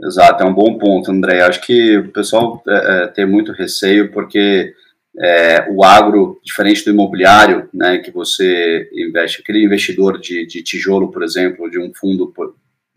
Exato, 0.02 0.44
é 0.44 0.46
um 0.46 0.54
bom 0.54 0.78
ponto, 0.78 1.10
André. 1.10 1.42
Acho 1.42 1.62
que 1.62 1.98
o 1.98 2.12
pessoal 2.12 2.62
é, 2.68 2.74
é, 3.04 3.08
tem 3.08 3.26
muito 3.26 3.54
receio 3.54 4.12
porque 4.12 4.74
é, 5.18 5.72
o 5.72 5.84
agro, 5.84 6.40
diferente 6.44 6.84
do 6.84 6.92
imobiliário, 6.92 7.70
né, 7.74 8.00
que 8.00 8.12
você 8.12 8.90
investe, 8.94 9.42
aquele 9.42 9.64
investidor 9.64 10.20
de, 10.20 10.46
de 10.46 10.62
tijolo, 10.62 11.10
por 11.10 11.24
exemplo, 11.24 11.70
de 11.70 11.80
um 11.80 11.94
fundo 11.94 12.34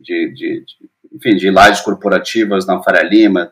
de, 0.01 0.33
de, 0.33 0.64
de 0.64 0.91
enfim, 1.14 1.37
de 1.37 1.51
lajes 1.51 1.81
corporativas 1.81 2.67
na 2.67 2.83
Faria 2.83 3.03
Lima, 3.03 3.51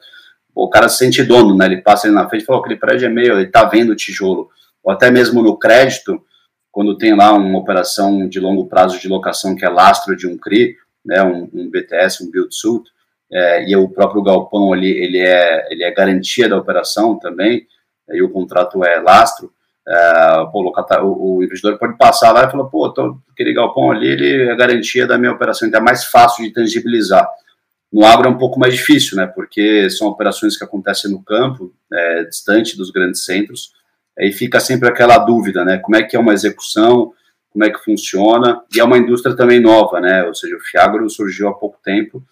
o 0.57 0.71
cara 0.71 0.89
se 0.89 0.97
sente 0.97 1.23
dono, 1.23 1.55
né? 1.55 1.67
Ele 1.67 1.83
passa 1.83 2.07
ali 2.07 2.15
na 2.15 2.27
frente 2.29 2.43
e 2.43 2.47
fala, 2.47 2.61
aquele 2.61 2.77
prédio 2.77 3.07
é 3.07 3.11
meu, 3.11 3.39
ele 3.39 3.51
tá 3.51 3.65
vendo 3.65 3.91
o 3.91 3.97
tijolo. 3.97 4.49
Ou 4.83 4.91
até 4.91 5.11
mesmo 5.11 5.43
no 5.43 5.59
crédito, 5.59 6.25
quando 6.73 6.97
tem 6.97 7.15
lá 7.15 7.33
uma 7.35 7.59
operação 7.59 8.27
de 8.27 8.41
longo 8.41 8.67
prazo 8.67 8.99
de 8.99 9.07
locação 9.07 9.55
que 9.55 9.67
é 9.67 9.69
lastro 9.69 10.17
de 10.17 10.27
um 10.27 10.39
CRI, 10.39 10.75
né, 11.05 11.23
um, 11.23 11.49
um 11.53 11.71
BTS, 11.71 12.25
um 12.25 12.31
Build 12.31 12.49
Suit, 12.57 12.89
é, 13.31 13.69
e 13.69 13.77
o 13.77 13.89
próprio 13.89 14.23
galpão 14.23 14.73
ali, 14.73 14.91
ele 14.91 15.19
é, 15.19 15.67
ele 15.71 15.85
é 15.85 15.91
garantia 15.91 16.49
da 16.49 16.57
operação 16.57 17.19
também, 17.19 17.67
e 18.11 18.23
o 18.23 18.31
contrato 18.31 18.83
é 18.83 18.99
lastro, 18.99 19.53
é, 19.87 20.47
pô, 20.51 20.73
o, 21.03 21.37
o, 21.37 21.43
investidor 21.45 21.79
pode 21.79 21.99
passar 21.99 22.33
lá 22.33 22.45
e 22.45 22.51
falar, 22.51 22.65
pô, 22.65 22.89
tô, 22.91 23.19
aquele 23.31 23.53
galpão 23.53 23.91
ali, 23.91 24.09
ele 24.09 24.43
é 24.51 24.57
garantia 24.57 25.07
da 25.07 25.19
minha 25.19 25.33
operação, 25.33 25.69
então 25.69 25.81
é 25.81 25.85
mais 25.85 26.05
fácil 26.05 26.45
de 26.45 26.53
tangibilizar. 26.53 27.29
No 27.93 28.05
agro 28.05 28.29
é 28.29 28.31
um 28.31 28.39
pouco 28.39 28.59
mais 28.59 28.75
difícil, 28.75 29.17
né, 29.17 29.27
porque 29.27 29.89
são 29.91 30.09
operações 30.09 30.57
que 30.57 30.65
acontecem 30.65 31.11
no 31.11 31.23
campo, 31.23 31.73
é, 31.93 32.25
distante 32.25 32.77
dos 32.77 32.91
grandes 32.91 33.25
centros, 33.25 33.73
aí 34.19 34.33
fica 34.33 34.61
sempre 34.61 34.89
aquela 34.89 35.19
dúvida, 35.19 35.65
né, 35.65 35.79
como 35.79 35.97
é 35.97 36.03
que 36.03 36.17
é 36.17 36.19
uma 36.19 36.35
execução, 36.35 37.13
como 37.51 37.65
é 37.65 37.71
que 37.71 37.83
funciona, 37.83 38.61
e 38.75 38.81
é 38.81 38.85
uma 38.85 38.99
indústria 38.99 39.37
também 39.37 39.61
nova, 39.61 40.01
né, 40.01 40.25
ou 40.25 40.35
seja, 40.35 40.57
o 40.57 40.61
Fiagro 40.61 41.09
surgiu 41.09 41.49
há 41.49 41.55
pouco 41.55 41.79
tempo, 41.83 42.23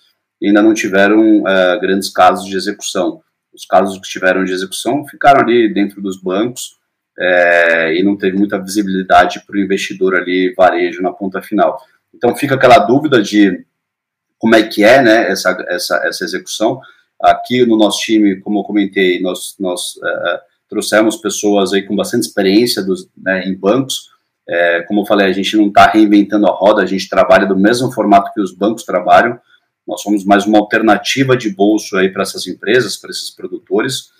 ainda 0.42 0.62
não 0.62 0.74
tiveram 0.74 1.40
uh, 1.40 1.80
grandes 1.80 2.10
casos 2.10 2.46
de 2.46 2.56
execução. 2.56 3.22
Os 3.52 3.64
casos 3.64 3.98
que 3.98 4.08
tiveram 4.08 4.44
de 4.44 4.52
execução 4.52 5.06
ficaram 5.06 5.40
ali 5.40 5.72
dentro 5.72 6.02
dos 6.02 6.20
bancos 6.20 6.76
é, 7.18 7.94
e 7.94 8.02
não 8.02 8.16
teve 8.16 8.36
muita 8.36 8.58
visibilidade 8.58 9.44
para 9.46 9.56
o 9.56 9.60
investidor 9.60 10.16
ali, 10.16 10.52
varejo, 10.56 11.02
na 11.02 11.12
ponta 11.12 11.40
final. 11.40 11.80
Então 12.12 12.34
fica 12.34 12.56
aquela 12.56 12.78
dúvida 12.78 13.22
de 13.22 13.64
como 14.38 14.54
é 14.54 14.62
que 14.62 14.84
é 14.84 15.02
né, 15.02 15.30
essa, 15.30 15.56
essa, 15.68 15.96
essa 16.06 16.24
execução. 16.24 16.80
Aqui 17.22 17.64
no 17.64 17.76
nosso 17.76 18.00
time, 18.00 18.40
como 18.40 18.60
eu 18.60 18.64
comentei, 18.64 19.20
nós, 19.20 19.54
nós 19.58 19.96
uh, 19.96 20.40
trouxemos 20.68 21.16
pessoas 21.16 21.72
aí 21.72 21.82
com 21.82 21.96
bastante 21.96 22.26
experiência 22.26 22.82
dos, 22.82 23.08
né, 23.16 23.44
em 23.46 23.54
bancos. 23.54 24.10
É, 24.46 24.82
como 24.82 25.00
eu 25.00 25.06
falei, 25.06 25.26
a 25.26 25.32
gente 25.32 25.56
não 25.56 25.68
está 25.68 25.86
reinventando 25.86 26.46
a 26.46 26.50
roda, 26.50 26.82
a 26.82 26.86
gente 26.86 27.08
trabalha 27.08 27.46
do 27.46 27.56
mesmo 27.56 27.90
formato 27.90 28.32
que 28.34 28.40
os 28.40 28.54
bancos 28.54 28.84
trabalham. 28.84 29.38
Nós 29.86 30.02
somos 30.02 30.24
mais 30.24 30.46
uma 30.46 30.58
alternativa 30.58 31.36
de 31.36 31.50
bolso 31.50 31.96
aí 31.96 32.10
para 32.10 32.22
essas 32.22 32.46
empresas, 32.46 32.96
para 32.96 33.10
esses 33.10 33.30
produtores. 33.30 34.10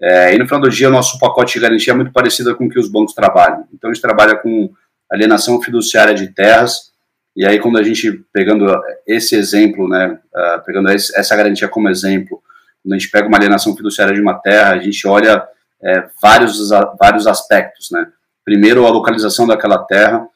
É, 0.00 0.34
e 0.34 0.38
no 0.38 0.46
final 0.46 0.60
do 0.60 0.70
dia, 0.70 0.90
nosso 0.90 1.18
pacote 1.18 1.54
de 1.54 1.60
garantia 1.60 1.92
é 1.92 1.96
muito 1.96 2.12
parecido 2.12 2.54
com 2.56 2.66
o 2.66 2.68
que 2.68 2.78
os 2.78 2.88
bancos 2.88 3.14
trabalham. 3.14 3.66
Então, 3.72 3.90
a 3.90 3.92
gente 3.92 4.02
trabalha 4.02 4.36
com 4.36 4.70
alienação 5.10 5.60
fiduciária 5.60 6.14
de 6.14 6.28
terras, 6.28 6.92
e 7.38 7.46
aí, 7.46 7.60
quando 7.60 7.78
a 7.78 7.84
gente, 7.84 8.10
pegando 8.32 8.66
esse 9.06 9.36
exemplo, 9.36 9.88
né, 9.88 10.18
uh, 10.34 10.64
pegando 10.66 10.90
esse, 10.90 11.16
essa 11.16 11.36
garantia 11.36 11.68
como 11.68 11.88
exemplo, 11.88 12.42
quando 12.82 12.94
a 12.94 12.98
gente 12.98 13.12
pega 13.12 13.28
uma 13.28 13.38
alienação 13.38 13.76
fiduciária 13.76 14.12
de 14.12 14.20
uma 14.20 14.34
terra, 14.34 14.72
a 14.72 14.78
gente 14.80 15.06
olha 15.06 15.46
é, 15.80 16.08
vários, 16.20 16.68
vários 16.98 17.28
aspectos, 17.28 17.92
né? 17.92 18.08
Primeiro, 18.44 18.84
a 18.84 18.90
localização 18.90 19.46
daquela 19.46 19.78
terra. 19.78 20.26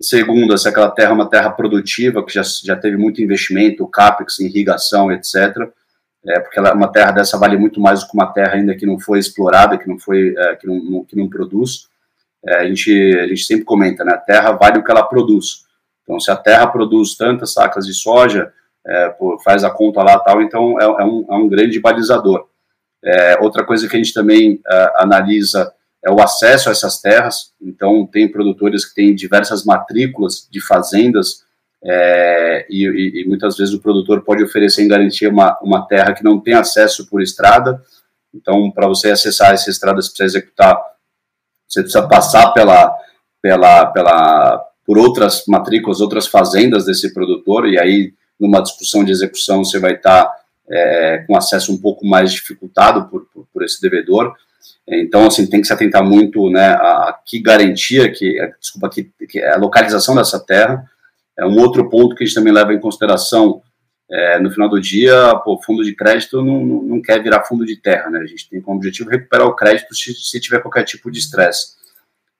Segundo, 0.00 0.56
se 0.56 0.68
aquela 0.68 0.92
terra 0.92 1.10
é 1.10 1.14
uma 1.14 1.28
terra 1.28 1.50
produtiva, 1.50 2.24
que 2.24 2.32
já, 2.32 2.42
já 2.42 2.76
teve 2.76 2.96
muito 2.96 3.20
investimento, 3.20 3.88
CAPEX, 3.88 4.38
irrigação, 4.38 5.10
etc., 5.10 5.56
é, 6.24 6.38
porque 6.38 6.60
ela, 6.60 6.72
uma 6.72 6.92
terra 6.92 7.10
dessa 7.10 7.36
vale 7.36 7.56
muito 7.56 7.80
mais 7.80 8.00
do 8.00 8.06
que 8.06 8.14
uma 8.14 8.32
terra 8.32 8.54
ainda 8.54 8.76
que 8.76 8.86
não 8.86 9.00
foi 9.00 9.18
explorada, 9.18 9.76
que 9.76 9.88
não 9.88 9.98
foi, 9.98 10.32
é, 10.38 10.54
que, 10.54 10.68
não, 10.68 11.04
que 11.04 11.16
não 11.16 11.28
produz. 11.28 11.88
É, 12.46 12.58
a, 12.60 12.68
gente, 12.68 13.18
a 13.18 13.26
gente 13.26 13.44
sempre 13.44 13.64
comenta, 13.64 14.04
né? 14.04 14.12
A 14.12 14.18
terra 14.18 14.52
vale 14.52 14.78
o 14.78 14.84
que 14.84 14.90
ela 14.92 15.02
produz. 15.02 15.64
Então, 16.04 16.20
se 16.20 16.30
a 16.30 16.36
terra 16.36 16.68
produz 16.68 17.16
tantas 17.16 17.52
sacas 17.52 17.84
de 17.86 17.92
soja, 17.92 18.52
é, 18.86 19.16
faz 19.42 19.64
a 19.64 19.70
conta 19.70 20.02
lá 20.02 20.18
tal, 20.18 20.40
então 20.42 20.78
é, 20.80 20.84
é, 20.84 21.04
um, 21.04 21.26
é 21.28 21.34
um 21.34 21.48
grande 21.48 21.80
balizador. 21.80 22.46
É, 23.02 23.38
outra 23.40 23.64
coisa 23.64 23.88
que 23.88 23.96
a 23.96 23.98
gente 23.98 24.14
também 24.14 24.60
é, 24.66 24.92
analisa 24.96 25.72
é 26.04 26.10
o 26.10 26.20
acesso 26.20 26.68
a 26.68 26.72
essas 26.72 27.00
terras. 27.00 27.52
Então, 27.60 28.06
tem 28.06 28.30
produtores 28.30 28.84
que 28.84 28.94
têm 28.94 29.14
diversas 29.14 29.64
matrículas 29.64 30.46
de 30.50 30.60
fazendas 30.60 31.44
é, 31.82 32.66
e, 32.70 33.22
e, 33.22 33.28
muitas 33.28 33.58
vezes 33.58 33.74
o 33.74 33.80
produtor 33.80 34.22
pode 34.22 34.42
oferecer 34.42 34.82
em 34.82 34.88
garantia 34.88 35.28
uma, 35.28 35.58
uma 35.60 35.86
terra 35.86 36.14
que 36.14 36.24
não 36.24 36.40
tem 36.40 36.54
acesso 36.54 37.06
por 37.08 37.20
estrada. 37.20 37.82
Então, 38.34 38.70
para 38.70 38.88
você 38.88 39.10
acessar 39.10 39.52
essa 39.52 39.68
estrada, 39.68 40.00
você 40.00 40.08
precisa 40.08 40.38
executar, 40.38 40.76
você 41.68 41.82
precisa 41.82 42.08
passar 42.08 42.52
pela, 42.52 42.90
pela, 43.42 43.86
pela, 43.86 44.66
por 44.86 44.98
outras 44.98 45.44
matrículas, 45.48 46.00
outras 46.00 46.26
fazendas 46.26 46.84
desse 46.84 47.12
produtor, 47.12 47.66
e 47.66 47.78
aí, 47.78 48.12
numa 48.38 48.62
discussão 48.62 49.04
de 49.04 49.12
execução, 49.12 49.64
você 49.64 49.78
vai 49.78 49.94
estar 49.94 50.30
é, 50.68 51.24
com 51.26 51.36
acesso 51.36 51.72
um 51.72 51.78
pouco 51.78 52.06
mais 52.06 52.32
dificultado 52.32 53.08
por, 53.08 53.26
por, 53.32 53.46
por, 53.52 53.64
esse 53.64 53.80
devedor. 53.80 54.34
Então, 54.86 55.26
assim, 55.26 55.46
tem 55.46 55.60
que 55.60 55.66
se 55.66 55.72
atentar 55.72 56.04
muito 56.04 56.50
né, 56.50 56.66
a, 56.66 57.08
a 57.08 57.20
que 57.24 57.40
garantia, 57.40 58.10
que, 58.10 58.36
desculpa, 58.60 58.90
que, 58.90 59.10
que 59.28 59.38
é 59.38 59.54
a 59.54 59.58
localização 59.58 60.14
dessa 60.14 60.38
terra, 60.38 60.84
é 61.38 61.44
um 61.44 61.58
outro 61.58 61.88
ponto 61.88 62.14
que 62.14 62.22
a 62.22 62.26
gente 62.26 62.34
também 62.34 62.52
leva 62.52 62.72
em 62.72 62.80
consideração. 62.80 63.62
É, 64.10 64.38
no 64.38 64.50
final 64.50 64.68
do 64.68 64.78
dia, 64.78 65.32
o 65.46 65.60
fundo 65.62 65.82
de 65.82 65.94
crédito 65.94 66.42
não, 66.42 66.62
não 66.62 67.02
quer 67.02 67.22
virar 67.22 67.44
fundo 67.44 67.64
de 67.64 67.76
terra, 67.76 68.10
né? 68.10 68.20
A 68.20 68.26
gente 68.26 68.48
tem 68.50 68.60
como 68.60 68.76
objetivo 68.76 69.08
recuperar 69.08 69.46
o 69.46 69.56
crédito 69.56 69.94
se, 69.94 70.12
se 70.14 70.38
tiver 70.38 70.60
qualquer 70.60 70.84
tipo 70.84 71.10
de 71.10 71.18
estresse. 71.18 71.74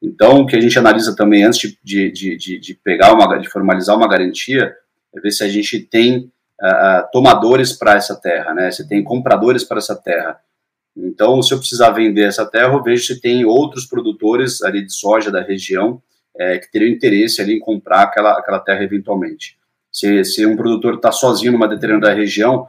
Então, 0.03 0.41
o 0.41 0.47
que 0.47 0.57
a 0.57 0.61
gente 0.61 0.79
analisa 0.79 1.17
também 1.17 1.45
antes 1.45 1.77
de, 1.83 2.11
de, 2.11 2.37
de, 2.37 2.59
de, 2.59 2.75
pegar 2.75 3.13
uma, 3.13 3.39
de 3.39 3.49
formalizar 3.49 3.97
uma 3.97 4.09
garantia, 4.09 4.75
é 5.15 5.21
ver 5.21 5.31
se 5.31 5.43
a 5.43 5.49
gente 5.49 5.81
tem 5.81 6.31
uh, 6.61 7.11
tomadores 7.13 7.73
para 7.73 7.95
essa 7.95 8.15
terra, 8.15 8.53
né? 8.53 8.71
Se 8.71 8.87
tem 8.87 9.03
compradores 9.03 9.65
para 9.65 9.79
essa 9.79 9.97
terra. 9.97 10.39
Então, 10.97 11.43
se 11.43 11.53
eu 11.53 11.59
precisar 11.59 11.91
vender 11.91 12.27
essa 12.29 12.47
terra, 12.47 12.73
eu 12.73 12.83
vejo 12.83 13.05
se 13.05 13.21
tem 13.21 13.45
outros 13.45 13.87
produtores 13.87 14.63
ali 14.63 14.85
de 14.85 14.93
soja 14.93 15.31
da 15.31 15.43
região 15.43 16.03
é, 16.37 16.59
que 16.59 16.71
teriam 16.71 16.91
interesse 16.91 17.41
ali 17.41 17.55
em 17.55 17.61
comprar 17.61 18.03
aquela, 18.03 18.39
aquela 18.39 18.61
terra 18.61 18.83
eventualmente. 18.83 19.57
Se, 19.91 20.25
se 20.25 20.45
um 20.45 20.57
produtor 20.57 20.95
está 20.95 21.13
sozinho 21.13 21.53
numa 21.53 21.69
determinada 21.69 22.13
região, 22.13 22.69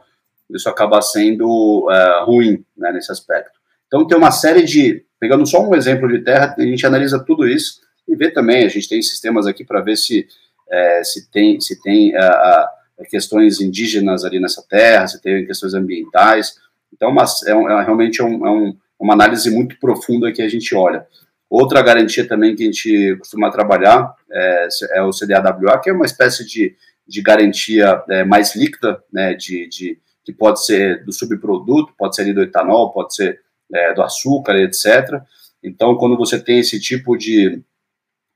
isso 0.50 0.68
acaba 0.68 1.02
sendo 1.02 1.88
uh, 1.88 2.24
ruim 2.24 2.64
né, 2.76 2.92
nesse 2.92 3.10
aspecto. 3.10 3.58
Então, 3.86 4.06
tem 4.06 4.16
uma 4.16 4.30
série 4.30 4.62
de. 4.62 5.04
Pegando 5.18 5.46
só 5.46 5.66
um 5.66 5.74
exemplo 5.74 6.08
de 6.08 6.20
terra, 6.20 6.54
a 6.58 6.62
gente 6.62 6.86
analisa 6.86 7.18
tudo 7.18 7.48
isso 7.48 7.80
e 8.06 8.14
vê 8.14 8.30
também. 8.30 8.64
A 8.64 8.68
gente 8.68 8.88
tem 8.88 9.00
sistemas 9.02 9.46
aqui 9.46 9.64
para 9.64 9.80
ver 9.80 9.96
se, 9.96 10.26
é, 10.70 11.02
se 11.04 11.30
tem, 11.30 11.60
se 11.60 11.80
tem 11.82 12.14
uh, 12.14 13.04
questões 13.10 13.60
indígenas 13.60 14.24
ali 14.24 14.38
nessa 14.38 14.62
terra, 14.68 15.06
se 15.06 15.20
tem 15.20 15.46
questões 15.46 15.74
ambientais. 15.74 16.56
Então, 16.92 17.14
é, 17.46 17.50
é 17.50 17.84
realmente 17.84 18.20
é 18.20 18.24
um, 18.24 18.46
é 18.46 18.50
um, 18.50 18.76
uma 18.98 19.14
análise 19.14 19.50
muito 19.50 19.78
profunda 19.78 20.32
que 20.32 20.42
a 20.42 20.48
gente 20.48 20.74
olha. 20.74 21.06
Outra 21.48 21.80
garantia 21.82 22.26
também 22.26 22.56
que 22.56 22.62
a 22.62 22.66
gente 22.66 23.16
costuma 23.18 23.50
trabalhar 23.50 24.14
é, 24.30 24.68
é 24.94 25.02
o 25.02 25.12
CDAWA, 25.12 25.80
que 25.80 25.90
é 25.90 25.92
uma 25.92 26.04
espécie 26.04 26.44
de, 26.44 26.74
de 27.06 27.22
garantia 27.22 28.02
é, 28.10 28.24
mais 28.24 28.56
líquida, 28.56 29.02
né, 29.12 29.34
de, 29.34 29.68
de, 29.68 29.98
que 30.24 30.32
pode 30.32 30.64
ser 30.64 31.04
do 31.04 31.12
subproduto, 31.12 31.94
pode 31.96 32.16
ser 32.16 32.32
do 32.34 32.42
etanol, 32.42 32.92
pode 32.92 33.14
ser 33.14 33.40
é, 33.74 33.94
do 33.94 34.02
açúcar, 34.02 34.56
etc. 34.56 35.20
Então, 35.62 35.96
quando 35.96 36.16
você 36.16 36.38
tem 36.38 36.58
esse 36.58 36.80
tipo 36.80 37.16
de, 37.16 37.60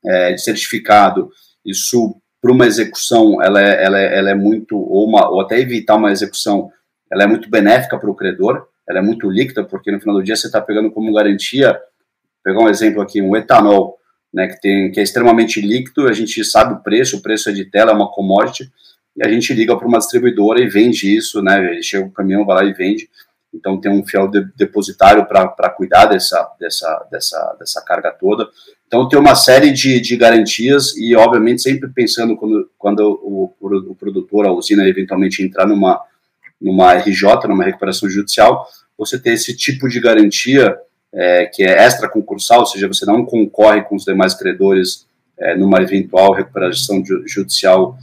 é, 0.05 0.33
de 0.33 0.41
certificado, 0.41 1.29
isso 1.65 2.15
para 2.41 2.51
uma 2.51 2.65
execução, 2.65 3.41
ela 3.41 3.61
é, 3.61 3.83
ela, 3.83 3.99
é, 3.99 4.17
ela 4.17 4.29
é 4.31 4.35
muito, 4.35 4.75
ou, 4.75 5.07
uma, 5.07 5.29
ou 5.29 5.41
até 5.41 5.59
evitar 5.59 5.95
uma 5.95 6.11
execução, 6.11 6.71
ela 7.11 7.23
é 7.23 7.27
muito 7.27 7.49
benéfica 7.49 7.99
para 7.99 8.09
o 8.09 8.15
credor, 8.15 8.65
ela 8.89 8.99
é 8.99 9.01
muito 9.01 9.29
líquida, 9.29 9.63
porque 9.63 9.91
no 9.91 9.99
final 9.99 10.15
do 10.15 10.23
dia 10.23 10.35
você 10.35 10.47
está 10.47 10.59
pegando 10.59 10.91
como 10.91 11.13
garantia 11.13 11.79
pegar 12.43 12.59
um 12.59 12.69
exemplo 12.69 13.01
aqui, 13.01 13.21
um 13.21 13.35
etanol, 13.35 13.97
né, 14.33 14.47
que, 14.47 14.59
tem, 14.59 14.91
que 14.91 14.99
é 14.99 15.03
extremamente 15.03 15.61
líquido, 15.61 16.07
a 16.07 16.13
gente 16.13 16.43
sabe 16.43 16.73
o 16.73 16.79
preço, 16.79 17.17
o 17.17 17.21
preço 17.21 17.49
é 17.49 17.53
de 17.53 17.65
tela, 17.65 17.91
é 17.91 17.93
uma 17.93 18.11
commodity, 18.11 18.71
e 19.15 19.23
a 19.23 19.29
gente 19.29 19.53
liga 19.53 19.77
para 19.77 19.87
uma 19.87 19.99
distribuidora 19.99 20.59
e 20.59 20.67
vende 20.67 21.15
isso, 21.15 21.41
né, 21.41 21.79
chega 21.83 22.05
o 22.05 22.11
caminhão, 22.11 22.45
vai 22.45 22.55
lá 22.55 22.65
e 22.65 22.73
vende, 22.73 23.07
então 23.53 23.79
tem 23.79 23.91
um 23.91 24.05
fiel 24.05 24.27
de, 24.27 24.45
depositário 24.55 25.25
para 25.25 25.69
cuidar 25.69 26.05
dessa, 26.05 26.49
dessa, 26.59 27.07
dessa, 27.11 27.55
dessa 27.59 27.81
carga 27.81 28.11
toda. 28.11 28.47
Então 28.87 29.07
tem 29.07 29.19
uma 29.19 29.35
série 29.35 29.71
de, 29.71 29.99
de 29.99 30.15
garantias 30.15 30.95
e, 30.97 31.15
obviamente, 31.15 31.61
sempre 31.61 31.89
pensando 31.89 32.35
quando, 32.35 32.69
quando 32.77 32.99
o, 33.23 33.53
o, 33.61 33.95
produtor, 33.95 34.47
a 34.47 34.51
usina, 34.51 34.87
eventualmente 34.87 35.43
entrar 35.43 35.65
numa, 35.65 36.01
numa 36.59 36.93
RJ, 36.93 37.47
numa 37.47 37.63
recuperação 37.63 38.09
judicial, 38.09 38.67
você 38.97 39.19
ter 39.19 39.33
esse 39.33 39.55
tipo 39.55 39.87
de 39.87 39.99
garantia 39.99 40.77
é, 41.13 41.45
que 41.45 41.63
é 41.63 41.83
extra 41.83 42.09
concursal, 42.09 42.61
ou 42.61 42.65
seja, 42.65 42.87
você 42.87 43.05
não 43.05 43.25
concorre 43.25 43.81
com 43.81 43.95
os 43.95 44.05
demais 44.05 44.33
credores 44.33 45.05
é, 45.37 45.55
numa 45.55 45.81
eventual 45.81 46.31
recuperação 46.33 47.03
judicial 47.25 47.97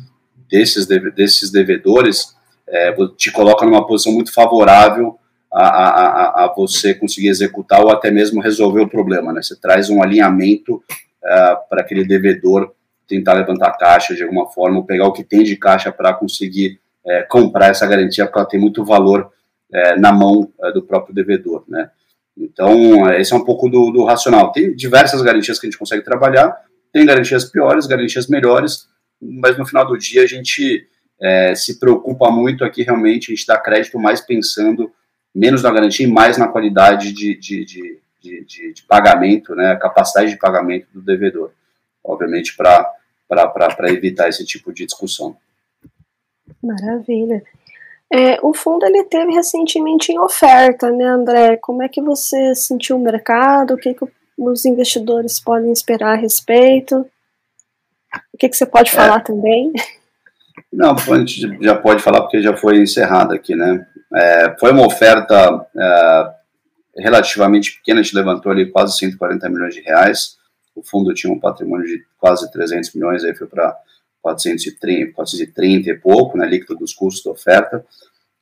desses, 0.50 0.86
desses 0.86 1.50
devedores, 1.50 2.36
é, 2.66 2.94
te 3.16 3.30
coloca 3.30 3.64
numa 3.64 3.86
posição 3.86 4.12
muito 4.12 4.32
favorável 4.32 5.17
a, 5.52 5.64
a, 5.64 6.44
a, 6.44 6.54
você 6.54 6.94
conseguir 6.94 7.28
executar 7.28 7.82
ou 7.82 7.90
até 7.90 8.10
mesmo 8.10 8.40
resolver 8.40 8.80
o 8.80 8.88
problema. 8.88 9.32
Né? 9.32 9.42
Você 9.42 9.56
traz 9.56 9.88
um 9.88 10.02
alinhamento 10.02 10.76
uh, 10.76 11.68
para 11.68 11.80
aquele 11.80 12.04
devedor 12.04 12.72
tentar 13.06 13.32
levantar 13.34 13.72
caixa 13.78 14.14
de 14.14 14.22
alguma 14.22 14.46
forma, 14.50 14.76
ou 14.76 14.84
pegar 14.84 15.06
o 15.06 15.12
que 15.12 15.24
tem 15.24 15.42
de 15.42 15.56
caixa 15.56 15.90
para 15.90 16.12
conseguir 16.12 16.78
é, 17.06 17.22
comprar 17.22 17.68
essa 17.68 17.86
garantia, 17.86 18.26
porque 18.26 18.38
ela 18.38 18.48
tem 18.48 18.60
muito 18.60 18.84
valor 18.84 19.32
é, 19.72 19.98
na 19.98 20.12
mão 20.12 20.52
do 20.74 20.82
próprio 20.82 21.14
devedor. 21.14 21.64
Né? 21.66 21.90
Então, 22.36 23.10
esse 23.14 23.32
é 23.32 23.36
um 23.36 23.44
pouco 23.44 23.66
do, 23.70 23.90
do, 23.90 24.04
racional. 24.04 24.52
Tem 24.52 24.76
diversas 24.76 25.22
garantias 25.22 25.58
que 25.58 25.66
a 25.66 25.70
gente 25.70 25.78
consegue 25.78 26.04
trabalhar, 26.04 26.54
tem 26.92 27.06
garantias 27.06 27.46
piores, 27.46 27.86
garantias 27.86 28.26
melhores, 28.26 28.86
mas 29.18 29.56
no 29.56 29.64
final 29.64 29.86
do 29.86 29.96
dia 29.96 30.22
a 30.22 30.26
gente 30.26 30.86
se 31.56 31.80
preocupa 31.80 32.30
muito 32.30 32.62
aqui 32.62 32.82
realmente, 32.82 33.32
a 33.32 33.34
gente 33.34 33.46
dá 33.46 33.58
crédito 33.58 33.98
mais 33.98 34.20
pensando 34.20 34.92
menos 35.38 35.62
na 35.62 35.70
garantia 35.70 36.04
e 36.04 36.10
mais 36.10 36.36
na 36.36 36.48
qualidade 36.48 37.12
de, 37.12 37.36
de, 37.36 37.64
de, 37.64 38.00
de, 38.20 38.72
de 38.72 38.82
pagamento, 38.82 39.54
né, 39.54 39.72
a 39.72 39.76
capacidade 39.76 40.30
de 40.30 40.36
pagamento 40.36 40.88
do 40.92 41.00
devedor, 41.00 41.52
obviamente 42.02 42.56
para 42.56 42.92
evitar 43.84 44.28
esse 44.28 44.44
tipo 44.44 44.72
de 44.72 44.84
discussão. 44.84 45.36
Maravilha. 46.62 47.42
É, 48.10 48.38
o 48.42 48.52
fundo 48.54 48.84
ele 48.84 49.04
teve 49.04 49.32
recentemente 49.32 50.10
em 50.10 50.18
oferta, 50.18 50.90
né, 50.90 51.04
André? 51.04 51.56
Como 51.58 51.82
é 51.82 51.88
que 51.88 52.00
você 52.00 52.54
sentiu 52.54 52.96
o 52.96 53.02
mercado? 53.02 53.74
O 53.74 53.76
que, 53.76 53.94
que 53.94 54.04
os 54.36 54.64
investidores 54.64 55.38
podem 55.38 55.70
esperar 55.70 56.14
a 56.14 56.20
respeito? 56.20 57.06
O 58.32 58.38
que, 58.38 58.48
que 58.48 58.56
você 58.56 58.66
pode 58.66 58.90
é. 58.90 58.92
falar 58.94 59.20
também? 59.20 59.72
Não, 60.72 60.96
a 60.96 61.18
gente 61.18 61.62
já 61.62 61.76
pode 61.76 62.02
falar 62.02 62.22
porque 62.22 62.42
já 62.42 62.56
foi 62.56 62.78
encerrado 62.78 63.34
aqui, 63.34 63.54
né? 63.54 63.86
É, 64.14 64.56
foi 64.58 64.72
uma 64.72 64.86
oferta 64.86 65.66
é, 65.76 66.34
relativamente 66.96 67.72
pequena, 67.76 68.00
a 68.00 68.02
gente 68.02 68.14
levantou 68.14 68.50
ali 68.50 68.70
quase 68.70 68.96
140 68.96 69.48
milhões 69.48 69.74
de 69.74 69.80
reais. 69.80 70.38
O 70.74 70.82
fundo 70.82 71.12
tinha 71.12 71.32
um 71.32 71.40
patrimônio 71.40 71.86
de 71.86 72.04
quase 72.18 72.50
300 72.50 72.94
milhões, 72.94 73.24
aí 73.24 73.34
foi 73.34 73.46
para 73.46 73.76
430, 74.22 75.12
430 75.12 75.90
e 75.90 75.98
pouco, 75.98 76.36
né, 76.36 76.46
líquido 76.46 76.76
dos 76.76 76.92
custos 76.92 77.24
da 77.24 77.30
oferta. 77.30 77.84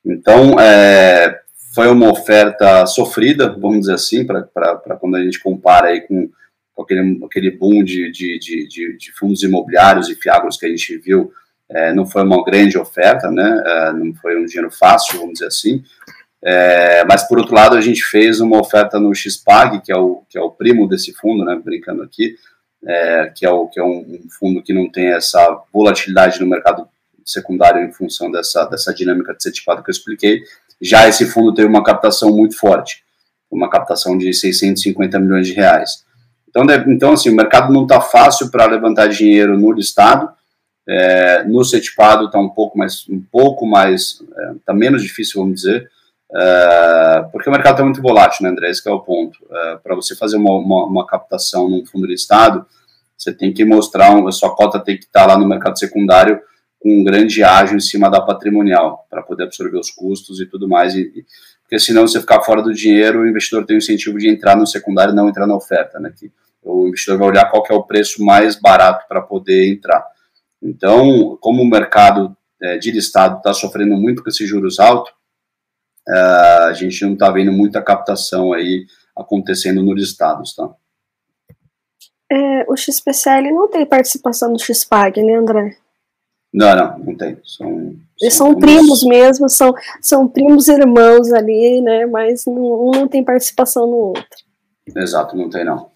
Então, 0.05 0.59
é, 0.59 1.41
foi 1.73 1.87
uma 1.89 2.09
oferta 2.09 2.85
sofrida, 2.85 3.49
vamos 3.49 3.81
dizer 3.81 3.93
assim, 3.93 4.25
para 4.25 4.43
quando 4.99 5.15
a 5.15 5.23
gente 5.23 5.39
compara 5.39 5.89
aí 5.89 6.01
com, 6.01 6.29
aquele, 6.79 7.19
aquele 7.23 7.51
boom 7.51 7.83
de, 7.83 8.11
de, 8.11 8.39
de, 8.39 8.97
de, 8.97 9.11
fundos 9.11 9.43
imobiliários 9.43 10.09
e 10.09 10.15
fiagros 10.15 10.57
que 10.57 10.65
a 10.65 10.69
gente 10.69 10.97
viu, 10.97 11.31
é, 11.69 11.93
não 11.93 12.05
foi 12.05 12.23
uma 12.23 12.43
grande 12.43 12.77
oferta, 12.77 13.29
né, 13.29 13.63
é, 13.65 13.93
não 13.93 14.13
foi 14.15 14.39
um 14.39 14.45
dinheiro 14.45 14.71
fácil, 14.71 15.19
vamos 15.19 15.33
dizer 15.33 15.47
assim, 15.47 15.83
é, 16.43 17.03
mas 17.05 17.27
por 17.27 17.39
outro 17.39 17.55
lado 17.55 17.75
a 17.75 17.81
gente 17.81 18.03
fez 18.03 18.39
uma 18.39 18.59
oferta 18.59 18.99
no 18.99 19.13
XPAG, 19.13 19.81
que 19.81 19.91
é 19.91 19.97
o, 19.97 20.23
que 20.29 20.37
é 20.37 20.41
o 20.41 20.51
primo 20.51 20.87
desse 20.87 21.13
fundo, 21.13 21.43
né, 21.43 21.59
brincando 21.63 22.03
aqui, 22.03 22.35
é, 22.85 23.31
que 23.35 23.45
é, 23.45 23.49
o, 23.49 23.67
que 23.67 23.79
é 23.79 23.83
um, 23.83 23.99
um, 23.99 24.29
fundo 24.29 24.61
que 24.61 24.73
não 24.73 24.89
tem 24.89 25.07
essa 25.07 25.61
volatilidade 25.73 26.39
no 26.39 26.47
mercado 26.47 26.87
secundário 27.25 27.83
em 27.83 27.91
função 27.91 28.31
dessa, 28.31 28.65
dessa 28.65 28.93
dinâmica 28.93 29.33
de 29.33 29.43
ser 29.43 29.51
tipado 29.51 29.83
que 29.83 29.89
eu 29.89 29.93
expliquei. 29.93 30.41
Já 30.79 31.07
esse 31.07 31.25
fundo 31.25 31.53
teve 31.53 31.67
uma 31.67 31.83
captação 31.83 32.31
muito 32.31 32.57
forte, 32.57 33.03
uma 33.51 33.69
captação 33.69 34.17
de 34.17 34.31
650 34.33 35.19
milhões 35.19 35.47
de 35.47 35.53
reais. 35.53 36.05
Então, 36.47 36.63
então 36.87 37.13
assim, 37.13 37.29
o 37.29 37.35
mercado 37.35 37.73
não 37.73 37.83
está 37.83 37.99
fácil 37.99 38.49
para 38.49 38.65
levantar 38.65 39.07
dinheiro 39.07 39.57
no 39.59 39.71
listado, 39.71 40.29
é, 40.87 41.43
no 41.43 41.63
setipado 41.65 42.25
está 42.25 42.39
um 42.39 42.49
pouco 42.49 42.77
mais, 42.77 43.07
um 43.09 43.21
pouco 43.21 43.65
mais, 43.65 44.21
está 44.55 44.73
é, 44.73 44.75
menos 44.75 45.03
difícil, 45.03 45.41
vamos 45.41 45.61
dizer, 45.61 45.89
é, 46.33 47.25
porque 47.31 47.49
o 47.49 47.51
mercado 47.51 47.73
está 47.73 47.83
muito 47.83 48.01
volátil, 48.01 48.43
né, 48.43 48.49
André? 48.49 48.69
Esse 48.69 48.87
é 48.87 48.91
o 48.91 48.99
ponto. 48.99 49.37
É, 49.49 49.77
para 49.77 49.95
você 49.95 50.15
fazer 50.15 50.37
uma, 50.37 50.51
uma, 50.51 50.85
uma, 50.85 51.07
captação 51.07 51.69
num 51.69 51.85
fundo 51.85 52.05
listado, 52.05 52.65
você 53.17 53.33
tem 53.33 53.53
que 53.53 53.65
mostrar, 53.65 54.15
a 54.15 54.31
sua 54.31 54.55
cota 54.55 54.79
tem 54.79 54.97
que 54.97 55.05
estar 55.05 55.21
tá 55.21 55.33
lá 55.33 55.37
no 55.37 55.47
mercado 55.47 55.79
secundário 55.79 56.39
com 56.79 56.99
um 56.99 57.03
grande 57.03 57.43
ágio 57.43 57.75
em 57.75 57.79
cima 57.79 58.09
da 58.09 58.21
patrimonial, 58.21 59.05
para 59.09 59.23
poder 59.23 59.43
absorver 59.43 59.79
os 59.79 59.89
custos 59.89 60.39
e 60.39 60.45
tudo 60.45 60.67
mais. 60.67 60.95
E, 60.95 61.25
porque 61.63 61.79
senão 61.79 62.07
você 62.07 62.19
ficar 62.19 62.41
fora 62.43 62.61
do 62.61 62.73
dinheiro, 62.73 63.21
o 63.21 63.27
investidor 63.27 63.65
tem 63.65 63.75
o 63.75 63.79
incentivo 63.79 64.17
de 64.17 64.29
entrar 64.29 64.55
no 64.55 64.67
secundário 64.67 65.11
e 65.11 65.15
não 65.15 65.27
entrar 65.27 65.47
na 65.47 65.55
oferta, 65.55 65.99
né? 65.99 66.13
Que 66.17 66.31
o 66.63 66.87
investidor 66.87 67.17
vai 67.17 67.27
olhar 67.29 67.49
qual 67.49 67.63
é 67.69 67.73
o 67.73 67.83
preço 67.83 68.23
mais 68.23 68.55
barato 68.55 69.05
para 69.07 69.21
poder 69.21 69.69
entrar. 69.69 70.05
Então, 70.61 71.37
como 71.39 71.61
o 71.61 71.69
mercado 71.69 72.35
é, 72.61 72.77
de 72.77 72.91
listado 72.91 73.37
está 73.37 73.53
sofrendo 73.53 73.95
muito 73.95 74.23
com 74.23 74.29
esses 74.29 74.47
juros 74.47 74.79
altos, 74.79 75.11
uh, 76.07 76.65
a 76.67 76.73
gente 76.73 77.03
não 77.05 77.13
está 77.13 77.29
vendo 77.31 77.51
muita 77.51 77.81
captação 77.81 78.53
aí 78.53 78.85
acontecendo 79.15 79.83
nos 79.83 80.01
estados, 80.01 80.55
tá? 80.55 80.69
É, 82.29 82.65
o 82.69 82.75
XPCL 82.75 83.53
não 83.53 83.69
tem 83.69 83.85
participação 83.85 84.51
do 84.51 84.59
XPAG, 84.59 85.23
né, 85.23 85.35
André? 85.35 85.77
Não, 86.53 86.75
não, 86.75 86.99
não 86.99 87.15
tem. 87.15 87.37
São, 87.45 87.95
Eles 88.19 88.33
são, 88.33 88.47
são 88.47 88.59
primos 88.59 89.03
mesmo, 89.03 89.49
são, 89.49 89.73
são 90.01 90.27
primos 90.27 90.67
irmãos 90.67 91.31
ali, 91.31 91.81
né? 91.81 92.05
Mas 92.05 92.45
um 92.47 92.91
não 92.91 93.07
tem 93.07 93.23
participação 93.23 93.85
no 93.85 93.97
outro. 93.97 94.45
Exato, 94.95 95.35
não 95.37 95.49
tem 95.49 95.63
não. 95.63 95.91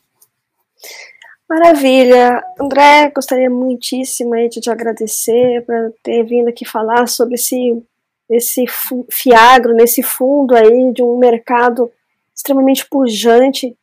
Maravilha. 1.52 2.41
André, 2.58 3.12
gostaria 3.14 3.49
muitíssimo 3.49 4.34
de 4.47 4.62
te 4.62 4.70
agradecer 4.70 5.62
por 5.66 5.93
ter 6.02 6.24
vindo 6.24 6.47
aqui 6.47 6.64
falar 6.64 7.10
sobre 7.10 7.36
esse 7.36 7.84
esse 8.30 8.64
fiagro, 9.12 9.74
nesse 9.74 10.02
fundo 10.02 10.56
aí 10.56 10.93
de 10.93 11.04
um 11.04 11.18
mercado 11.18 11.91
extremamente 12.34 12.88
pujante. 12.89 13.76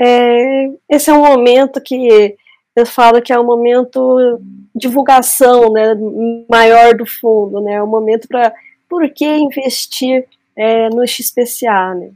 É, 0.00 0.68
esse 0.88 1.08
é 1.08 1.12
um 1.12 1.24
momento 1.24 1.80
que 1.80 2.36
eu 2.74 2.84
falo 2.84 3.22
que 3.22 3.32
é 3.32 3.38
um 3.38 3.46
momento 3.46 4.40
divulgação 4.74 5.70
né, 5.70 5.94
maior 6.50 6.96
do 6.96 7.06
fundo, 7.06 7.60
né, 7.60 7.74
é 7.74 7.82
um 7.82 7.86
momento 7.86 8.26
para 8.26 8.52
por 8.88 9.08
que 9.10 9.24
investir 9.24 10.26
é, 10.56 10.90
no 10.90 11.06
XPCA, 11.06 11.94
né? 11.94 12.10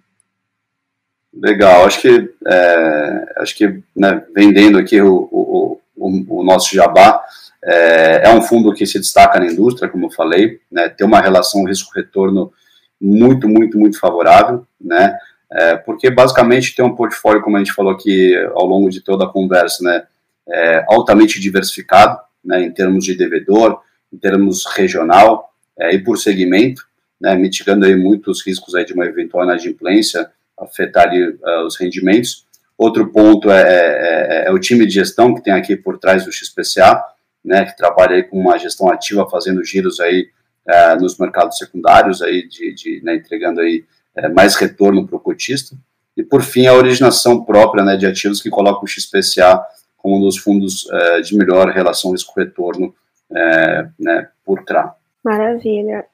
Legal, 1.32 1.86
acho 1.86 2.00
que 2.00 2.30
é, 2.46 3.34
acho 3.36 3.56
que 3.56 3.80
né, 3.94 4.24
vendendo 4.34 4.78
aqui 4.78 5.00
o, 5.00 5.28
o, 5.30 5.80
o, 5.96 6.40
o 6.40 6.44
nosso 6.44 6.74
jabá, 6.74 7.22
é, 7.62 8.22
é, 8.24 8.34
um 8.34 8.42
fundo 8.42 8.72
que 8.72 8.84
se 8.84 8.98
destaca 8.98 9.38
na 9.38 9.46
indústria, 9.46 9.88
como 9.88 10.06
eu 10.06 10.10
falei, 10.10 10.60
né, 10.70 10.88
tem 10.88 11.06
uma 11.06 11.20
relação 11.20 11.64
risco-retorno 11.64 12.52
muito, 13.00 13.48
muito, 13.48 13.78
muito 13.78 13.98
favorável, 13.98 14.66
né, 14.80 15.16
é, 15.52 15.76
porque 15.76 16.10
basicamente 16.10 16.74
tem 16.74 16.84
um 16.84 16.96
portfólio, 16.96 17.42
como 17.42 17.56
a 17.56 17.60
gente 17.60 17.72
falou 17.72 17.92
aqui 17.92 18.34
ao 18.54 18.66
longo 18.66 18.90
de 18.90 19.00
toda 19.00 19.24
a 19.24 19.28
conversa, 19.28 19.84
né, 19.84 20.02
é, 20.48 20.84
altamente 20.88 21.38
diversificado, 21.38 22.18
né, 22.44 22.62
em 22.62 22.72
termos 22.72 23.04
de 23.04 23.14
devedor, 23.14 23.80
em 24.12 24.18
termos 24.18 24.64
regional 24.66 25.52
é, 25.78 25.94
e 25.94 26.02
por 26.02 26.18
segmento, 26.18 26.82
né, 27.20 27.36
mitigando 27.36 27.86
aí 27.86 27.94
muitos 27.94 28.44
riscos 28.44 28.74
aí 28.74 28.84
de 28.84 28.94
uma 28.94 29.04
eventual 29.04 29.44
inadimplência 29.44 30.28
afetar 30.60 31.08
ali, 31.08 31.28
uh, 31.28 31.66
os 31.66 31.78
rendimentos. 31.78 32.46
Outro 32.76 33.10
ponto 33.10 33.50
é, 33.50 33.62
é, 33.62 34.44
é, 34.46 34.52
o 34.52 34.58
time 34.58 34.86
de 34.86 34.94
gestão 34.94 35.34
que 35.34 35.42
tem 35.42 35.52
aqui 35.52 35.76
por 35.76 35.98
trás 35.98 36.24
do 36.24 36.32
XPCA, 36.32 37.04
né, 37.44 37.64
que 37.66 37.76
trabalha 37.76 38.16
aí 38.16 38.22
com 38.22 38.38
uma 38.38 38.58
gestão 38.58 38.88
ativa, 38.88 39.28
fazendo 39.28 39.62
giros 39.62 40.00
aí 40.00 40.28
é, 40.66 40.94
nos 40.96 41.18
mercados 41.18 41.58
secundários, 41.58 42.22
aí 42.22 42.48
de, 42.48 42.72
de 42.72 43.02
né, 43.04 43.16
entregando 43.16 43.60
aí 43.60 43.84
é, 44.16 44.28
mais 44.28 44.54
retorno 44.54 45.06
para 45.06 45.16
o 45.16 45.20
cotista. 45.20 45.76
E 46.16 46.22
por 46.22 46.42
fim, 46.42 46.66
a 46.66 46.74
originação 46.74 47.44
própria 47.44 47.84
né, 47.84 47.96
de 47.96 48.06
ativos 48.06 48.40
que 48.40 48.48
coloca 48.48 48.84
o 48.84 48.88
XPCA 48.88 49.62
como 49.96 50.16
um 50.16 50.20
dos 50.20 50.38
fundos 50.38 50.88
é, 50.90 51.20
de 51.20 51.36
melhor 51.36 51.68
relação 51.68 52.12
risco-retorno 52.12 52.94
é, 53.30 53.88
né, 53.98 54.28
por 54.42 54.64
CRA. 54.64 54.94
Maravilha. 55.22 56.06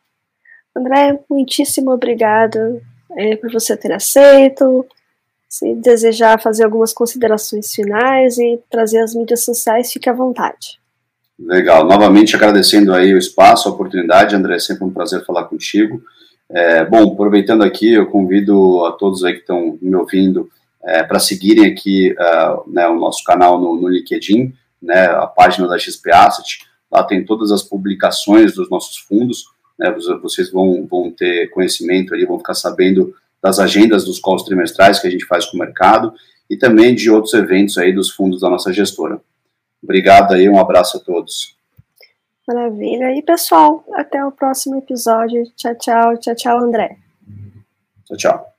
André, 0.75 1.19
muitíssimo 1.31 1.93
obrigado 1.93 2.83
é, 3.17 3.37
por 3.37 3.51
você 3.53 3.77
ter 3.77 3.93
aceito. 3.93 4.87
Se 5.49 5.75
desejar 5.75 6.43
fazer 6.43 6.65
algumas 6.65 6.93
considerações 6.93 7.73
finais 7.73 8.37
e 8.39 8.59
trazer 8.71 8.99
as 8.99 9.15
mídias 9.15 9.45
sociais, 9.45 9.93
fique 9.93 10.09
à 10.09 10.13
vontade. 10.13 10.81
Legal. 11.39 11.85
Novamente 11.85 12.35
agradecendo 12.35 12.93
aí 12.95 13.13
o 13.13 13.19
espaço, 13.19 13.69
a 13.69 13.73
oportunidade, 13.73 14.35
André, 14.35 14.57
é 14.57 14.59
sempre 14.59 14.85
um 14.85 14.91
prazer 14.91 15.25
falar 15.25 15.45
contigo. 15.45 16.03
É, 16.49 16.85
bom, 16.85 17.13
aproveitando 17.13 17.63
aqui, 17.63 17.93
eu 17.93 18.07
convido 18.07 18.85
a 18.87 18.93
todos 18.93 19.25
aí 19.25 19.35
que 19.35 19.41
estão 19.41 19.79
me 19.81 19.95
ouvindo 19.95 20.49
é, 20.85 21.03
para 21.03 21.19
seguirem 21.19 21.67
aqui 21.67 22.13
uh, 22.13 22.71
né, 22.71 22.87
o 22.87 22.97
nosso 22.97 23.25
canal 23.25 23.61
no, 23.61 23.81
no, 23.81 23.89
LinkedIn, 23.89 24.55
né, 24.81 25.07
a 25.07 25.27
página 25.27 25.67
da 25.67 25.79
XP 25.79 26.13
Asset. 26.13 26.61
Lá 26.91 27.03
tem 27.03 27.25
todas 27.25 27.51
as 27.51 27.63
publicações 27.63 28.55
dos 28.55 28.71
nossos 28.71 28.97
fundos. 28.99 29.47
Né, 29.79 29.95
vocês 30.23 30.51
vão, 30.51 30.87
vão 30.87 31.11
ter 31.11 31.51
conhecimento 31.51 32.15
ali, 32.15 32.25
vão 32.25 32.39
ficar 32.39 32.55
sabendo 32.55 33.15
das 33.43 33.59
agendas 33.59 34.05
dos 34.05 34.19
calls 34.19 34.43
trimestrais 34.43 34.99
que 34.99 35.07
a 35.07 35.11
gente 35.11 35.27
faz 35.27 35.47
com 35.47 35.57
o 35.57 35.61
mercado 35.61 36.13
e 36.49 36.57
também 36.57 36.95
de 36.95 37.11
outros 37.11 37.35
eventos 37.35 37.77
aí 37.79 37.93
dos 37.93 38.11
fundos 38.11 38.41
da 38.41 38.49
nossa 38.49 38.73
gestora. 38.73 39.21
Obrigado 39.83 40.33
aí, 40.33 40.49
um 40.49 40.59
abraço 40.59 40.97
a 40.97 41.01
todos. 41.01 41.57
Maravilha. 42.47 43.13
E 43.17 43.23
pessoal, 43.23 43.85
até 43.95 44.25
o 44.25 44.31
próximo 44.31 44.77
episódio. 44.77 45.45
Tchau, 45.57 45.75
tchau, 45.75 46.17
tchau, 46.19 46.35
tchau, 46.35 46.59
André. 46.59 46.97
Tchau, 48.07 48.17
tchau. 48.17 48.56